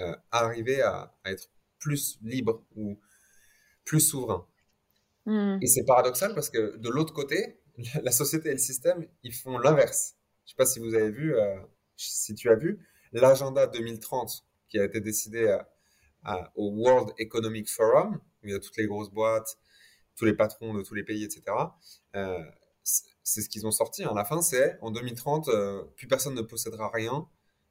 euh, 0.00 0.14
arriver 0.30 0.82
à, 0.82 1.14
être 1.24 1.50
plus 1.78 2.18
libre 2.22 2.64
ou 2.76 2.98
plus 3.84 4.00
souverain. 4.00 4.46
Hmm. 5.26 5.58
Et 5.62 5.66
c'est 5.66 5.84
paradoxal 5.84 6.34
parce 6.34 6.50
que 6.50 6.76
de 6.76 6.88
l'autre 6.88 7.12
côté, 7.12 7.60
la 8.02 8.10
société 8.10 8.50
et 8.50 8.52
le 8.52 8.58
système, 8.58 9.06
ils 9.22 9.34
font 9.34 9.58
l'inverse. 9.58 10.16
Je 10.44 10.48
ne 10.48 10.50
sais 10.50 10.56
pas 10.56 10.66
si 10.66 10.78
vous 10.78 10.94
avez 10.94 11.10
vu, 11.10 11.34
si 11.96 12.34
tu 12.34 12.50
as 12.50 12.54
vu, 12.54 12.86
l'agenda 13.12 13.66
2030 13.66 14.44
qui 14.68 14.78
a 14.78 14.84
été 14.84 15.00
décidé 15.00 15.48
à 15.48 15.66
au 16.54 16.70
World 16.70 17.12
Economic 17.18 17.68
Forum, 17.68 18.20
où 18.42 18.46
il 18.46 18.52
y 18.52 18.54
a 18.54 18.58
toutes 18.58 18.76
les 18.76 18.86
grosses 18.86 19.10
boîtes, 19.10 19.58
tous 20.16 20.24
les 20.24 20.34
patrons 20.34 20.74
de 20.74 20.82
tous 20.82 20.94
les 20.94 21.02
pays, 21.02 21.24
etc. 21.24 21.42
Euh, 22.16 22.42
c'est 22.82 23.42
ce 23.42 23.48
qu'ils 23.48 23.66
ont 23.66 23.70
sorti. 23.70 24.04
À 24.04 24.12
la 24.12 24.24
fin, 24.24 24.42
c'est 24.42 24.78
en 24.80 24.90
2030, 24.90 25.48
euh, 25.48 25.84
plus 25.96 26.06
personne 26.06 26.34
ne 26.34 26.42
possédera 26.42 26.90
rien 26.90 27.26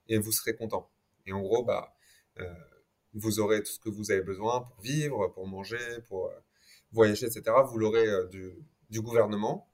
et 0.07 0.17
vous 0.17 0.31
serez 0.31 0.55
content. 0.55 0.89
Et 1.25 1.31
en 1.31 1.41
gros, 1.41 1.63
bah, 1.63 1.92
euh, 1.92 1.92
vous 3.13 3.39
aurez 3.39 3.61
tout 3.61 3.71
ce 3.71 3.79
que 3.79 3.89
vous 3.89 4.11
avez 4.11 4.21
besoin 4.21 4.61
pour 4.61 4.81
vivre, 4.81 5.27
pour 5.29 5.47
manger, 5.47 6.01
pour 6.07 6.31
voyager, 6.91 7.27
etc. 7.27 7.43
Vous 7.67 7.77
l'aurez 7.77 8.07
du, 8.29 8.53
du 8.89 9.01
gouvernement 9.01 9.71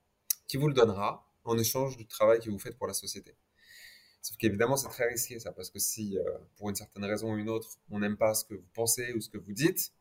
qui 0.47 0.57
vous 0.57 0.67
le 0.67 0.73
donnera 0.73 1.29
en 1.43 1.57
échange 1.57 1.97
du 1.97 2.05
travail 2.05 2.39
que 2.39 2.49
vous 2.49 2.59
faites 2.59 2.77
pour 2.77 2.87
la 2.87 2.93
société. 2.93 3.35
Sauf 4.21 4.37
qu'évidemment, 4.37 4.75
c'est 4.75 4.89
très 4.89 5.07
risqué 5.07 5.39
ça, 5.39 5.53
parce 5.53 5.69
que 5.69 5.79
si, 5.79 6.17
euh, 6.17 6.23
pour 6.57 6.69
une 6.69 6.75
certaine 6.75 7.05
raison 7.05 7.33
ou 7.33 7.37
une 7.37 7.49
autre, 7.49 7.79
on 7.89 7.99
n'aime 7.99 8.17
pas 8.17 8.33
ce 8.33 8.43
que 8.43 8.53
vous 8.53 8.67
pensez 8.73 9.13
ou 9.13 9.21
ce 9.21 9.29
que 9.29 9.37
vous 9.37 9.53
dites, 9.53 9.93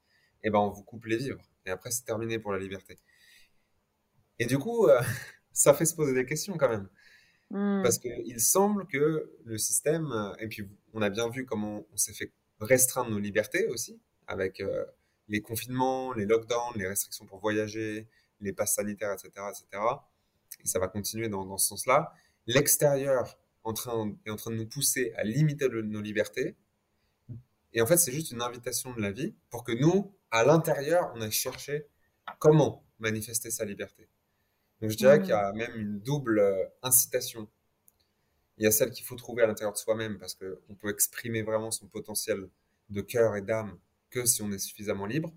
eh 0.42 0.50
ben, 0.50 0.58
on 0.58 0.70
vous 0.70 0.82
coupe 0.82 1.04
les 1.06 1.16
vivres. 1.16 1.40
Et 1.66 1.70
après, 1.70 1.90
c'est 1.90 2.04
terminé 2.04 2.38
pour 2.38 2.52
la 2.52 2.58
liberté. 2.58 2.98
Et 4.38 4.46
du 4.46 4.58
coup, 4.58 4.88
euh, 4.88 5.00
ça 5.52 5.72
fait 5.72 5.86
se 5.86 5.94
poser 5.94 6.14
des 6.14 6.26
questions 6.26 6.56
quand 6.56 6.68
même. 6.68 6.88
Hmm. 7.50 7.82
Parce 7.82 7.98
qu'il 7.98 8.40
semble 8.40 8.86
que 8.86 9.32
le 9.44 9.56
système, 9.58 10.10
euh, 10.12 10.34
et 10.40 10.48
puis 10.48 10.68
on 10.92 11.00
a 11.00 11.10
bien 11.10 11.28
vu 11.30 11.46
comment 11.46 11.86
on, 11.92 11.96
s'est 11.96 12.12
fait 12.12 12.32
restreindre 12.60 13.10
nos 13.10 13.18
libertés 13.18 13.66
aussi, 13.68 14.00
avec 14.26 14.62
les 15.28 15.42
confinements, 15.42 16.12
les 16.12 16.26
lockdowns, 16.26 16.76
les 16.76 16.88
restrictions 16.88 17.26
pour 17.26 17.38
voyager, 17.38 18.08
les 18.40 18.52
passes 18.52 18.74
sanitaires, 18.74 19.12
etc. 19.12 19.30
etc. 19.50 19.82
Et 20.64 20.66
ça 20.66 20.78
va 20.78 20.88
continuer 20.88 21.28
dans, 21.28 21.44
dans 21.44 21.58
ce 21.58 21.68
sens-là. 21.68 22.12
L'extérieur 22.46 23.38
en 23.64 23.72
train, 23.72 24.16
est 24.24 24.30
en 24.30 24.36
train 24.36 24.50
de 24.50 24.56
nous 24.56 24.66
pousser 24.66 25.12
à 25.16 25.24
limiter 25.24 25.68
nos 25.68 26.00
libertés. 26.00 26.56
Et 27.72 27.82
en 27.82 27.86
fait, 27.86 27.98
c'est 27.98 28.12
juste 28.12 28.30
une 28.32 28.42
invitation 28.42 28.94
de 28.94 29.00
la 29.00 29.10
vie 29.10 29.34
pour 29.50 29.62
que 29.62 29.72
nous, 29.72 30.14
à 30.30 30.44
l'intérieur, 30.44 31.12
on 31.14 31.20
aille 31.20 31.30
chercher 31.30 31.86
comment 32.38 32.84
manifester 32.98 33.50
sa 33.50 33.64
liberté. 33.64 34.08
Donc 34.80 34.90
je 34.90 34.96
dirais 34.96 35.18
mmh. 35.18 35.22
qu'il 35.22 35.30
y 35.30 35.34
a 35.34 35.52
même 35.52 35.74
une 35.76 36.00
double 36.00 36.38
euh, 36.38 36.64
incitation. 36.82 37.48
Il 38.58 38.64
y 38.64 38.66
a 38.66 38.70
celle 38.70 38.90
qu'il 38.90 39.04
faut 39.04 39.16
trouver 39.16 39.42
à 39.42 39.46
l'intérieur 39.46 39.72
de 39.72 39.78
soi-même 39.78 40.18
parce 40.18 40.34
qu'on 40.34 40.74
peut 40.74 40.90
exprimer 40.90 41.42
vraiment 41.42 41.70
son 41.70 41.86
potentiel 41.86 42.48
de 42.90 43.00
cœur 43.00 43.36
et 43.36 43.42
d'âme 43.42 43.78
que 44.10 44.24
si 44.24 44.42
on 44.42 44.50
est 44.50 44.58
suffisamment 44.58 45.06
libre. 45.06 45.32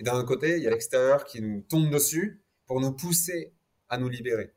Et 0.00 0.04
d'un 0.04 0.22
côté, 0.24 0.56
il 0.56 0.62
y 0.62 0.66
a 0.66 0.70
l'extérieur 0.70 1.24
qui 1.24 1.40
nous 1.40 1.62
tombe 1.62 1.90
dessus 1.90 2.42
pour 2.66 2.80
nous 2.80 2.92
pousser 2.92 3.52
à 3.88 3.98
nous 3.98 4.08
libérer. 4.08 4.52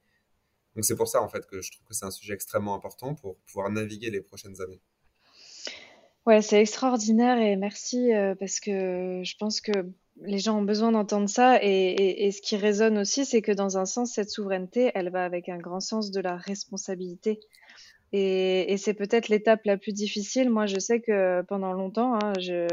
Donc 0.75 0.85
c'est 0.85 0.95
pour 0.95 1.07
ça 1.07 1.21
en 1.21 1.29
fait 1.29 1.45
que 1.47 1.61
je 1.61 1.71
trouve 1.71 1.85
que 1.87 1.93
c'est 1.93 2.05
un 2.05 2.11
sujet 2.11 2.33
extrêmement 2.33 2.75
important 2.75 3.15
pour 3.15 3.37
pouvoir 3.39 3.69
naviguer 3.69 4.09
les 4.09 4.21
prochaines 4.21 4.61
années. 4.61 4.81
Ouais, 6.25 6.41
c'est 6.41 6.61
extraordinaire 6.61 7.39
et 7.39 7.55
merci 7.55 8.13
euh, 8.13 8.35
parce 8.35 8.59
que 8.59 9.21
je 9.23 9.35
pense 9.37 9.59
que 9.59 9.71
les 10.21 10.37
gens 10.37 10.59
ont 10.59 10.63
besoin 10.63 10.91
d'entendre 10.91 11.27
ça 11.27 11.59
et, 11.63 12.29
ce 12.31 12.41
qui 12.41 12.57
résonne 12.57 12.99
aussi, 12.99 13.25
c'est 13.25 13.41
que 13.41 13.51
dans 13.51 13.77
un 13.77 13.85
sens, 13.85 14.13
cette 14.13 14.29
souveraineté, 14.29 14.91
elle 14.93 15.09
va 15.09 15.25
avec 15.25 15.49
un 15.49 15.57
grand 15.57 15.79
sens 15.79 16.11
de 16.11 16.21
la 16.21 16.37
responsabilité. 16.37 17.39
Et, 18.13 18.75
c'est 18.77 18.93
peut-être 18.93 19.29
l'étape 19.29 19.61
la 19.65 19.77
plus 19.77 19.93
difficile. 19.93 20.49
Moi, 20.49 20.65
je 20.65 20.79
sais 20.79 21.01
que 21.01 21.41
pendant 21.43 21.73
longtemps, 21.73 22.15
hein, 22.15 22.33
je, 22.39 22.67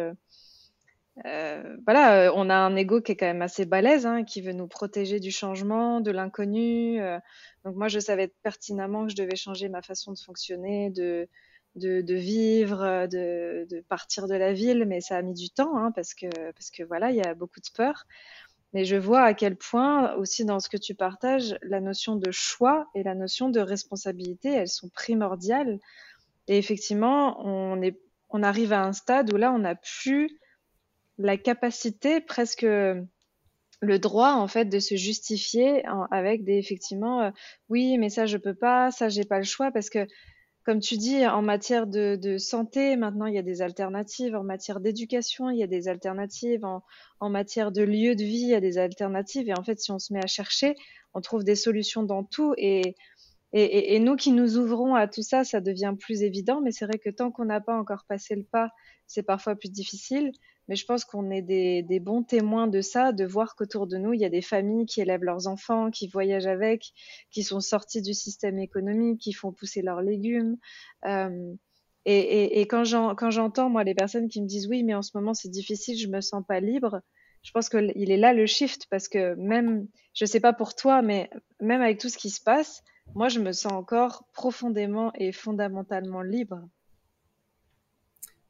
euh, 1.27 1.77
voilà, 1.85 2.33
on 2.35 2.48
a 2.51 2.55
un 2.55 2.77
ego 2.77 3.01
qui 3.01 3.12
est 3.12 3.16
quand 3.16 3.27
même 3.27 3.42
assez 3.42 3.64
balèze, 3.64 4.07
hein, 4.07 4.24
qui 4.24 4.40
veut 4.40 4.53
nous 4.53 4.68
protéger 4.68 5.20
du 5.20 5.31
changement, 5.31 6.01
de 6.01 6.11
l'inconnu. 6.11 7.01
Euh. 7.01 7.18
donc 7.64 7.76
moi, 7.76 7.89
je 7.89 7.99
savais 7.99 8.28
pertinemment 8.43 9.05
que 9.07 9.12
je 9.12 9.16
devais 9.16 9.36
changer 9.36 9.68
ma 9.68 9.82
façon 9.82 10.12
de 10.12 10.18
fonctionner, 10.18 10.91
de, 10.91 11.28
de, 11.76 12.14
vivre, 12.14 13.07
de, 13.07 13.66
de, 13.68 13.80
partir 13.89 14.28
de 14.28 14.34
la 14.34 14.53
ville, 14.53 14.84
mais 14.86 15.01
ça 15.01 15.16
a 15.16 15.22
mis 15.22 15.34
du 15.34 15.51
temps 15.51 15.76
hein, 15.76 15.93
parce 15.93 16.14
que 16.14 16.26
parce 16.53 16.70
que 16.70 16.82
voilà, 16.84 17.11
il 17.11 17.16
y 17.16 17.22
a 17.22 17.34
beaucoup 17.34 17.61
de 17.61 17.70
peur. 17.74 18.07
Mais 18.74 18.84
je 18.84 18.96
vois 18.96 19.22
à 19.22 19.34
quel 19.34 19.56
point 19.56 20.14
aussi 20.14 20.44
dans 20.44 20.60
ce 20.60 20.68
que 20.68 20.76
tu 20.76 20.94
partages, 20.94 21.56
la 21.62 21.80
notion 21.80 22.16
de 22.16 22.30
choix 22.30 22.86
et 22.94 23.02
la 23.02 23.14
notion 23.14 23.48
de 23.48 23.60
responsabilité, 23.60 24.50
elles 24.50 24.68
sont 24.68 24.90
primordiales. 24.90 25.78
Et 26.48 26.58
effectivement, 26.58 27.42
on 27.44 28.42
arrive 28.42 28.72
à 28.72 28.82
un 28.82 28.92
stade 28.92 29.32
où 29.32 29.36
là, 29.36 29.52
on 29.52 29.60
n'a 29.60 29.74
plus 29.74 30.38
la 31.16 31.36
capacité, 31.36 32.20
presque 32.20 32.66
le 33.80 33.98
droit 33.98 34.32
en 34.32 34.48
fait 34.48 34.64
de 34.64 34.78
se 34.78 34.96
justifier 34.96 35.84
avec 36.10 36.44
des 36.44 36.58
effectivement 36.58 37.22
euh, 37.22 37.30
oui 37.68 37.96
mais 37.98 38.10
ça 38.10 38.26
je 38.26 38.36
peux 38.36 38.54
pas 38.54 38.90
ça 38.90 39.08
j'ai 39.08 39.24
pas 39.24 39.38
le 39.38 39.44
choix 39.44 39.70
parce 39.70 39.88
que 39.88 40.06
comme 40.68 40.80
tu 40.80 40.98
dis 40.98 41.24
en 41.24 41.40
matière 41.40 41.86
de, 41.86 42.36
santé 42.36 42.94
maintenant 42.96 43.24
il 43.24 43.32
y 43.32 43.38
a 43.38 43.42
des 43.42 43.62
alternatives. 43.62 44.36
En 44.36 44.44
matière 44.44 44.80
d'éducation 44.80 45.48
il 45.48 45.56
y 45.56 45.62
a 45.62 45.66
des 45.66 45.88
alternatives. 45.88 46.62
En, 46.62 47.30
matière 47.30 47.72
de 47.72 47.80
lieu 47.80 48.14
de 48.14 48.22
vie 48.22 48.42
il 48.42 48.48
y 48.48 48.54
a 48.54 48.60
des 48.60 48.76
alternatives. 48.76 49.48
Et 49.48 49.54
en 49.58 49.64
fait 49.64 49.80
si 49.80 49.92
on 49.92 49.98
se 49.98 50.12
met 50.12 50.22
à 50.22 50.26
chercher 50.26 50.74
on 51.14 51.22
trouve 51.22 51.42
des 51.42 51.54
solutions 51.54 52.02
dans 52.02 52.22
tout. 52.22 52.52
Et 52.58 52.96
Et, 53.54 53.98
nous 53.98 54.16
qui 54.16 54.30
nous 54.30 54.58
ouvrons 54.58 54.94
à 54.94 55.08
tout 55.08 55.22
ça, 55.22 55.42
ça 55.42 55.62
devient 55.62 55.94
plus 55.98 56.22
évident, 56.22 56.60
mais 56.60 56.70
c'est 56.70 56.84
vrai 56.84 56.98
que 56.98 57.08
tant 57.08 57.30
qu'on 57.30 57.46
n'a 57.46 57.62
pas 57.62 57.74
encore 57.74 58.04
passé 58.06 58.34
le 58.34 58.44
pas, 58.44 58.68
c'est 59.06 59.22
parfois 59.22 59.56
plus 59.56 59.70
difficile. 59.70 60.32
Mais 60.68 60.76
je 60.76 60.84
pense 60.84 61.04
qu'on 61.04 61.30
est 61.30 61.42
des, 61.42 62.00
bons 62.00 62.22
témoins 62.22 62.66
de 62.66 62.80
ça, 62.80 63.12
de 63.12 63.24
voir 63.24 63.56
qu'autour 63.56 63.86
de 63.86 63.96
nous, 63.96 64.12
il 64.12 64.20
y 64.20 64.24
a 64.24 64.28
des 64.30 64.42
familles 64.42 64.86
qui 64.86 65.00
élèvent 65.00 65.24
leurs 65.24 65.46
enfants, 65.46 65.90
qui 65.90 66.08
voyagent 66.08 66.46
avec, 66.46 66.92
qui 67.30 67.42
sont 67.42 67.60
sortis 67.60 68.02
du 68.02 68.14
système 68.14 68.58
économique, 68.58 69.20
qui 69.20 69.32
font 69.32 69.52
pousser 69.52 69.82
leurs 69.82 70.02
légumes. 70.02 70.56
Euh, 71.06 71.54
et, 72.04 72.66
quand 72.68 72.84
j'entends, 72.84 73.68
moi, 73.68 73.84
les 73.84 73.94
personnes 73.94 74.28
qui 74.28 74.40
me 74.40 74.46
disent 74.46 74.66
oui, 74.68 74.82
mais 74.82 74.94
en 74.94 75.02
ce 75.02 75.10
moment 75.14 75.34
c'est 75.34 75.50
difficile, 75.50 75.98
je 75.98 76.08
me 76.08 76.22
sens 76.22 76.42
pas 76.46 76.58
libre, 76.60 77.02
je 77.42 77.50
pense 77.50 77.68
qu'il 77.68 78.10
est 78.10 78.16
là 78.16 78.32
le 78.32 78.46
shift 78.46 78.86
parce 78.90 79.08
que 79.08 79.34
même, 79.34 79.86
je 80.14 80.24
sais 80.24 80.40
pas 80.40 80.52
pour 80.52 80.74
toi, 80.74 81.02
mais 81.02 81.28
même 81.60 81.82
avec 81.82 81.98
tout 81.98 82.08
ce 82.08 82.16
qui 82.16 82.30
se 82.30 82.40
passe, 82.40 82.82
moi, 83.14 83.28
je 83.28 83.40
me 83.40 83.52
sens 83.52 83.72
encore 83.72 84.24
profondément 84.32 85.12
et 85.14 85.32
fondamentalement 85.32 86.22
libre. 86.22 86.60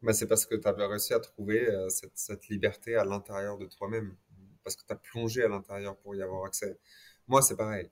Bah, 0.02 0.12
c'est 0.12 0.26
parce 0.26 0.46
que 0.46 0.54
tu 0.54 0.66
as 0.68 0.72
réussi 0.72 1.12
à 1.12 1.20
trouver 1.20 1.68
euh, 1.68 1.88
cette, 1.88 2.48
liberté 2.48 2.94
à 2.94 3.04
l'intérieur 3.04 3.58
de 3.58 3.66
toi-même, 3.66 4.16
parce 4.62 4.76
que 4.76 4.84
tu 4.86 4.92
as 4.92 4.96
plongé 4.96 5.42
à 5.42 5.48
l'intérieur 5.48 5.96
pour 5.98 6.14
y 6.14 6.22
avoir 6.22 6.44
accès. 6.44 6.78
Moi, 7.26 7.42
c'est 7.42 7.56
pareil. 7.56 7.90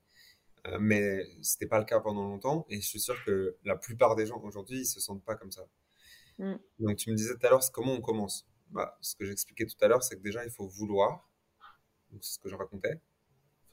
Euh, 0.68 0.78
mais 0.80 1.24
ce 1.42 1.56
n'était 1.56 1.66
pas 1.66 1.78
le 1.78 1.84
cas 1.84 2.00
pendant 2.00 2.28
longtemps, 2.28 2.66
et 2.68 2.80
je 2.80 2.86
suis 2.86 3.00
sûr 3.00 3.16
que 3.24 3.56
la 3.64 3.76
plupart 3.76 4.14
des 4.14 4.26
gens 4.26 4.40
aujourd'hui, 4.42 4.80
ils 4.80 4.86
se 4.86 5.00
sentent 5.00 5.24
pas 5.24 5.34
comme 5.34 5.50
ça. 5.50 5.66
Mm. 6.38 6.54
Donc, 6.80 6.96
tu 6.96 7.10
me 7.10 7.16
disais 7.16 7.34
tout 7.34 7.46
à 7.46 7.50
l'heure, 7.50 7.72
comment 7.72 7.94
on 7.94 8.00
commence? 8.00 8.46
Bah, 8.70 8.96
Ce 9.00 9.16
que 9.16 9.24
j'expliquais 9.24 9.66
tout 9.66 9.76
à 9.84 9.88
l'heure, 9.88 10.02
c'est 10.02 10.16
que 10.16 10.22
déjà, 10.22 10.44
il 10.44 10.50
faut 10.50 10.66
vouloir. 10.68 11.28
C'est 12.20 12.34
ce 12.34 12.38
que 12.38 12.48
je 12.48 12.54
racontais 12.54 13.00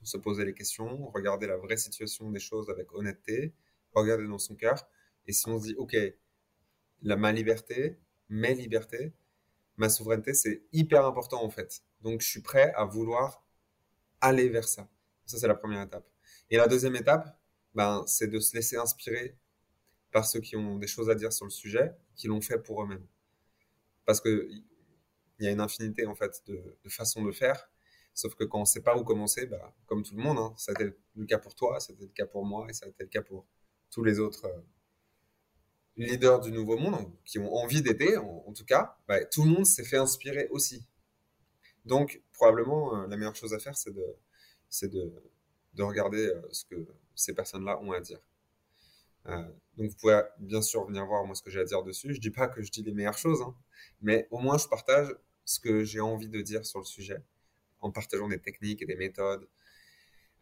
se 0.04 0.18
poser 0.18 0.46
les 0.46 0.54
questions, 0.54 1.10
regarder 1.12 1.48
la 1.48 1.58
vraie 1.58 1.78
situation 1.78 2.30
des 2.30 2.40
choses 2.40 2.70
avec 2.70 2.94
honnêteté, 2.94 3.54
regarder 3.94 4.28
dans 4.28 4.38
son 4.38 4.56
cœur. 4.56 4.88
Et 5.26 5.34
si 5.34 5.48
on 5.48 5.60
se 5.60 5.68
dit, 5.68 5.76
OK, 5.76 5.96
la, 7.02 7.16
ma 7.16 7.32
liberté, 7.32 8.00
mes 8.34 8.56
libertés, 8.56 9.14
ma 9.78 9.90
souveraineté, 9.90 10.34
c'est 10.34 10.64
hyper 10.74 11.06
important 11.06 11.44
en 11.44 11.50
fait. 11.50 11.84
Donc 12.02 12.22
je 12.22 12.28
suis 12.28 12.42
prêt 12.42 12.74
à 12.76 12.84
vouloir 12.84 13.46
aller 14.22 14.50
vers 14.50 14.68
ça. 14.68 14.90
Ça, 15.26 15.38
c'est 15.38 15.48
la 15.48 15.56
première 15.56 15.84
étape. 15.84 16.10
Et 16.50 16.58
la 16.58 16.68
deuxième 16.68 16.96
étape, 16.96 17.40
ben, 17.76 18.04
c'est 18.08 18.28
de 18.28 18.40
se 18.40 18.56
laisser 18.56 18.76
inspirer 18.76 19.38
par 20.12 20.26
ceux 20.26 20.40
qui 20.40 20.56
ont 20.56 20.78
des 20.78 20.88
choses 20.88 21.10
à 21.12 21.16
dire 21.16 21.32
sur 21.32 21.46
le 21.46 21.52
sujet, 21.52 21.92
qui 22.16 22.28
l'ont 22.28 22.42
fait 22.42 22.58
pour 22.58 22.84
eux-mêmes. 22.84 23.06
Parce 24.06 24.20
que 24.20 24.50
il 25.40 25.46
y 25.46 25.48
a 25.48 25.52
une 25.52 25.62
infinité 25.62 26.06
en 26.08 26.16
fait 26.16 26.44
de, 26.48 26.62
façons 26.90 27.24
de 27.24 27.32
faire 27.32 27.70
Sauf 28.16 28.36
que 28.36 28.44
quand 28.44 28.60
on 28.60 28.62
ne 28.62 28.66
sait 28.66 28.82
pas 28.82 28.96
où 28.96 29.04
commencer, 29.04 29.48
bah, 29.48 29.76
comme 29.88 30.04
tout 30.04 30.16
le 30.16 30.22
monde, 30.22 30.38
hein, 30.38 30.54
ça 30.56 30.72
a 30.72 30.74
été 30.74 30.96
le 31.16 31.26
cas 31.26 31.40
pour 31.40 31.56
toi, 31.56 31.80
ça 31.80 31.94
a 31.94 31.96
été 31.96 32.06
le 32.06 32.12
cas 32.12 32.28
pour 32.28 32.46
moi 32.46 32.68
et 32.70 32.74
ça 32.74 32.86
a 32.86 32.90
été 32.90 33.04
le 33.04 33.10
cas 33.10 33.24
pour 33.24 33.46
tous 33.90 34.04
les 34.04 34.20
autres 34.20 34.46
euh, 34.46 34.62
leaders 35.98 36.42
du 36.42 36.52
nouveau 36.52 36.78
monde 36.78 37.12
qui 37.26 37.40
ont 37.40 37.54
envie 37.54 37.82
d'aider, 37.82 38.18
en, 38.18 38.54
tout 38.54 38.66
cas, 38.66 38.98
bah, 39.08 39.24
tout 39.26 39.44
le 39.44 39.52
monde 39.52 39.66
s'est 39.66 39.84
fait 39.84 39.98
inspirer 39.98 40.48
aussi. 40.50 40.86
Donc, 41.86 42.22
probablement, 42.34 42.96
euh, 42.96 43.08
la 43.08 43.18
meilleure 43.18 43.36
chose 43.36 43.54
à 43.54 43.60
faire, 43.60 43.78
c'est 43.78 43.94
de, 44.90 45.14
regarder 45.80 46.28
euh, 46.28 46.42
ce 46.52 46.66
que 46.66 46.88
ces 47.16 47.34
personnes-là 47.34 47.80
ont 47.82 47.92
à 47.92 48.00
dire. 48.00 48.20
donc, 49.26 49.90
vous 49.90 49.96
pouvez 50.00 50.22
bien 50.40 50.62
sûr 50.62 50.86
venir 50.86 51.06
voir 51.06 51.26
moi 51.26 51.36
ce 51.36 51.42
que 51.42 51.50
j'ai 51.50 51.60
à 51.60 51.66
dire 51.66 51.84
dessus. 51.84 52.14
Je 52.14 52.20
dis 52.20 52.32
pas 52.32 52.48
que 52.48 52.62
je 52.62 52.72
dis 52.72 52.84
les 52.84 52.94
meilleures 52.94 53.18
choses, 53.18 53.42
hein, 53.42 53.56
mais 54.02 54.28
au 54.32 54.40
moins 54.40 54.58
je 54.58 54.68
partage 54.68 55.14
ce 55.46 55.60
que 55.60 55.84
j'ai 55.84 56.00
envie 56.00 56.30
de 56.30 56.42
dire 56.42 56.66
sur 56.66 56.80
le 56.80 56.86
sujet 56.86 57.22
en 57.84 57.92
partageant 57.92 58.28
des 58.28 58.40
techniques 58.40 58.82
et 58.82 58.86
des 58.86 58.96
méthodes 58.96 59.48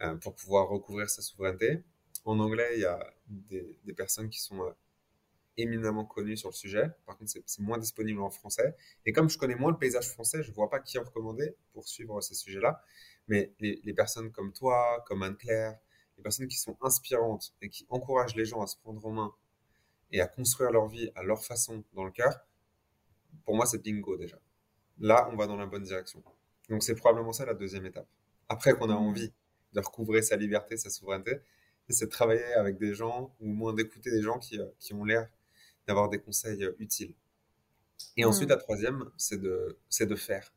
euh, 0.01 0.15
pour 0.15 0.35
pouvoir 0.35 0.69
recouvrir 0.69 1.09
sa 1.09 1.21
souveraineté. 1.21 1.83
En 2.23 2.39
anglais, 2.39 2.71
il 2.75 2.81
y 2.81 2.85
a 2.85 3.13
des, 3.27 3.93
personnes 3.95 4.29
qui 4.29 4.39
sont 4.39 4.61
euh, 4.63 4.71
éminemment 5.61 6.05
connues 6.05 6.37
sur 6.37 6.49
le 6.49 6.53
sujet. 6.53 6.89
Par 7.05 7.17
contre, 7.17 7.31
c'est 7.45 7.59
moins 7.61 7.77
disponible 7.77 8.21
en 8.21 8.29
français. 8.29 8.75
Et 9.05 9.11
comme 9.11 9.29
je 9.29 9.37
connais 9.37 9.55
moins 9.55 9.71
le 9.71 9.77
paysage 9.77 10.09
français, 10.09 10.43
je 10.43 10.49
ne 10.49 10.55
vois 10.55 10.69
pas 10.69 10.79
qui 10.79 10.97
en 10.97 11.03
recommander 11.03 11.55
pour 11.73 11.87
suivre 11.87 12.21
ces 12.21 12.35
sujets-là. 12.35 12.83
Mais 13.27 13.53
les, 13.59 13.93
personnes 13.93 14.31
comme 14.31 14.51
toi, 14.51 15.03
comme 15.07 15.23
Anne-Claire, 15.23 15.77
les 16.17 16.23
personnes 16.23 16.47
qui 16.47 16.57
sont 16.57 16.77
inspirantes 16.81 17.53
et 17.61 17.69
qui 17.69 17.85
encouragent 17.89 18.35
les 18.35 18.45
gens 18.45 18.61
à 18.61 18.67
se 18.67 18.77
prendre 18.77 19.05
en 19.05 19.11
main 19.11 19.33
et 20.11 20.21
à 20.21 20.27
construire 20.27 20.71
leur 20.71 20.87
vie 20.87 21.09
à 21.15 21.23
leur 21.23 21.43
façon 21.43 21.83
dans 21.93 22.03
le 22.03 22.11
cœur, 22.11 22.45
pour 23.45 23.55
moi, 23.55 23.65
c'est 23.65 23.81
bingo 23.81 24.17
déjà. 24.17 24.37
Là, 24.99 25.29
on 25.31 25.35
va 25.35 25.47
dans 25.47 25.55
la 25.55 25.65
bonne 25.65 25.83
direction. 25.83 26.21
Donc 26.69 26.83
c'est 26.83 26.95
probablement 26.95 27.33
ça 27.33 27.45
la 27.45 27.53
deuxième 27.53 27.85
étape. 27.85 28.07
Après 28.49 28.73
qu'on 28.73 28.89
a 28.89 28.93
mmh. 28.93 29.07
envie 29.07 29.33
de 29.73 29.79
recouvrer 29.79 30.21
sa 30.21 30.35
liberté, 30.35 30.75
sa 30.77 30.89
souveraineté, 30.89 31.39
c'est 31.91 32.05
de 32.05 32.11
travailler 32.11 32.53
avec 32.53 32.77
des 32.77 32.93
gens 32.93 33.35
ou 33.39 33.49
au 33.49 33.53
moins 33.53 33.73
d'écouter 33.73 34.11
des 34.11 34.21
gens 34.21 34.39
qui, 34.39 34.59
euh, 34.59 34.65
qui 34.79 34.93
ont 34.93 35.03
l'air 35.03 35.29
d'avoir 35.91 36.09
des 36.09 36.19
conseils 36.19 36.63
euh, 36.63 36.75
utiles. 36.79 37.13
Et 38.17 38.25
ensuite, 38.25 38.49
mmh. 38.49 38.53
la 38.53 38.57
troisième, 38.57 39.11
c'est 39.17 39.39
de, 39.39 39.77
faire. 40.15 40.53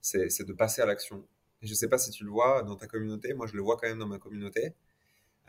C'est, 0.00 0.42
de 0.42 0.52
passer 0.52 0.82
à 0.82 0.86
l'action. 0.86 1.26
je 1.62 1.70
ne 1.70 1.74
sais 1.74 1.88
pas 1.88 1.98
si 1.98 2.10
tu 2.10 2.24
le 2.24 2.30
vois 2.30 2.62
dans 2.62 2.76
ta 2.76 2.86
communauté, 2.86 3.34
moi 3.34 3.46
je 3.46 3.54
le 3.54 3.62
vois 3.62 3.76
quand 3.76 3.88
même 3.88 3.98
dans 3.98 4.08
ma 4.08 4.18
communauté. 4.18 4.74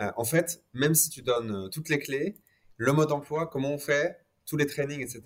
Euh, 0.02 0.12
en 0.16 0.26
fait, 0.26 0.64
même 0.74 0.94
si 0.94 1.10
tu 1.10 1.22
donnes 1.22 1.70
toutes 1.72 1.90
les 1.90 2.00
clés, 2.00 2.38
le 2.78 2.92
mode 2.92 3.12
emploi, 3.12 3.48
comment 3.48 3.72
on 3.72 3.78
fait, 3.78 4.20
tous 4.46 4.58
les 4.58 4.68
trainings, 4.68 5.02
etc., 5.02 5.22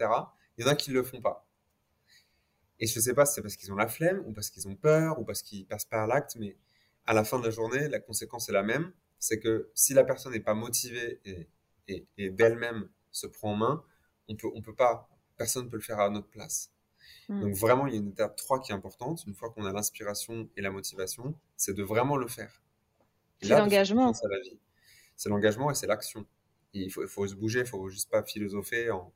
il 0.57 0.65
y 0.65 0.67
en 0.67 0.71
a 0.71 0.75
qui 0.75 0.91
ne 0.91 0.95
le 0.95 1.03
font 1.03 1.21
pas. 1.21 1.47
Et 2.79 2.87
je 2.87 2.97
ne 2.97 3.03
sais 3.03 3.13
pas 3.13 3.25
si 3.25 3.33
c'est 3.33 3.41
parce 3.41 3.55
qu'ils 3.55 3.71
ont 3.73 3.75
la 3.75 3.87
flemme 3.87 4.23
ou 4.25 4.31
parce 4.31 4.49
qu'ils 4.49 4.67
ont 4.67 4.75
peur 4.75 5.19
ou 5.19 5.25
parce 5.25 5.41
qu'ils 5.41 5.65
passent 5.65 5.85
pas 5.85 6.03
à 6.03 6.07
l'acte, 6.07 6.37
mais 6.39 6.57
à 7.05 7.13
la 7.13 7.23
fin 7.23 7.39
de 7.39 7.43
la 7.43 7.49
journée, 7.49 7.89
la 7.89 7.99
conséquence 7.99 8.49
est 8.49 8.53
la 8.53 8.63
même. 8.63 8.93
C'est 9.19 9.39
que 9.39 9.69
si 9.73 9.93
la 9.93 10.03
personne 10.03 10.31
n'est 10.31 10.39
pas 10.39 10.53
motivée 10.53 11.19
et, 11.25 11.49
et, 12.17 12.29
d'elle-même 12.29 12.87
se 13.11 13.27
prend 13.27 13.53
en 13.53 13.55
main, 13.55 13.83
on 14.27 14.35
peut, 14.35 14.47
on 14.53 14.61
peut 14.61 14.75
pas, 14.75 15.09
personne 15.37 15.65
ne 15.65 15.69
peut 15.69 15.77
le 15.77 15.83
faire 15.83 15.99
à 15.99 16.09
notre 16.09 16.29
place. 16.29 16.71
Hmm. 17.27 17.41
Donc 17.41 17.55
vraiment, 17.55 17.87
il 17.87 17.93
y 17.93 17.97
a 17.97 17.99
une 17.99 18.09
étape 18.09 18.35
3 18.35 18.59
qui 18.61 18.71
est 18.71 18.75
importante. 18.75 19.23
Une 19.25 19.33
fois 19.33 19.49
qu'on 19.49 19.65
a 19.65 19.73
l'inspiration 19.73 20.49
et 20.55 20.61
la 20.61 20.71
motivation, 20.71 21.35
c'est 21.57 21.73
de 21.73 21.83
vraiment 21.83 22.17
le 22.17 22.27
faire. 22.27 22.61
C'est 23.41 23.49
l'engagement. 23.49 24.13
C'est 25.15 25.29
l'engagement 25.29 25.71
et 25.71 25.75
c'est 25.75 25.87
l'action. 25.87 26.25
Il 26.73 26.91
faut, 26.91 27.03
il 27.03 27.07
faut 27.07 27.27
se 27.27 27.35
bouger, 27.35 27.61
il 27.61 27.65
faut 27.65 27.89
juste 27.89 28.09
pas 28.09 28.23
philosopher 28.23 28.91
en, 28.91 29.11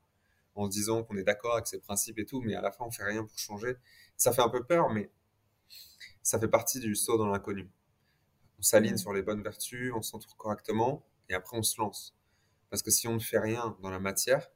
en 0.56 0.66
se 0.66 0.72
disant 0.72 1.04
qu'on 1.04 1.18
est 1.18 1.24
d'accord 1.24 1.54
avec 1.54 1.68
ses 1.68 1.80
principes 1.80 2.20
et 2.20 2.26
tout, 2.26 2.42
mais 2.42 2.56
à 2.56 2.62
la 2.62 2.72
fin, 2.72 2.86
on 2.86 2.92
fait 2.92 3.04
rien 3.04 3.24
pour 3.24 3.38
changer. 3.38 3.76
Ça 4.18 4.32
fait 4.32 4.42
un 4.42 4.50
peu 4.50 4.64
peur, 4.64 4.90
mais 4.90 5.12
ça 6.22 6.40
fait 6.40 6.48
partie 6.48 6.80
du 6.80 6.96
saut 6.96 7.18
dans 7.18 7.28
l'inconnu. 7.28 7.70
On 8.60 8.62
s'aligne 8.62 8.98
sur 8.98 9.14
les 9.14 9.22
bonnes 9.22 9.42
vertus, 9.42 9.92
on 9.96 10.02
s'entoure 10.02 10.38
correctement, 10.38 11.06
et 11.30 11.34
après, 11.34 11.58
on 11.58 11.64
se 11.64 11.80
lance. 11.80 12.16
Parce 12.74 12.82
que 12.82 12.90
si 12.90 13.08
on 13.08 13.14
ne 13.14 13.20
fait 13.20 13.38
rien 13.38 13.78
dans 13.84 13.92
la 13.92 14.00
matière, 14.00 14.50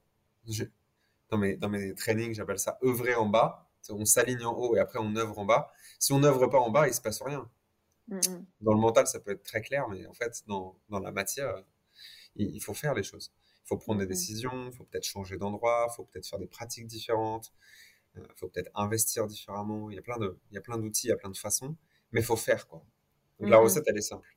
dans, 1.30 1.38
mes, 1.38 1.56
dans 1.56 1.70
mes 1.70 1.94
trainings, 1.94 2.34
j'appelle 2.34 2.58
ça 2.58 2.80
œuvrer 2.84 3.14
en 3.14 3.28
bas. 3.28 3.70
On 3.92 4.06
s'aligne 4.06 4.44
en 4.44 4.56
haut 4.58 4.76
et 4.76 4.80
après, 4.80 4.98
on 4.98 5.16
œuvre 5.16 5.38
en 5.38 5.46
bas. 5.46 5.72
Si 6.00 6.14
on 6.14 6.20
n'œuvre 6.22 6.48
pas 6.48 6.58
en 6.58 6.72
bas, 6.72 6.88
il 6.88 6.96
se 6.96 7.00
passe 7.00 7.22
rien. 7.22 7.48
Dans 8.08 8.74
le 8.74 8.80
mental, 8.80 9.06
ça 9.06 9.20
peut 9.20 9.30
être 9.30 9.44
très 9.44 9.62
clair, 9.62 9.88
mais 9.88 10.08
en 10.08 10.16
fait, 10.16 10.44
dans, 10.48 10.80
dans 10.90 10.98
la 10.98 11.12
matière, 11.12 11.64
il 12.36 12.60
faut 12.60 12.74
faire 12.74 12.96
les 12.96 13.04
choses. 13.04 13.32
Il 13.66 13.68
faut 13.68 13.78
prendre 13.78 14.00
des 14.00 14.08
décisions, 14.08 14.66
il 14.66 14.76
faut 14.76 14.86
peut-être 14.86 15.06
changer 15.06 15.38
d'endroit, 15.38 15.86
il 15.88 15.96
faut 15.96 16.06
peut-être 16.06 16.26
faire 16.26 16.40
des 16.40 16.48
pratiques 16.48 16.88
différentes, 16.88 17.54
il 18.16 18.22
euh, 18.24 18.28
faut 18.36 18.48
peut-être 18.48 18.72
investir 18.74 19.28
différemment. 19.28 19.92
Il 19.92 19.96
y 19.96 20.00
a 20.00 20.02
plein 20.02 20.18
de, 20.18 20.40
il 20.50 20.56
y 20.56 20.58
a 20.58 20.62
plein 20.62 20.80
d'outils, 20.80 21.06
il 21.06 21.10
y 21.12 21.14
a 21.14 21.18
plein 21.18 21.30
de 21.30 21.38
façons, 21.38 21.76
mais 22.12 22.22
il 22.22 22.26
faut 22.26 22.36
faire 22.36 22.68
quoi. 22.68 22.84
Donc 23.40 23.52
la 23.52 23.60
recette, 23.60 23.84
elle 23.86 23.98
est 24.00 24.02
simple. 24.02 24.36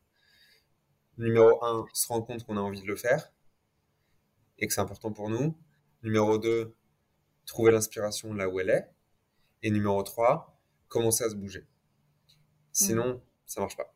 Numéro 1.17 1.65
1, 1.65 1.87
se 1.95 2.09
rendre 2.09 2.27
compte 2.27 2.45
qu'on 2.45 2.59
a 2.59 2.61
envie 2.61 2.83
de 2.83 2.87
le 2.87 2.97
faire 2.97 3.33
et 4.61 4.67
que 4.67 4.73
c'est 4.73 4.81
important 4.81 5.13
pour 5.13 5.29
nous. 5.29 5.57
Numéro 6.03 6.39
2, 6.39 6.75
trouver 7.47 7.73
l'inspiration 7.73 8.33
là 8.33 8.49
où 8.49 8.61
elle 8.61 8.71
est. 8.71 8.89
Et 9.63 9.71
numéro 9.71 10.03
3, 10.03 10.59
commencer 10.89 11.25
à 11.25 11.31
se 11.31 11.35
bouger. 11.35 11.67
Sinon, 12.73 13.21
ça 13.47 13.61
marche 13.61 13.77
pas. 13.77 13.93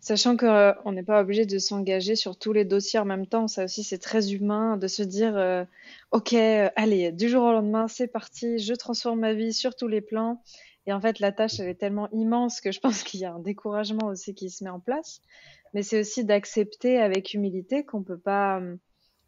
Sachant 0.00 0.36
qu'on 0.36 0.46
euh, 0.46 0.92
n'est 0.92 1.04
pas 1.04 1.20
obligé 1.20 1.46
de 1.46 1.58
s'engager 1.58 2.16
sur 2.16 2.36
tous 2.36 2.52
les 2.52 2.64
dossiers 2.64 2.98
en 2.98 3.04
même 3.04 3.26
temps, 3.26 3.46
ça 3.46 3.64
aussi 3.64 3.84
c'est 3.84 3.98
très 3.98 4.32
humain 4.32 4.76
de 4.76 4.88
se 4.88 5.04
dire 5.04 5.36
euh, 5.36 5.64
ok, 6.10 6.32
euh, 6.32 6.68
allez, 6.74 7.12
du 7.12 7.28
jour 7.28 7.44
au 7.44 7.52
lendemain, 7.52 7.86
c'est 7.86 8.08
parti, 8.08 8.58
je 8.58 8.74
transforme 8.74 9.20
ma 9.20 9.32
vie 9.32 9.52
sur 9.52 9.76
tous 9.76 9.86
les 9.86 10.00
plans. 10.00 10.42
Et 10.86 10.92
en 10.92 11.00
fait, 11.00 11.20
la 11.20 11.30
tâche 11.30 11.60
elle 11.60 11.68
est 11.68 11.76
tellement 11.76 12.10
immense 12.10 12.60
que 12.60 12.72
je 12.72 12.80
pense 12.80 13.02
qu'il 13.04 13.20
y 13.20 13.24
a 13.24 13.32
un 13.32 13.38
découragement 13.38 14.08
aussi 14.08 14.34
qui 14.34 14.50
se 14.50 14.64
met 14.64 14.70
en 14.70 14.80
place. 14.80 15.20
Mais 15.72 15.84
c'est 15.84 16.00
aussi 16.00 16.24
d'accepter 16.24 16.98
avec 16.98 17.32
humilité 17.32 17.84
qu'on 17.84 18.02
peut 18.02 18.18
pas, 18.18 18.60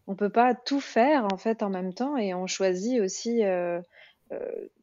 on 0.06 0.14
peut 0.14 0.30
pas 0.30 0.54
tout 0.54 0.80
faire 0.80 1.26
en 1.32 1.36
fait 1.36 1.62
en 1.62 1.70
même 1.70 1.94
temps 1.94 2.16
et 2.16 2.34
on 2.34 2.46
choisit 2.46 3.00
aussi 3.00 3.42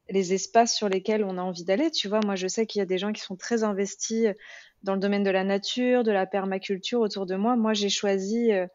les 0.10 0.34
espaces 0.34 0.76
sur 0.76 0.90
lesquels 0.90 1.24
on 1.24 1.38
a 1.38 1.42
envie 1.42 1.64
d'aller. 1.64 1.92
Tu 1.92 2.08
vois, 2.08 2.22
moi 2.26 2.36
je 2.36 2.48
sais 2.48 2.66
qu'il 2.66 2.80
y 2.80 2.82
a 2.82 2.86
des 2.86 2.98
gens 2.98 3.14
qui 3.14 3.22
sont 3.22 3.36
très 3.36 3.64
investis 3.64 4.28
dans 4.84 4.94
le 4.94 5.00
domaine 5.00 5.24
de 5.24 5.30
la 5.30 5.44
nature, 5.44 6.04
de 6.04 6.12
la 6.12 6.26
permaculture 6.26 7.02
autour 7.02 7.26
de 7.26 7.36
moi. 7.36 7.56
Moi, 7.56 7.74
j'ai 7.74 7.90
choisi 7.90 8.52
euh, 8.52 8.66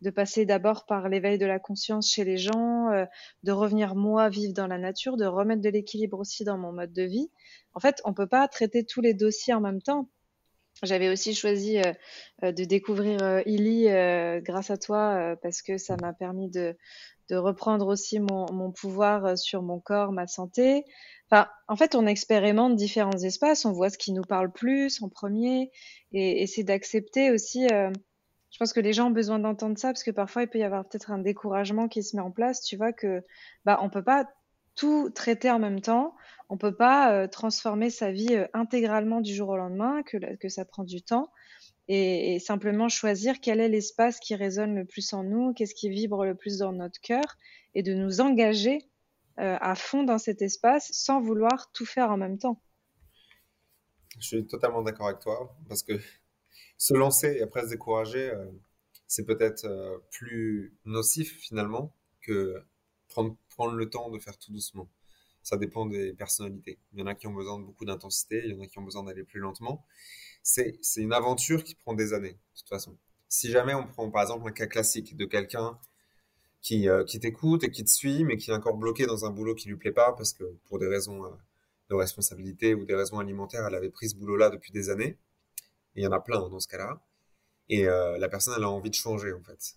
de 0.00 0.10
passer 0.10 0.44
d'abord 0.44 0.86
par 0.86 1.08
l'éveil 1.08 1.38
de 1.38 1.46
la 1.46 1.58
conscience 1.58 2.10
chez 2.10 2.24
les 2.24 2.36
gens, 2.36 2.90
euh, 2.90 3.04
de 3.44 3.52
revenir 3.52 3.94
moi 3.94 4.28
vivre 4.28 4.54
dans 4.54 4.66
la 4.66 4.78
nature, 4.78 5.16
de 5.16 5.24
remettre 5.24 5.62
de 5.62 5.68
l'équilibre 5.68 6.18
aussi 6.18 6.44
dans 6.44 6.58
mon 6.58 6.72
mode 6.72 6.92
de 6.92 7.02
vie. 7.02 7.30
En 7.74 7.80
fait, 7.80 8.00
on 8.04 8.12
peut 8.12 8.26
pas 8.26 8.48
traiter 8.48 8.84
tous 8.84 9.00
les 9.00 9.14
dossiers 9.14 9.54
en 9.54 9.60
même 9.60 9.82
temps. 9.82 10.08
J'avais 10.82 11.08
aussi 11.08 11.34
choisi 11.34 11.78
de 12.42 12.64
découvrir 12.64 13.42
Illy 13.46 13.84
grâce 14.42 14.70
à 14.70 14.76
toi 14.76 15.36
parce 15.42 15.62
que 15.62 15.78
ça 15.78 15.96
m'a 16.00 16.12
permis 16.12 16.50
de, 16.50 16.76
reprendre 17.30 17.86
aussi 17.86 18.20
mon, 18.20 18.44
mon, 18.52 18.72
pouvoir 18.72 19.38
sur 19.38 19.62
mon 19.62 19.80
corps, 19.80 20.12
ma 20.12 20.26
santé. 20.26 20.84
Enfin, 21.30 21.48
en 21.66 21.76
fait, 21.76 21.94
on 21.94 22.06
expérimente 22.06 22.76
différents 22.76 23.22
espaces, 23.22 23.64
on 23.64 23.72
voit 23.72 23.88
ce 23.88 23.96
qui 23.96 24.12
nous 24.12 24.22
parle 24.22 24.52
plus 24.52 25.02
en 25.02 25.08
premier 25.08 25.70
et, 26.12 26.42
et 26.42 26.46
c'est 26.46 26.64
d'accepter 26.64 27.30
aussi. 27.30 27.66
je 27.68 28.58
pense 28.58 28.74
que 28.74 28.80
les 28.80 28.92
gens 28.92 29.06
ont 29.06 29.12
besoin 29.12 29.38
d'entendre 29.38 29.78
ça 29.78 29.88
parce 29.88 30.02
que 30.02 30.10
parfois 30.10 30.42
il 30.42 30.48
peut 30.48 30.58
y 30.58 30.62
avoir 30.62 30.86
peut-être 30.86 31.10
un 31.10 31.18
découragement 31.18 31.88
qui 31.88 32.02
se 32.02 32.16
met 32.16 32.22
en 32.22 32.30
place. 32.30 32.60
Tu 32.62 32.76
vois 32.76 32.92
que 32.92 33.22
bah 33.64 33.78
on 33.82 33.88
peut 33.88 34.04
pas 34.04 34.26
tout 34.74 35.10
traiter 35.10 35.50
en 35.50 35.58
même 35.58 35.80
temps. 35.80 36.14
On 36.48 36.58
peut 36.58 36.74
pas 36.74 37.12
euh, 37.12 37.28
transformer 37.28 37.90
sa 37.90 38.12
vie 38.12 38.34
euh, 38.34 38.46
intégralement 38.52 39.20
du 39.20 39.34
jour 39.34 39.50
au 39.50 39.56
lendemain, 39.56 40.02
que, 40.02 40.36
que 40.36 40.48
ça 40.48 40.64
prend 40.64 40.84
du 40.84 41.02
temps, 41.02 41.32
et, 41.88 42.38
simplement 42.38 42.88
choisir 42.88 43.40
quel 43.40 43.60
est 43.60 43.68
l'espace 43.68 44.18
qui 44.18 44.34
résonne 44.34 44.74
le 44.74 44.84
plus 44.84 45.12
en 45.12 45.24
nous, 45.24 45.52
qu'est-ce 45.54 45.74
qui 45.74 45.88
vibre 45.88 46.24
le 46.24 46.34
plus 46.34 46.58
dans 46.58 46.72
notre 46.72 47.00
cœur, 47.00 47.24
et 47.74 47.82
de 47.82 47.94
nous 47.94 48.20
engager 48.20 48.86
euh, 49.40 49.56
à 49.60 49.74
fond 49.74 50.02
dans 50.02 50.18
cet 50.18 50.42
espace 50.42 50.90
sans 50.92 51.20
vouloir 51.20 51.70
tout 51.72 51.86
faire 51.86 52.10
en 52.10 52.16
même 52.16 52.38
temps. 52.38 52.60
Je 54.18 54.26
suis 54.26 54.46
totalement 54.46 54.82
d'accord 54.82 55.08
avec 55.08 55.20
toi, 55.20 55.56
parce 55.68 55.82
que 55.82 55.94
se 56.78 56.94
lancer 56.94 57.36
et 57.38 57.42
après 57.42 57.62
se 57.62 57.68
décourager, 57.68 58.30
c'est 59.06 59.24
peut-être 59.24 60.02
plus 60.10 60.76
nocif 60.84 61.38
finalement 61.38 61.94
que 62.20 62.62
prendre 63.08 63.36
prendre 63.52 63.74
le 63.74 63.88
temps 63.88 64.10
de 64.10 64.18
faire 64.18 64.36
tout 64.38 64.52
doucement. 64.52 64.88
Ça 65.42 65.56
dépend 65.56 65.86
des 65.86 66.12
personnalités. 66.12 66.78
Il 66.92 67.00
y 67.00 67.02
en 67.02 67.06
a 67.06 67.14
qui 67.14 67.26
ont 67.26 67.32
besoin 67.32 67.58
de 67.58 67.64
beaucoup 67.64 67.84
d'intensité, 67.84 68.42
il 68.44 68.52
y 68.52 68.54
en 68.54 68.60
a 68.60 68.66
qui 68.66 68.78
ont 68.78 68.82
besoin 68.82 69.02
d'aller 69.02 69.24
plus 69.24 69.40
lentement. 69.40 69.84
C'est 70.42 70.78
une 70.96 71.12
aventure 71.12 71.64
qui 71.64 71.74
prend 71.74 71.94
des 71.94 72.12
années, 72.14 72.32
de 72.32 72.58
toute 72.58 72.68
façon. 72.68 72.96
Si 73.28 73.50
jamais 73.50 73.74
on 73.74 73.86
prend 73.86 74.10
par 74.10 74.22
exemple 74.22 74.48
un 74.48 74.52
cas 74.52 74.66
classique 74.66 75.16
de 75.16 75.24
quelqu'un 75.24 75.78
qui, 76.60 76.88
euh, 76.88 77.04
qui 77.04 77.18
t'écoute 77.20 77.64
et 77.64 77.70
qui 77.70 77.84
te 77.84 77.90
suit, 77.90 78.24
mais 78.24 78.36
qui 78.36 78.50
est 78.50 78.54
encore 78.54 78.76
bloqué 78.76 79.06
dans 79.06 79.24
un 79.24 79.30
boulot 79.30 79.54
qui 79.54 79.68
lui 79.68 79.76
plaît 79.76 79.92
pas 79.92 80.12
parce 80.12 80.32
que 80.32 80.44
pour 80.66 80.78
des 80.78 80.86
raisons 80.86 81.24
euh, 81.24 81.30
de 81.90 81.94
responsabilité 81.94 82.74
ou 82.74 82.84
des 82.84 82.94
raisons 82.94 83.18
alimentaires, 83.18 83.66
elle 83.66 83.74
avait 83.74 83.90
pris 83.90 84.10
ce 84.10 84.16
boulot-là 84.16 84.50
depuis 84.50 84.72
des 84.72 84.90
années. 84.90 85.18
il 85.96 86.04
y 86.04 86.06
en 86.06 86.12
a 86.12 86.20
plein 86.20 86.48
dans 86.48 86.60
ce 86.60 86.68
cas-là. 86.68 87.00
Et 87.68 87.88
euh, 87.88 88.18
la 88.18 88.28
personne, 88.28 88.54
elle 88.56 88.64
a 88.64 88.70
envie 88.70 88.90
de 88.90 88.94
changer 88.94 89.32
en 89.32 89.42
fait 89.42 89.76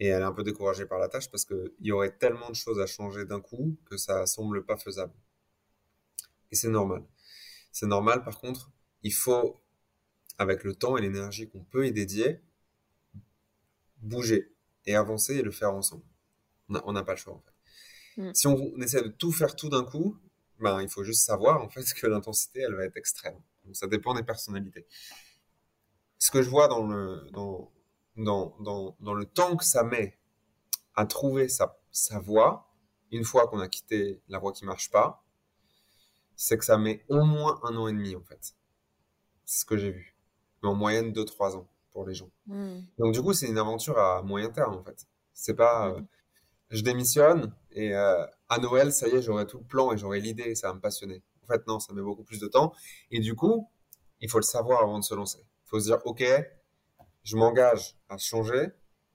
et 0.00 0.08
elle 0.08 0.22
est 0.22 0.24
un 0.24 0.32
peu 0.32 0.42
découragée 0.42 0.86
par 0.86 0.98
la 0.98 1.08
tâche 1.08 1.30
parce 1.30 1.44
qu'il 1.44 1.72
y 1.80 1.92
aurait 1.92 2.16
tellement 2.16 2.48
de 2.48 2.54
choses 2.54 2.80
à 2.80 2.86
changer 2.86 3.24
d'un 3.24 3.40
coup 3.40 3.76
que 3.86 3.96
ça 3.96 4.26
semble 4.26 4.64
pas 4.64 4.76
faisable. 4.76 5.14
Et 6.50 6.56
c'est 6.56 6.68
normal. 6.68 7.04
C'est 7.72 7.86
normal, 7.86 8.24
par 8.24 8.38
contre, 8.40 8.70
il 9.02 9.12
faut, 9.12 9.60
avec 10.38 10.64
le 10.64 10.74
temps 10.74 10.96
et 10.96 11.00
l'énergie 11.00 11.48
qu'on 11.48 11.64
peut 11.64 11.86
y 11.86 11.92
dédier, 11.92 12.40
bouger 13.98 14.52
et 14.86 14.94
avancer 14.96 15.36
et 15.36 15.42
le 15.42 15.50
faire 15.50 15.74
ensemble. 15.74 16.04
On 16.68 16.92
n'a 16.92 17.02
pas 17.02 17.12
le 17.12 17.18
choix, 17.18 17.34
en 17.34 17.40
fait. 17.40 18.22
Mm. 18.22 18.34
Si 18.34 18.46
on, 18.46 18.76
essaie 18.80 19.02
de 19.02 19.08
tout 19.08 19.32
faire 19.32 19.56
tout 19.56 19.68
d'un 19.68 19.84
coup, 19.84 20.18
ben, 20.60 20.80
il 20.80 20.88
faut 20.88 21.04
juste 21.04 21.24
savoir, 21.24 21.62
en 21.62 21.68
fait, 21.68 21.84
que 21.94 22.06
l'intensité, 22.06 22.60
elle 22.60 22.74
va 22.74 22.84
être 22.84 22.96
extrême. 22.96 23.38
Donc, 23.64 23.76
ça 23.76 23.86
dépend 23.86 24.14
des 24.14 24.22
personnalités. 24.22 24.86
Ce 26.18 26.30
que 26.30 26.42
je 26.42 26.48
vois 26.48 26.68
dans 26.68 26.86
le, 26.86 27.28
dans, 27.32 27.72
dans, 28.16 28.56
dans, 28.60 28.96
dans 29.00 29.14
le 29.14 29.24
temps 29.24 29.56
que 29.56 29.64
ça 29.64 29.82
met 29.82 30.18
à 30.94 31.06
trouver 31.06 31.48
sa, 31.48 31.78
sa 31.90 32.18
voie, 32.18 32.70
une 33.10 33.24
fois 33.24 33.46
qu'on 33.48 33.60
a 33.60 33.68
quitté 33.68 34.22
la 34.28 34.38
voie 34.38 34.52
qui 34.52 34.64
marche 34.64 34.90
pas, 34.90 35.24
c'est 36.36 36.58
que 36.58 36.64
ça 36.64 36.78
met 36.78 37.04
au 37.08 37.24
moins 37.24 37.60
un 37.62 37.76
an 37.76 37.88
et 37.88 37.92
demi 37.92 38.16
en 38.16 38.22
fait. 38.22 38.54
C'est 39.44 39.60
ce 39.60 39.64
que 39.64 39.76
j'ai 39.76 39.90
vu. 39.90 40.16
Mais 40.62 40.68
en 40.68 40.74
moyenne 40.74 41.12
2-3 41.12 41.56
ans 41.56 41.68
pour 41.92 42.06
les 42.06 42.14
gens. 42.14 42.30
Hmm. 42.46 42.80
Donc 42.98 43.14
du 43.14 43.22
coup, 43.22 43.32
c'est 43.32 43.46
une 43.46 43.58
aventure 43.58 43.98
à 43.98 44.22
moyen 44.22 44.50
terme 44.50 44.74
en 44.74 44.82
fait. 44.82 45.06
C'est 45.32 45.54
pas 45.54 45.88
euh, 45.88 46.00
je 46.70 46.82
démissionne 46.82 47.54
et 47.70 47.94
euh, 47.94 48.26
à 48.48 48.58
Noël, 48.58 48.92
ça 48.92 49.08
y 49.08 49.12
est, 49.12 49.22
j'aurai 49.22 49.46
tout 49.46 49.58
le 49.58 49.64
plan 49.64 49.92
et 49.92 49.98
j'aurai 49.98 50.20
l'idée 50.20 50.50
et 50.50 50.54
ça 50.54 50.68
va 50.68 50.74
me 50.74 50.80
passionner. 50.80 51.22
En 51.44 51.46
fait, 51.46 51.66
non, 51.66 51.78
ça 51.78 51.92
met 51.92 52.02
beaucoup 52.02 52.24
plus 52.24 52.40
de 52.40 52.46
temps. 52.46 52.72
Et 53.10 53.20
du 53.20 53.34
coup, 53.34 53.68
il 54.20 54.30
faut 54.30 54.38
le 54.38 54.44
savoir 54.44 54.82
avant 54.82 54.98
de 54.98 55.04
se 55.04 55.14
lancer. 55.14 55.40
Il 55.40 55.68
faut 55.68 55.80
se 55.80 55.86
dire, 55.86 55.98
OK, 56.04 56.24
je 57.24 57.36
m'engage 57.36 57.96
à 58.08 58.16
changer, 58.18 58.68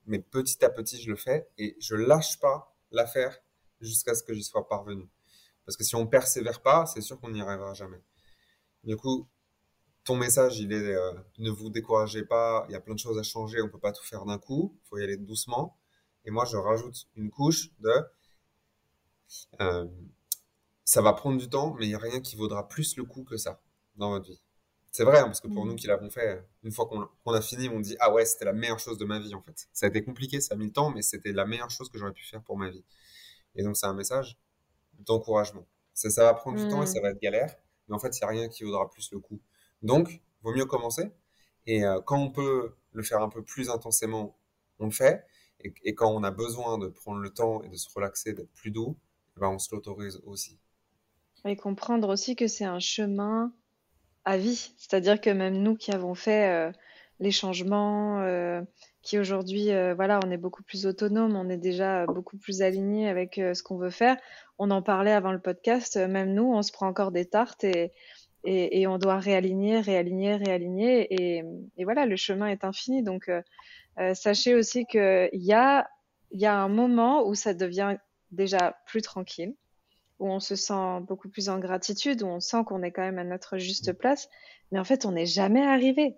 mais 0.06 0.18
petit 0.18 0.64
à 0.64 0.70
petit, 0.70 1.00
je 1.00 1.10
le 1.10 1.16
fais 1.16 1.48
et 1.56 1.76
je 1.80 1.94
lâche 1.94 2.38
pas 2.40 2.76
l'affaire 2.90 3.38
jusqu'à 3.80 4.14
ce 4.14 4.22
que 4.22 4.34
j'y 4.34 4.42
sois 4.42 4.68
parvenu. 4.68 5.08
Parce 5.64 5.76
que 5.76 5.84
si 5.84 5.94
on 5.94 6.06
persévère 6.06 6.60
pas, 6.62 6.86
c'est 6.86 7.00
sûr 7.00 7.20
qu'on 7.20 7.30
n'y 7.30 7.40
arrivera 7.40 7.72
jamais. 7.74 8.02
Du 8.84 8.96
coup, 8.96 9.28
ton 10.04 10.16
message, 10.16 10.58
il 10.58 10.72
est 10.72 10.94
euh, 10.94 11.12
ne 11.38 11.50
vous 11.50 11.70
découragez 11.70 12.24
pas, 12.24 12.66
il 12.68 12.72
y 12.72 12.74
a 12.74 12.80
plein 12.80 12.94
de 12.94 12.98
choses 12.98 13.18
à 13.18 13.22
changer, 13.22 13.62
on 13.62 13.68
peut 13.68 13.78
pas 13.78 13.92
tout 13.92 14.04
faire 14.04 14.24
d'un 14.24 14.38
coup, 14.38 14.76
il 14.82 14.88
faut 14.88 14.98
y 14.98 15.04
aller 15.04 15.16
doucement. 15.16 15.78
Et 16.24 16.30
moi, 16.30 16.44
je 16.44 16.56
rajoute 16.56 17.08
une 17.14 17.30
couche 17.30 17.70
de 17.78 17.92
euh, 19.60 19.86
ça 20.84 21.02
va 21.02 21.12
prendre 21.12 21.38
du 21.38 21.48
temps, 21.48 21.74
mais 21.78 21.86
il 21.86 21.88
n'y 21.90 21.94
a 21.94 21.98
rien 21.98 22.20
qui 22.20 22.34
vaudra 22.34 22.66
plus 22.66 22.96
le 22.96 23.04
coup 23.04 23.22
que 23.22 23.36
ça 23.36 23.62
dans 23.94 24.10
votre 24.10 24.26
vie. 24.26 24.42
C'est 24.92 25.04
vrai, 25.04 25.18
hein, 25.18 25.24
parce 25.24 25.40
que 25.40 25.48
pour 25.48 25.64
nous 25.66 25.74
mm. 25.74 25.76
qui 25.76 25.86
l'avons 25.86 26.10
fait, 26.10 26.44
une 26.64 26.72
fois 26.72 26.86
qu'on 26.86 27.32
a 27.32 27.40
fini, 27.40 27.68
on 27.68 27.80
dit 27.80 27.96
Ah 28.00 28.12
ouais, 28.12 28.24
c'était 28.24 28.44
la 28.44 28.52
meilleure 28.52 28.80
chose 28.80 28.98
de 28.98 29.04
ma 29.04 29.20
vie 29.20 29.34
en 29.34 29.42
fait. 29.42 29.68
Ça 29.72 29.86
a 29.86 29.88
été 29.88 30.02
compliqué, 30.02 30.40
ça 30.40 30.54
a 30.54 30.56
mis 30.56 30.66
le 30.66 30.72
temps, 30.72 30.90
mais 30.90 31.02
c'était 31.02 31.32
la 31.32 31.46
meilleure 31.46 31.70
chose 31.70 31.88
que 31.88 31.98
j'aurais 31.98 32.12
pu 32.12 32.24
faire 32.24 32.42
pour 32.42 32.58
ma 32.58 32.70
vie. 32.70 32.84
Et 33.54 33.62
donc, 33.62 33.76
c'est 33.76 33.86
un 33.86 33.94
message 33.94 34.36
d'encouragement. 34.98 35.66
Ça, 35.94 36.10
ça 36.10 36.24
va 36.24 36.34
prendre 36.34 36.58
du 36.58 36.68
temps 36.68 36.82
et 36.82 36.84
mm. 36.84 36.88
ça 36.88 37.00
va 37.00 37.10
être 37.10 37.20
galère, 37.20 37.54
mais 37.88 37.94
en 37.94 37.98
fait, 37.98 38.16
il 38.16 38.20
n'y 38.20 38.24
a 38.24 38.28
rien 38.28 38.48
qui 38.48 38.64
vaudra 38.64 38.90
plus 38.90 39.12
le 39.12 39.20
coup. 39.20 39.40
Donc, 39.82 40.20
vaut 40.42 40.52
mieux 40.52 40.66
commencer. 40.66 41.12
Et 41.66 41.84
euh, 41.84 42.00
quand 42.00 42.18
on 42.18 42.30
peut 42.30 42.74
le 42.92 43.02
faire 43.02 43.22
un 43.22 43.28
peu 43.28 43.42
plus 43.42 43.70
intensément, 43.70 44.36
on 44.78 44.86
le 44.86 44.90
fait. 44.90 45.24
Et, 45.60 45.94
quand 45.94 46.10
on 46.10 46.22
a 46.22 46.30
besoin 46.30 46.78
de 46.78 46.88
prendre 46.88 47.20
le 47.20 47.30
temps 47.30 47.62
et 47.62 47.68
de 47.68 47.76
se 47.76 47.88
relaxer, 47.94 48.32
d'être 48.32 48.52
plus 48.52 48.70
doux, 48.70 48.96
eh 49.36 49.40
ben 49.40 49.48
on 49.48 49.58
se 49.58 49.74
l'autorise 49.74 50.20
aussi. 50.24 50.58
Et 51.44 51.56
comprendre 51.56 52.08
aussi 52.08 52.34
que 52.34 52.46
c'est 52.46 52.64
un 52.64 52.80
chemin 52.80 53.52
à 54.30 54.36
vie. 54.36 54.72
C'est-à-dire 54.78 55.20
que 55.20 55.30
même 55.30 55.56
nous 55.56 55.76
qui 55.76 55.90
avons 55.90 56.14
fait 56.14 56.48
euh, 56.48 56.72
les 57.18 57.32
changements, 57.32 58.20
euh, 58.20 58.62
qui 59.02 59.18
aujourd'hui, 59.18 59.72
euh, 59.72 59.94
voilà, 59.94 60.20
on 60.24 60.30
est 60.30 60.36
beaucoup 60.36 60.62
plus 60.62 60.86
autonome, 60.86 61.34
on 61.34 61.48
est 61.48 61.56
déjà 61.56 62.06
beaucoup 62.06 62.36
plus 62.36 62.62
aligné 62.62 63.08
avec 63.08 63.34
ce 63.34 63.62
qu'on 63.62 63.76
veut 63.76 63.90
faire. 63.90 64.16
On 64.58 64.70
en 64.70 64.82
parlait 64.82 65.12
avant 65.12 65.32
le 65.32 65.40
podcast, 65.40 65.96
même 65.96 66.32
nous, 66.32 66.52
on 66.52 66.62
se 66.62 66.70
prend 66.70 66.86
encore 66.86 67.10
des 67.10 67.26
tartes 67.26 67.64
et, 67.64 67.92
on 68.86 68.98
doit 68.98 69.18
réaligner, 69.18 69.80
réaligner, 69.80 70.36
réaligner. 70.36 71.38
Et, 71.78 71.84
voilà, 71.84 72.06
le 72.06 72.16
chemin 72.16 72.46
est 72.46 72.64
infini. 72.64 73.02
Donc, 73.02 73.30
sachez 74.14 74.54
aussi 74.54 74.86
qu'il 74.86 75.30
y 75.32 75.54
a 75.54 75.88
un 76.44 76.68
moment 76.68 77.26
où 77.26 77.34
ça 77.34 77.54
devient 77.54 77.96
déjà 78.30 78.76
plus 78.86 79.02
tranquille 79.02 79.54
où 80.20 80.28
on 80.28 80.38
se 80.38 80.54
sent 80.54 81.00
beaucoup 81.08 81.28
plus 81.28 81.48
en 81.48 81.58
gratitude, 81.58 82.22
où 82.22 82.26
on 82.26 82.40
sent 82.40 82.62
qu'on 82.66 82.82
est 82.82 82.92
quand 82.92 83.02
même 83.02 83.18
à 83.18 83.24
notre 83.24 83.58
juste 83.58 83.90
mm. 83.90 83.94
place, 83.94 84.28
mais 84.70 84.78
en 84.78 84.84
fait, 84.84 85.04
on 85.04 85.12
n'est 85.12 85.26
jamais 85.26 85.64
arrivé. 85.64 86.16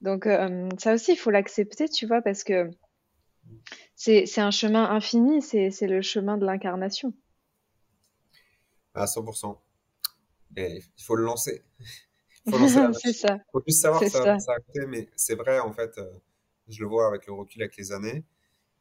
Donc, 0.00 0.26
euh, 0.26 0.68
ça 0.78 0.94
aussi, 0.94 1.12
il 1.12 1.16
faut 1.16 1.30
l'accepter, 1.30 1.88
tu 1.88 2.06
vois, 2.06 2.22
parce 2.22 2.44
que 2.44 2.70
c'est 3.96 4.38
un 4.38 4.52
chemin 4.52 4.84
infini, 4.90 5.42
c'est 5.42 5.86
le 5.86 6.02
chemin 6.02 6.38
de 6.38 6.46
l'incarnation. 6.46 7.12
À 8.94 9.06
100%. 9.06 9.58
Et 10.56 10.82
il 10.96 11.02
faut 11.02 11.16
le 11.16 11.24
lancer. 11.24 11.64
ça. 12.46 12.54
Il 12.54 13.44
faut 13.52 13.62
juste 13.66 13.82
savoir 13.82 14.00
que 14.00 14.08
ça 14.08 14.38
s'arrêter, 14.38 14.86
mais 14.86 15.08
c'est 15.16 15.34
vrai, 15.34 15.58
en 15.58 15.72
fait, 15.72 15.98
euh, 15.98 16.10
je 16.68 16.80
le 16.80 16.86
vois 16.86 17.08
avec 17.08 17.26
le 17.26 17.32
recul, 17.32 17.62
avec 17.62 17.76
les 17.76 17.92
années. 17.92 18.24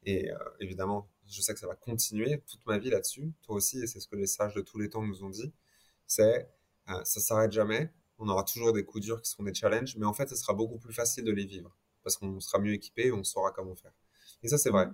Et 0.05 0.31
euh, 0.31 0.37
évidemment, 0.59 1.07
je 1.29 1.41
sais 1.41 1.53
que 1.53 1.59
ça 1.59 1.67
va 1.67 1.75
continuer 1.75 2.41
toute 2.47 2.65
ma 2.65 2.77
vie 2.77 2.89
là-dessus, 2.89 3.33
toi 3.43 3.55
aussi, 3.55 3.79
et 3.81 3.87
c'est 3.87 3.99
ce 3.99 4.07
que 4.07 4.15
les 4.15 4.27
sages 4.27 4.53
de 4.53 4.61
tous 4.61 4.77
les 4.79 4.89
temps 4.89 5.03
nous 5.03 5.23
ont 5.23 5.29
dit, 5.29 5.53
c'est 6.05 6.49
euh, 6.89 7.03
ça 7.03 7.19
s'arrête 7.19 7.51
jamais, 7.51 7.91
on 8.17 8.27
aura 8.29 8.43
toujours 8.43 8.73
des 8.73 8.85
coups 8.85 9.05
durs 9.05 9.21
qui 9.21 9.29
seront 9.29 9.43
des 9.43 9.53
challenges, 9.53 9.95
mais 9.97 10.05
en 10.05 10.13
fait, 10.13 10.29
ce 10.29 10.35
sera 10.35 10.53
beaucoup 10.53 10.79
plus 10.79 10.93
facile 10.93 11.23
de 11.23 11.31
les 11.31 11.45
vivre, 11.45 11.75
parce 12.03 12.17
qu'on 12.17 12.39
sera 12.39 12.59
mieux 12.59 12.73
équipé 12.73 13.07
et 13.07 13.11
on 13.11 13.23
saura 13.23 13.51
comment 13.51 13.75
faire. 13.75 13.93
Et 14.43 14.47
ça, 14.47 14.57
c'est 14.57 14.69
vrai. 14.69 14.87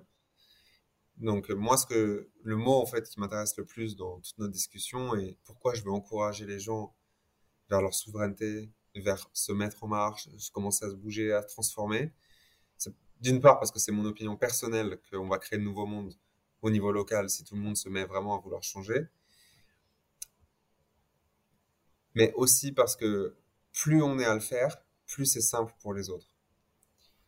Donc, 1.17 1.49
moi, 1.51 1.77
ce 1.77 1.85
que, 1.85 2.29
le 2.41 2.55
mot, 2.55 2.81
en 2.81 2.85
fait, 2.85 3.07
qui 3.07 3.19
m'intéresse 3.19 3.55
le 3.57 3.65
plus 3.65 3.95
dans 3.95 4.19
toute 4.19 4.37
notre 4.39 4.51
discussion 4.51 5.15
et 5.15 5.37
pourquoi 5.43 5.73
je 5.75 5.83
veux 5.83 5.91
encourager 5.91 6.45
les 6.45 6.59
gens 6.59 6.95
vers 7.69 7.81
leur 7.81 7.93
souveraineté, 7.93 8.71
vers 8.95 9.29
se 9.33 9.51
mettre 9.51 9.83
en 9.83 9.87
marche, 9.87 10.27
commencer 10.51 10.85
à 10.85 10.89
se 10.89 10.95
bouger, 10.95 11.31
à 11.33 11.43
transformer, 11.43 12.11
d'une 13.21 13.39
part 13.39 13.57
parce 13.57 13.71
que 13.71 13.79
c'est 13.79 13.91
mon 13.91 14.05
opinion 14.05 14.35
personnelle 14.35 14.99
qu'on 15.09 15.29
va 15.29 15.37
créer 15.37 15.57
de 15.57 15.63
nouveaux 15.63 15.85
mondes 15.85 16.13
au 16.63 16.71
niveau 16.71 16.91
local 16.91 17.29
si 17.29 17.43
tout 17.43 17.55
le 17.55 17.61
monde 17.61 17.77
se 17.77 17.89
met 17.89 18.05
vraiment 18.05 18.37
à 18.37 18.41
vouloir 18.41 18.63
changer. 18.63 19.07
Mais 22.15 22.33
aussi 22.33 22.71
parce 22.71 22.95
que 22.95 23.35
plus 23.71 24.01
on 24.01 24.19
est 24.19 24.25
à 24.25 24.33
le 24.33 24.39
faire, 24.39 24.77
plus 25.05 25.25
c'est 25.25 25.41
simple 25.41 25.73
pour 25.81 25.93
les 25.93 26.09
autres. 26.09 26.31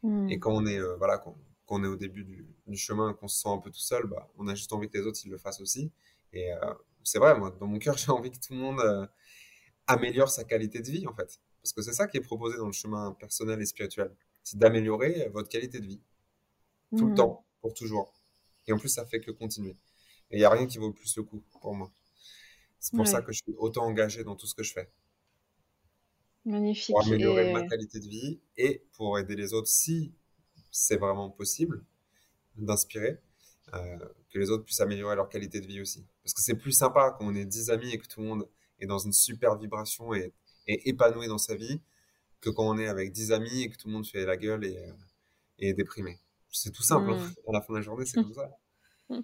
Hmm. 0.04 0.30
Et 0.30 0.40
quand 0.40 0.52
on 0.54 0.66
est 0.66 0.80
euh, 0.80 0.96
voilà 0.98 1.18
quand, 1.18 1.36
on 1.68 1.84
est 1.84 1.88
au 1.88 1.96
début 1.96 2.24
du, 2.24 2.78
chemin, 2.78 3.14
qu'on 3.14 3.28
se 3.28 3.42
sent 3.42 3.50
un 3.50 3.58
peu 3.58 3.72
tout 3.72 3.80
seul, 3.80 4.06
bah, 4.06 4.30
on 4.38 4.48
a 4.48 4.56
juste 4.56 4.72
envie 4.74 4.90
que 4.90 4.98
les 4.98 5.06
autres 5.06 5.20
ils 5.26 5.32
le 5.32 5.38
fassent 5.38 5.62
aussi. 5.62 5.92
Et 6.34 6.52
euh, 6.54 6.74
c'est 7.04 7.20
vrai, 7.20 7.38
moi 7.38 7.52
dans 7.60 7.68
mon 7.68 7.80
cœur 7.80 7.98
j'ai 7.98 8.12
envie 8.12 8.32
que 8.32 8.38
tout 8.40 8.54
le 8.54 8.60
monde 8.60 8.80
euh, 8.80 9.06
améliore 9.88 10.30
sa 10.30 10.44
qualité 10.44 10.80
de 10.82 10.90
vie 10.90 11.08
en 11.08 11.14
fait 11.14 11.40
parce 11.66 11.74
que 11.74 11.82
c'est 11.82 11.94
ça 11.94 12.08
qui 12.08 12.18
est 12.18 12.22
proposé 12.22 12.58
dans 12.58 12.68
le 12.68 12.72
chemin 12.72 13.12
personnel 13.14 13.60
et 13.60 13.66
spirituel. 13.66 14.16
C'est 14.44 14.60
d'améliorer 14.60 15.30
votre 15.34 15.50
qualité 15.50 15.80
de 15.80 15.88
vie. 15.88 16.02
Tout 16.96 17.06
le 17.06 17.10
Mhm. 17.12 17.16
temps, 17.16 17.46
pour 17.60 17.74
toujours. 17.74 18.14
Et 18.68 18.74
en 18.74 18.78
plus, 18.78 18.90
ça 18.90 19.06
fait 19.06 19.20
que 19.22 19.32
continuer. 19.32 19.78
Et 20.32 20.38
il 20.38 20.40
n'y 20.40 20.46
a 20.46 20.50
rien 20.50 20.66
qui 20.68 20.78
vaut 20.78 20.92
plus 20.92 21.16
le 21.18 21.24
coup 21.24 21.44
pour 21.62 21.76
moi. 21.76 21.92
C'est 22.80 22.96
pour 22.96 23.08
ça 23.08 23.22
que 23.22 23.32
je 23.34 23.40
suis 23.44 23.56
autant 23.58 23.86
engagé 23.86 24.24
dans 24.24 24.36
tout 24.36 24.48
ce 24.48 24.56
que 24.56 24.64
je 24.64 24.74
fais. 24.74 24.90
Pour 26.44 26.54
magnifique. 26.54 26.96
améliorer 27.06 27.46
ma 27.46 27.62
Et 27.62 27.68
qualité 27.68 28.00
de 28.00 28.08
vie 28.08 28.40
et 28.58 28.84
pour 28.94 29.18
aider 29.20 29.36
les 29.36 29.54
autres 29.54 29.68
si 29.68 30.14
c'est 30.72 30.98
vraiment 30.98 31.30
possible 31.30 31.84
d'inspirer, 32.58 33.20
euh, 33.74 33.98
que 34.32 34.40
les 34.40 34.50
autres 34.52 34.66
puissent 34.66 34.82
améliorer 34.82 35.16
leur 35.16 35.30
qualité 35.30 35.62
de 35.62 35.68
vie 35.68 35.82
aussi. 35.82 36.06
Parce 36.24 36.34
que 36.34 36.42
c'est 36.42 36.56
plus 36.56 36.72
sympa 36.74 37.16
quand 37.18 37.26
on 37.28 37.36
est 37.36 37.46
10 37.46 37.72
amis 37.72 37.92
et 37.92 38.00
que 38.00 38.08
tout 38.08 38.22
le 38.22 38.28
monde 38.28 38.50
est 38.80 38.88
dans 38.88 39.00
une 39.00 39.14
super 39.14 39.58
vibration 39.58 40.14
et 40.14 40.34
est 40.68 40.88
épanoui 40.88 41.28
dans 41.28 41.38
sa 41.40 41.56
vie 41.56 41.82
que 42.42 42.50
quand 42.52 42.68
on 42.70 42.78
est 42.80 42.88
avec 42.88 43.12
10 43.14 43.32
amis 43.34 43.64
et 43.64 43.70
que 43.70 43.78
tout 43.78 43.88
le 43.88 43.94
monde 43.94 44.08
fait 44.08 44.26
la 44.26 44.38
gueule 44.38 44.66
et, 44.66 44.78
euh, 44.78 44.94
et 45.60 45.70
est 45.70 45.74
déprimé. 45.74 46.20
C'est 46.56 46.72
tout 46.72 46.84
simple, 46.84 47.12
hein. 47.12 47.18
Hmm. 47.18 47.50
À 47.50 47.52
la 47.54 47.62
fin 47.62 47.74
de 47.74 47.80
la 47.80 47.84
journée, 47.84 48.06
c'est 48.06 48.22
comme 48.22 48.34
ça. 48.34 48.50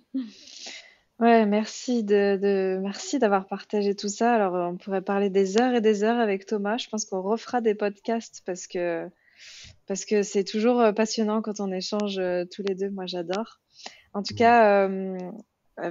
Ouais, 1.20 1.46
merci 1.46 2.04
de, 2.04 2.36
de- 2.42 2.80
merci 2.82 3.20
d'avoir 3.20 3.48
partagé 3.48 3.96
tout 3.96 4.10
ça. 4.10 4.34
Alors, 4.34 4.56
on 4.56 4.76
pourrait 4.78 5.04
parler 5.04 5.30
des 5.30 5.60
heures 5.62 5.76
et 5.76 5.82
des 5.82 6.04
heures 6.04 6.20
avec 6.20 6.48
Thomas. 6.48 6.78
Je 6.78 6.90
pense 6.90 7.06
qu'on 7.06 7.22
refera 7.22 7.62
des 7.62 7.76
podcasts 7.76 8.42
parce 8.44 8.66
que 8.66 9.08
parce 9.88 10.06
que 10.06 10.24
c'est 10.24 10.44
toujours 10.44 10.80
euh, 10.82 10.92
passionnant 10.94 11.42
quand 11.44 11.60
on 11.60 11.72
échange 11.72 12.18
euh, 12.18 12.46
tous 12.52 12.64
les 12.68 12.74
deux. 12.74 12.90
Moi, 12.90 13.06
j'adore. 13.06 13.60
En 14.14 14.24
tout 14.24 14.34
Mm. 14.34 14.38
cas, 14.38 14.88
euh, 14.90 15.18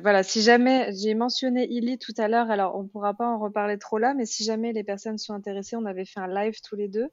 voilà, 0.03 0.25
si 0.25 0.43
jamais 0.43 0.93
j'ai 1.01 1.15
mentionné 1.15 1.67
Illy 1.71 1.99
tout 1.99 2.15
à 2.19 2.27
l'heure, 2.27 2.51
alors 2.51 2.77
on 2.77 2.87
pourra 2.89 3.15
pas 3.15 3.29
en 3.29 3.39
reparler 3.39 3.79
trop 3.79 3.99
là, 3.99 4.15
mais 4.15 4.27
si 4.27 4.43
jamais 4.45 4.73
les 4.73 4.85
personnes 4.85 5.19
sont 5.19 5.33
intéressées, 5.35 5.77
on 5.77 5.85
avait 5.87 6.05
fait 6.07 6.21
un 6.21 6.29
live 6.29 6.57
tous 6.69 6.75
les 6.77 6.89
deux 6.89 7.09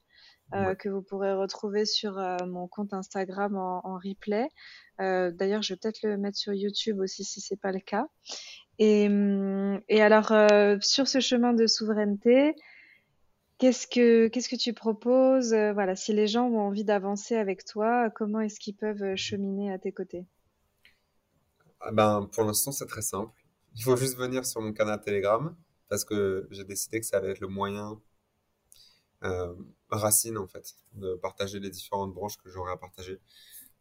euh, 0.53 0.69
Ouais. 0.69 0.75
que 0.75 0.89
vous 0.89 1.01
pourrez 1.01 1.33
retrouver 1.33 1.85
sur 1.85 2.17
euh, 2.17 2.37
mon 2.47 2.67
compte 2.67 2.93
Instagram 2.93 3.55
en, 3.57 3.81
en 3.85 3.95
replay. 3.95 4.47
Euh, 5.01 5.31
d'ailleurs, 5.31 5.61
je 5.61 5.73
vais 5.73 5.77
peut-être 5.77 6.01
le 6.03 6.17
mettre 6.17 6.37
sur 6.37 6.53
YouTube 6.53 6.99
aussi 6.99 7.23
si 7.23 7.41
c'est 7.41 7.59
pas 7.59 7.71
le 7.71 7.79
cas. 7.79 8.07
Et, 8.79 9.07
hum, 9.07 9.81
et 9.89 10.01
alors, 10.01 10.27
sur 10.83 11.07
ce 11.07 11.19
chemin 11.19 11.53
de 11.53 11.67
souveraineté, 11.67 12.55
qu'est-ce 13.59 13.87
que 13.87 14.27
qu'est-ce 14.29 14.49
que 14.49 14.55
tu 14.55 14.73
proposes? 14.73 15.53
Voilà, 15.53 15.95
si 15.95 16.13
les 16.13 16.27
gens 16.27 16.47
ont 16.47 16.59
envie 16.59 16.83
d'avancer 16.85 17.35
avec 17.35 17.65
toi, 17.65 18.09
comment 18.11 18.39
est-ce 18.41 18.59
qu'ils 18.59 18.75
peuvent 18.75 19.15
cheminer 19.15 19.71
à 19.71 19.79
tes 19.79 19.91
côtés? 19.91 20.25
Ah 21.79 21.91
ben, 21.91 22.29
pour 22.33 22.43
l'instant, 22.43 22.71
c'est 22.71 22.85
très 22.87 23.01
simple. 23.01 23.31
Il 23.75 23.83
faut 23.83 23.95
juste 23.97 24.17
venir 24.17 24.45
sur 24.45 24.61
mon 24.61 24.73
canal 24.73 24.99
Telegram 25.01 25.55
parce 25.89 26.03
que 26.05 26.47
j'ai 26.51 26.63
décidé 26.63 26.99
que 26.99 27.05
ça 27.05 27.17
allait 27.17 27.31
être 27.31 27.39
le 27.39 27.47
moyen 27.47 27.99
euh, 29.23 29.53
racine 29.89 30.37
en 30.37 30.47
fait 30.47 30.75
de 30.93 31.15
partager 31.15 31.59
les 31.59 31.69
différentes 31.69 32.13
branches 32.13 32.37
que 32.37 32.49
j'aurais 32.49 32.71
à 32.73 32.77
partager. 32.77 33.19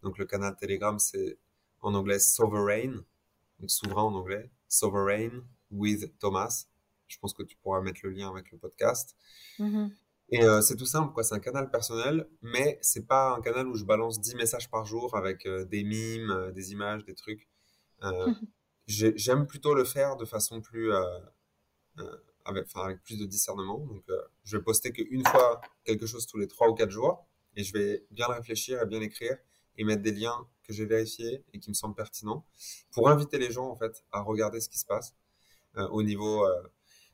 Donc 0.03 0.19
le 0.19 0.27
canal 0.27 0.57
Telegram 0.57 0.99
c'est 0.99 1.39
en 1.81 1.95
anglais 1.95 2.19
Sovereign, 2.19 3.03
donc 3.61 3.71
souverain 3.71 4.03
en 4.03 4.15
anglais, 4.15 4.51
Sovereign 4.69 5.43
with 5.71 6.17
Thomas. 6.19 6.67
Je 7.09 7.19
pense 7.19 7.33
que 7.35 7.43
tu 7.43 7.57
pourras 7.57 7.81
mettre 7.81 8.01
le 8.05 8.11
lien 8.11 8.29
avec 8.31 8.51
le 8.51 8.59
podcast. 8.59 9.17
Mhm. 9.59 9.95
Et 10.31 10.43
euh, 10.43 10.61
c'est 10.61 10.75
tout 10.75 10.87
simple 10.87 11.13
quoi, 11.13 11.23
c'est 11.23 11.35
un 11.37 11.41
canal 11.41 11.71
personnel, 11.71 12.29
mais 12.43 12.79
c'est 12.83 13.07
pas 13.07 13.37
un 13.37 13.41
canal 13.41 13.69
où 13.69 13.77
je 13.77 13.85
balance 13.85 14.21
10 14.21 14.35
messages 14.35 14.69
par 14.69 14.85
jour 14.85 15.17
avec 15.17 15.47
euh, 15.47 15.65
des 15.65 15.85
mimes, 15.85 16.31
euh, 16.31 16.51
des 16.51 16.73
images, 16.73 17.05
des 17.05 17.15
trucs. 17.15 17.49
J'ai- 18.89 19.17
j'aime 19.17 19.47
plutôt 19.47 19.75
le 19.75 19.85
faire 19.85 20.17
de 20.17 20.25
façon 20.25 20.61
plus 20.61 20.93
avec, 22.47 23.03
plus 23.03 23.19
de 23.19 23.27
discernement. 23.27 23.79
Donc, 23.79 24.03
euh, 24.09 24.21
je 24.45 24.57
vais 24.57 24.63
poster 24.63 24.93
qu'une 24.93 25.27
fois 25.27 25.61
quelque 25.85 26.07
chose 26.07 26.27
tous 26.27 26.39
les 26.39 26.47
trois 26.47 26.69
ou 26.69 26.75
quatre 26.75 26.91
jours 26.91 27.27
et 27.57 27.65
je 27.65 27.73
vais 27.73 28.07
bien 28.11 28.27
réfléchir 28.27 28.81
et 28.81 28.87
bien 28.87 29.01
écrire 29.01 29.37
et 29.77 29.85
mettre 29.85 30.03
des 30.03 30.13
liens 30.13 30.47
que 30.63 30.73
j'ai 30.73 30.87
vérifiés 30.87 31.45
et 31.53 31.59
qui 31.59 31.71
me 31.71 31.75
semblent 31.75 31.95
pertinents 31.95 32.47
pour 32.93 33.09
inviter 33.09 33.39
les 33.39 33.51
gens 33.51 33.69
en 33.69 33.77
fait 33.77 34.05
à 34.13 34.21
regarder 34.21 34.61
ce 34.61 34.69
qui 34.69 34.79
se 34.79 34.87
passe 34.87 35.15
euh, 35.77 35.87
au 35.89 36.03
niveau 36.03 36.45
euh, 36.45 36.63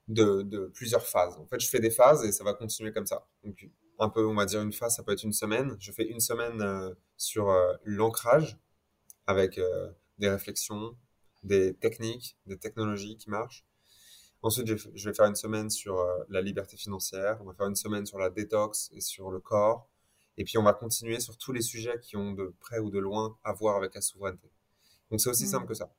de, 0.09 0.43
de 0.43 0.67
plusieurs 0.67 1.07
phases. 1.07 1.37
En 1.37 1.47
fait, 1.47 1.61
je 1.61 1.69
fais 1.69 1.81
des 1.81 1.91
phases 1.91 2.25
et 2.25 2.33
ça 2.33 2.45
va 2.45 2.55
continuer 2.55 2.93
comme 2.93 3.07
ça. 3.07 3.27
Donc, 3.45 3.69
un 3.99 4.09
peu, 4.09 4.27
on 4.27 4.35
va 4.35 4.47
dire 4.47 4.63
une 4.63 4.73
phase, 4.73 4.97
ça 4.97 5.03
peut 5.03 5.13
être 5.13 5.23
une 5.23 5.33
semaine. 5.33 5.77
Je 5.79 5.93
fais 5.93 6.05
une 6.05 6.21
semaine 6.21 6.61
euh, 6.63 6.93
sur 7.17 7.55
l'ancrage 7.85 8.59
avec 9.27 9.61
des 10.19 10.29
réflexions, 10.29 10.97
des 11.45 11.75
techniques, 11.75 12.37
des 12.47 12.59
technologies 12.59 13.17
qui 13.17 13.31
marchent. 13.31 13.65
Ensuite, 14.43 14.67
je 14.77 15.09
vais 15.09 15.15
faire 15.15 15.27
une 15.27 15.37
semaine 15.37 15.71
sur 15.71 15.99
euh, 16.01 16.25
la 16.29 16.41
liberté 16.43 16.77
financière, 16.77 17.39
on 17.41 17.45
va 17.45 17.55
faire 17.55 17.67
une 17.69 17.77
semaine 17.77 18.07
sur 18.07 18.19
la 18.19 18.29
détox 18.29 18.91
et 18.93 19.01
sur 19.01 19.31
le 19.31 19.39
corps. 19.41 19.89
Et 20.37 20.45
puis, 20.45 20.59
on 20.59 20.63
va 20.65 20.73
continuer 20.73 21.21
sur 21.21 21.37
tous 21.37 21.53
les 21.53 21.61
sujets 21.63 21.99
qui 22.01 22.17
ont 22.17 22.33
de 22.33 22.55
près 22.59 22.79
ou 22.81 22.91
de 22.91 22.99
loin 22.99 23.39
à 23.45 23.53
voir 23.53 23.77
avec 23.77 23.95
la 23.95 24.01
souveraineté. 24.01 24.51
Donc, 25.11 25.21
c'est 25.21 25.31
aussi 25.31 25.45
Mm. 25.45 25.49
simple 25.49 25.67
que 25.67 25.75
ça. 25.75 25.93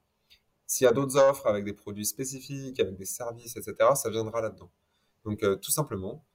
S'il 0.65 0.85
y 0.85 0.87
a 0.87 0.91
d'autres 0.91 1.17
offres 1.17 1.45
avec 1.47 1.63
des 1.65 1.73
produits 1.73 2.05
spécifiques, 2.05 2.79
avec 2.79 2.97
des 2.97 3.05
services, 3.05 3.55
etc., 3.55 3.75
ça 3.95 4.09
viendra 4.09 4.41
là-dedans. 4.41 4.71
Donc, 5.23 5.43
euh, 5.43 5.55
tout 5.55 5.71
simplement, 5.71 6.25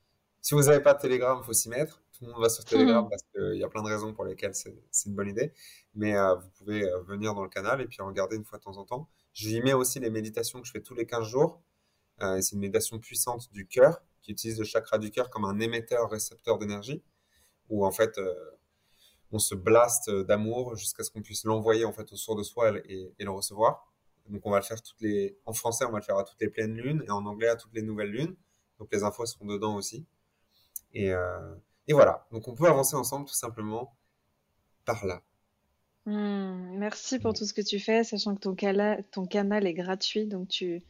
si 0.40 0.54
vous 0.54 0.62
n'avez 0.62 0.80
pas 0.80 0.94
de 0.94 1.00
Telegram, 1.00 1.38
il 1.42 1.44
faut 1.44 1.52
s'y 1.52 1.68
mettre. 1.68 2.02
Tout 2.12 2.24
le 2.24 2.32
monde 2.32 2.40
va 2.40 2.48
sur 2.48 2.64
Telegram 2.64 3.04
Mhm. 3.04 3.10
parce 3.10 3.22
qu'il 3.34 3.58
y 3.58 3.64
a 3.64 3.68
plein 3.68 3.82
de 3.82 3.88
raisons 3.88 4.12
pour 4.14 4.24
lesquelles 4.24 4.54
c'est 4.54 4.76
c'est 4.90 5.08
une 5.10 5.14
bonne 5.16 5.28
idée. 5.28 5.52
Mais 5.94 6.16
euh, 6.16 6.36
vous 6.36 6.48
pouvez 6.50 6.88
venir 7.06 7.34
dans 7.34 7.42
le 7.42 7.48
canal 7.48 7.80
et 7.80 7.86
puis 7.86 8.00
regarder 8.00 8.36
une 8.36 8.44
fois 8.44 8.58
de 8.58 8.64
temps 8.64 8.76
en 8.76 8.84
temps. 8.84 9.08
J'y 9.34 9.60
mets 9.60 9.72
aussi 9.74 10.00
les 10.00 10.10
méditations 10.10 10.60
que 10.60 10.66
je 10.66 10.72
fais 10.72 10.80
tous 10.82 10.94
les 10.94 11.06
15 11.06 11.26
jours. 11.28 11.62
Euh, 12.22 12.40
c'est 12.40 12.54
une 12.54 12.60
méditation 12.60 12.98
puissante 12.98 13.50
du 13.52 13.66
cœur 13.66 14.02
qui 14.22 14.32
utilise 14.32 14.58
le 14.58 14.64
chakra 14.64 14.98
du 14.98 15.10
cœur 15.10 15.30
comme 15.30 15.44
un 15.44 15.60
émetteur-récepteur 15.60 16.58
d'énergie 16.58 17.02
où 17.68 17.84
en 17.86 17.90
fait 17.90 18.18
euh, 18.18 18.34
on 19.30 19.38
se 19.38 19.54
blaste 19.54 20.10
d'amour 20.10 20.76
jusqu'à 20.76 21.04
ce 21.04 21.10
qu'on 21.10 21.22
puisse 21.22 21.44
l'envoyer 21.44 21.84
en 21.84 21.92
fait 21.92 22.12
autour 22.12 22.36
de 22.36 22.42
soi 22.42 22.72
et, 22.86 23.14
le 23.18 23.30
recevoir. 23.30 23.92
Donc 24.28 24.42
on 24.44 24.50
va 24.50 24.58
le 24.58 24.64
faire 24.64 24.78
en 25.46 25.52
français 25.52 25.84
on 25.84 25.92
va 25.92 25.98
le 25.98 26.04
faire 26.04 26.18
à 26.18 26.24
toutes 26.24 26.40
les 26.40 26.48
pleines 26.48 26.74
lunes 26.74 27.04
et 27.06 27.10
en 27.10 27.24
anglais 27.24 27.48
à 27.48 27.56
toutes 27.56 27.74
les 27.74 27.82
nouvelles 27.82 28.10
lunes. 28.10 28.36
Donc 28.78 28.88
les 28.92 29.02
infos 29.02 29.26
seront 29.26 29.46
dedans 29.46 29.76
aussi. 29.76 30.06
Et, 30.92 31.12
euh, 31.12 31.54
voilà. 31.90 32.26
Donc 32.32 32.48
on 32.48 32.54
peut 32.54 32.66
avancer 32.66 32.96
ensemble 32.96 33.26
tout 33.26 33.34
simplement 33.34 33.96
par 34.84 35.06
là. 35.06 35.22
Hmm, 36.04 36.78
merci 36.78 37.18
pour 37.18 37.34
tout 37.34 37.44
ce 37.44 37.52
que 37.52 37.60
tu 37.60 37.78
fais, 37.78 38.02
sachant 38.02 38.34
que 38.34 38.40
ton, 38.40 38.56
ton 39.10 39.26
canal 39.26 39.66
est 39.66 39.74
gratuit, 39.74 40.26
donc 40.26 40.48
tu, 40.48 40.82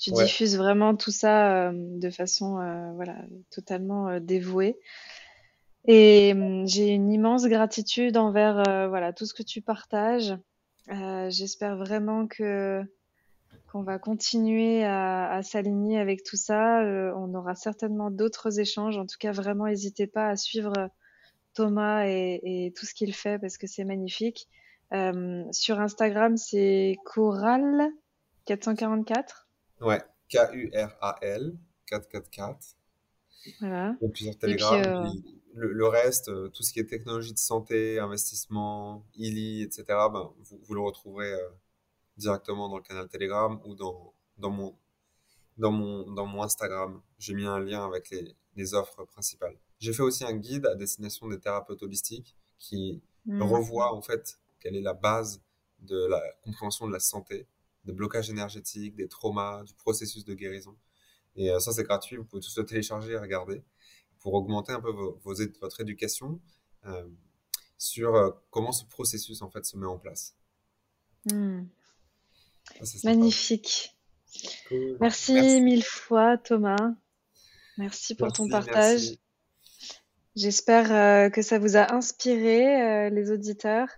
tu 0.00 0.10
Ouais. 0.10 0.24
diffuses 0.24 0.56
vraiment 0.56 0.96
tout 0.96 1.12
ça 1.12 1.68
euh, 1.68 1.72
de 1.74 2.10
façon 2.10 2.58
euh, 2.58 2.90
voilà, 2.94 3.14
totalement 3.50 4.08
euh, 4.08 4.18
dévouée. 4.18 4.80
Et 5.86 6.32
hum, 6.34 6.66
j'ai 6.66 6.88
une 6.88 7.12
immense 7.12 7.46
gratitude 7.46 8.16
envers 8.16 8.88
voilà, 8.88 9.12
tout 9.12 9.26
ce 9.26 9.34
que 9.34 9.44
tu 9.44 9.62
partages. 9.62 10.36
J'espère 11.28 11.76
vraiment 11.76 12.26
que 12.26 12.82
qu'on 13.70 13.82
va 13.84 14.00
continuer 14.00 14.82
à, 14.84 15.30
à 15.30 15.42
s'aligner 15.42 16.00
avec 16.00 16.24
tout 16.24 16.36
ça. 16.36 16.82
Euh, 16.82 17.12
on 17.16 17.32
aura 17.34 17.54
certainement 17.54 18.10
d'autres 18.10 18.58
échanges. 18.58 18.98
En 18.98 19.06
tout 19.06 19.16
cas, 19.18 19.30
vraiment, 19.30 19.66
n'hésitez 19.66 20.08
pas 20.08 20.26
à 20.28 20.34
suivre 20.36 20.72
Thomas 21.54 22.04
et, 22.08 22.40
et 22.42 22.72
tout 22.72 22.84
ce 22.84 22.94
qu'il 22.94 23.14
fait 23.14 23.38
parce 23.38 23.56
que 23.58 23.68
c'est 23.68 23.84
magnifique. 23.84 24.48
Euh, 24.92 25.44
sur 25.52 25.78
Instagram, 25.80 26.36
c'est 26.36 26.96
Coral444. 27.06 29.46
Ouais. 29.80 30.02
K-U-R-A-L 30.28 31.56
444. 31.86 32.58
Voilà. 33.60 33.96
Et 34.02 34.08
puis 34.08 34.24
sur 34.24 34.38
Telegram. 34.38 34.82
euh, 34.84 35.10
le, 35.54 35.72
le 35.72 35.86
reste, 35.88 36.28
euh, 36.28 36.48
tout 36.48 36.62
ce 36.62 36.72
qui 36.72 36.80
est 36.80 36.84
technologie 36.84 37.32
de 37.32 37.38
santé, 37.38 37.98
investissement, 37.98 39.04
ILI, 39.16 39.62
etc., 39.62 39.84
ben, 39.88 40.30
vous, 40.38 40.60
vous 40.62 40.74
le 40.74 40.80
retrouverez 40.80 41.32
euh, 41.32 41.48
directement 42.16 42.68
dans 42.68 42.76
le 42.76 42.82
canal 42.82 43.08
Telegram 43.08 43.60
ou 43.64 43.74
dans, 43.74 44.14
dans, 44.38 44.50
mon, 44.50 44.76
dans, 45.58 45.72
mon, 45.72 46.10
dans 46.12 46.26
mon 46.26 46.42
Instagram. 46.42 47.00
J'ai 47.18 47.34
mis 47.34 47.46
un 47.46 47.58
lien 47.58 47.84
avec 47.84 48.10
les, 48.10 48.36
les 48.56 48.74
offres 48.74 49.04
principales. 49.04 49.56
J'ai 49.78 49.92
fait 49.92 50.02
aussi 50.02 50.24
un 50.24 50.34
guide 50.34 50.66
à 50.66 50.74
destination 50.74 51.28
des 51.28 51.40
thérapeutes 51.40 51.82
holistiques 51.82 52.36
qui 52.58 53.02
hmm, 53.24 53.42
revoit 53.42 53.94
en 53.94 54.02
fait 54.02 54.38
quelle 54.60 54.76
est 54.76 54.82
la 54.82 54.92
base 54.94 55.42
de 55.80 56.06
la 56.06 56.22
compréhension 56.44 56.86
de 56.86 56.92
la 56.92 57.00
santé, 57.00 57.46
des 57.84 57.92
blocages 57.92 58.30
énergétiques, 58.30 58.96
des 58.96 59.08
traumas, 59.08 59.62
du 59.64 59.74
processus 59.74 60.24
de 60.24 60.34
guérison. 60.34 60.76
Et 61.36 61.50
euh, 61.50 61.60
ça, 61.60 61.72
c'est 61.72 61.84
gratuit. 61.84 62.16
Vous 62.16 62.24
pouvez 62.24 62.42
tous 62.42 62.56
le 62.58 62.66
télécharger 62.66 63.12
et 63.12 63.18
regarder 63.18 63.62
pour 64.20 64.34
augmenter 64.34 64.72
un 64.72 64.80
peu 64.80 64.90
vos, 64.90 65.18
votre 65.24 65.80
éducation 65.80 66.40
euh, 66.86 67.08
sur 67.78 68.14
euh, 68.14 68.30
comment 68.50 68.72
ce 68.72 68.84
processus 68.84 69.42
en 69.42 69.50
fait 69.50 69.64
se 69.64 69.76
met 69.76 69.86
en 69.86 69.98
place. 69.98 70.36
hmm. 71.30 71.64
Ça. 72.82 72.98
Magnifique. 73.04 73.96
Cool. 74.68 74.96
Merci, 75.00 75.32
Merci. 75.32 75.60
mille 75.60 75.82
fois, 75.82 76.38
Thomas. 76.38 76.94
Merci 77.78 78.14
pour 78.14 78.32
ton 78.32 78.48
partage. 78.48 79.16
J'espère 80.36 80.92
euh, 80.92 81.30
que 81.30 81.42
ça 81.42 81.58
vous 81.58 81.76
a 81.76 81.92
inspiré, 81.92 83.10
les 83.10 83.30
auditeurs. 83.30 83.88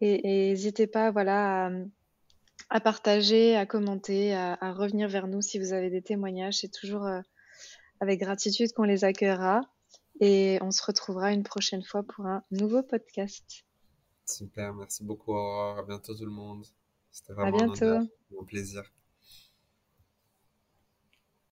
Et 0.00 0.46
et 0.46 0.50
n'hésitez 0.50 0.86
pas, 0.86 1.10
voilà, 1.10 1.66
à, 1.66 1.70
à 2.74 2.80
partager, 2.80 3.54
à 3.54 3.66
commenter, 3.66 4.34
à, 4.34 4.58
à 4.60 4.72
revenir 4.72 5.08
vers 5.08 5.28
nous 5.28 5.40
si 5.40 5.60
vous 5.60 5.72
avez 5.72 5.90
des 5.90 6.02
témoignages. 6.02 6.58
C'est 6.58 6.72
toujours 6.72 7.06
euh, 7.06 7.20
avec 8.00 8.18
gratitude 8.18 8.72
qu'on 8.72 8.82
les 8.82 9.04
accueillera. 9.04 9.60
Et 10.20 10.58
on 10.60 10.72
se 10.72 10.82
retrouvera 10.84 11.32
une 11.32 11.44
prochaine 11.44 11.84
fois 11.84 12.02
pour 12.02 12.26
un 12.26 12.42
nouveau 12.50 12.82
podcast. 12.82 13.64
Super, 14.26 14.74
merci 14.74 15.04
beaucoup 15.04 15.32
Aurore. 15.34 15.78
À 15.78 15.82
bientôt 15.84 16.16
tout 16.16 16.24
le 16.24 16.32
monde. 16.32 16.66
C'était 17.12 17.32
vraiment 17.32 17.62
un, 17.62 18.44
plaisir. 18.44 18.82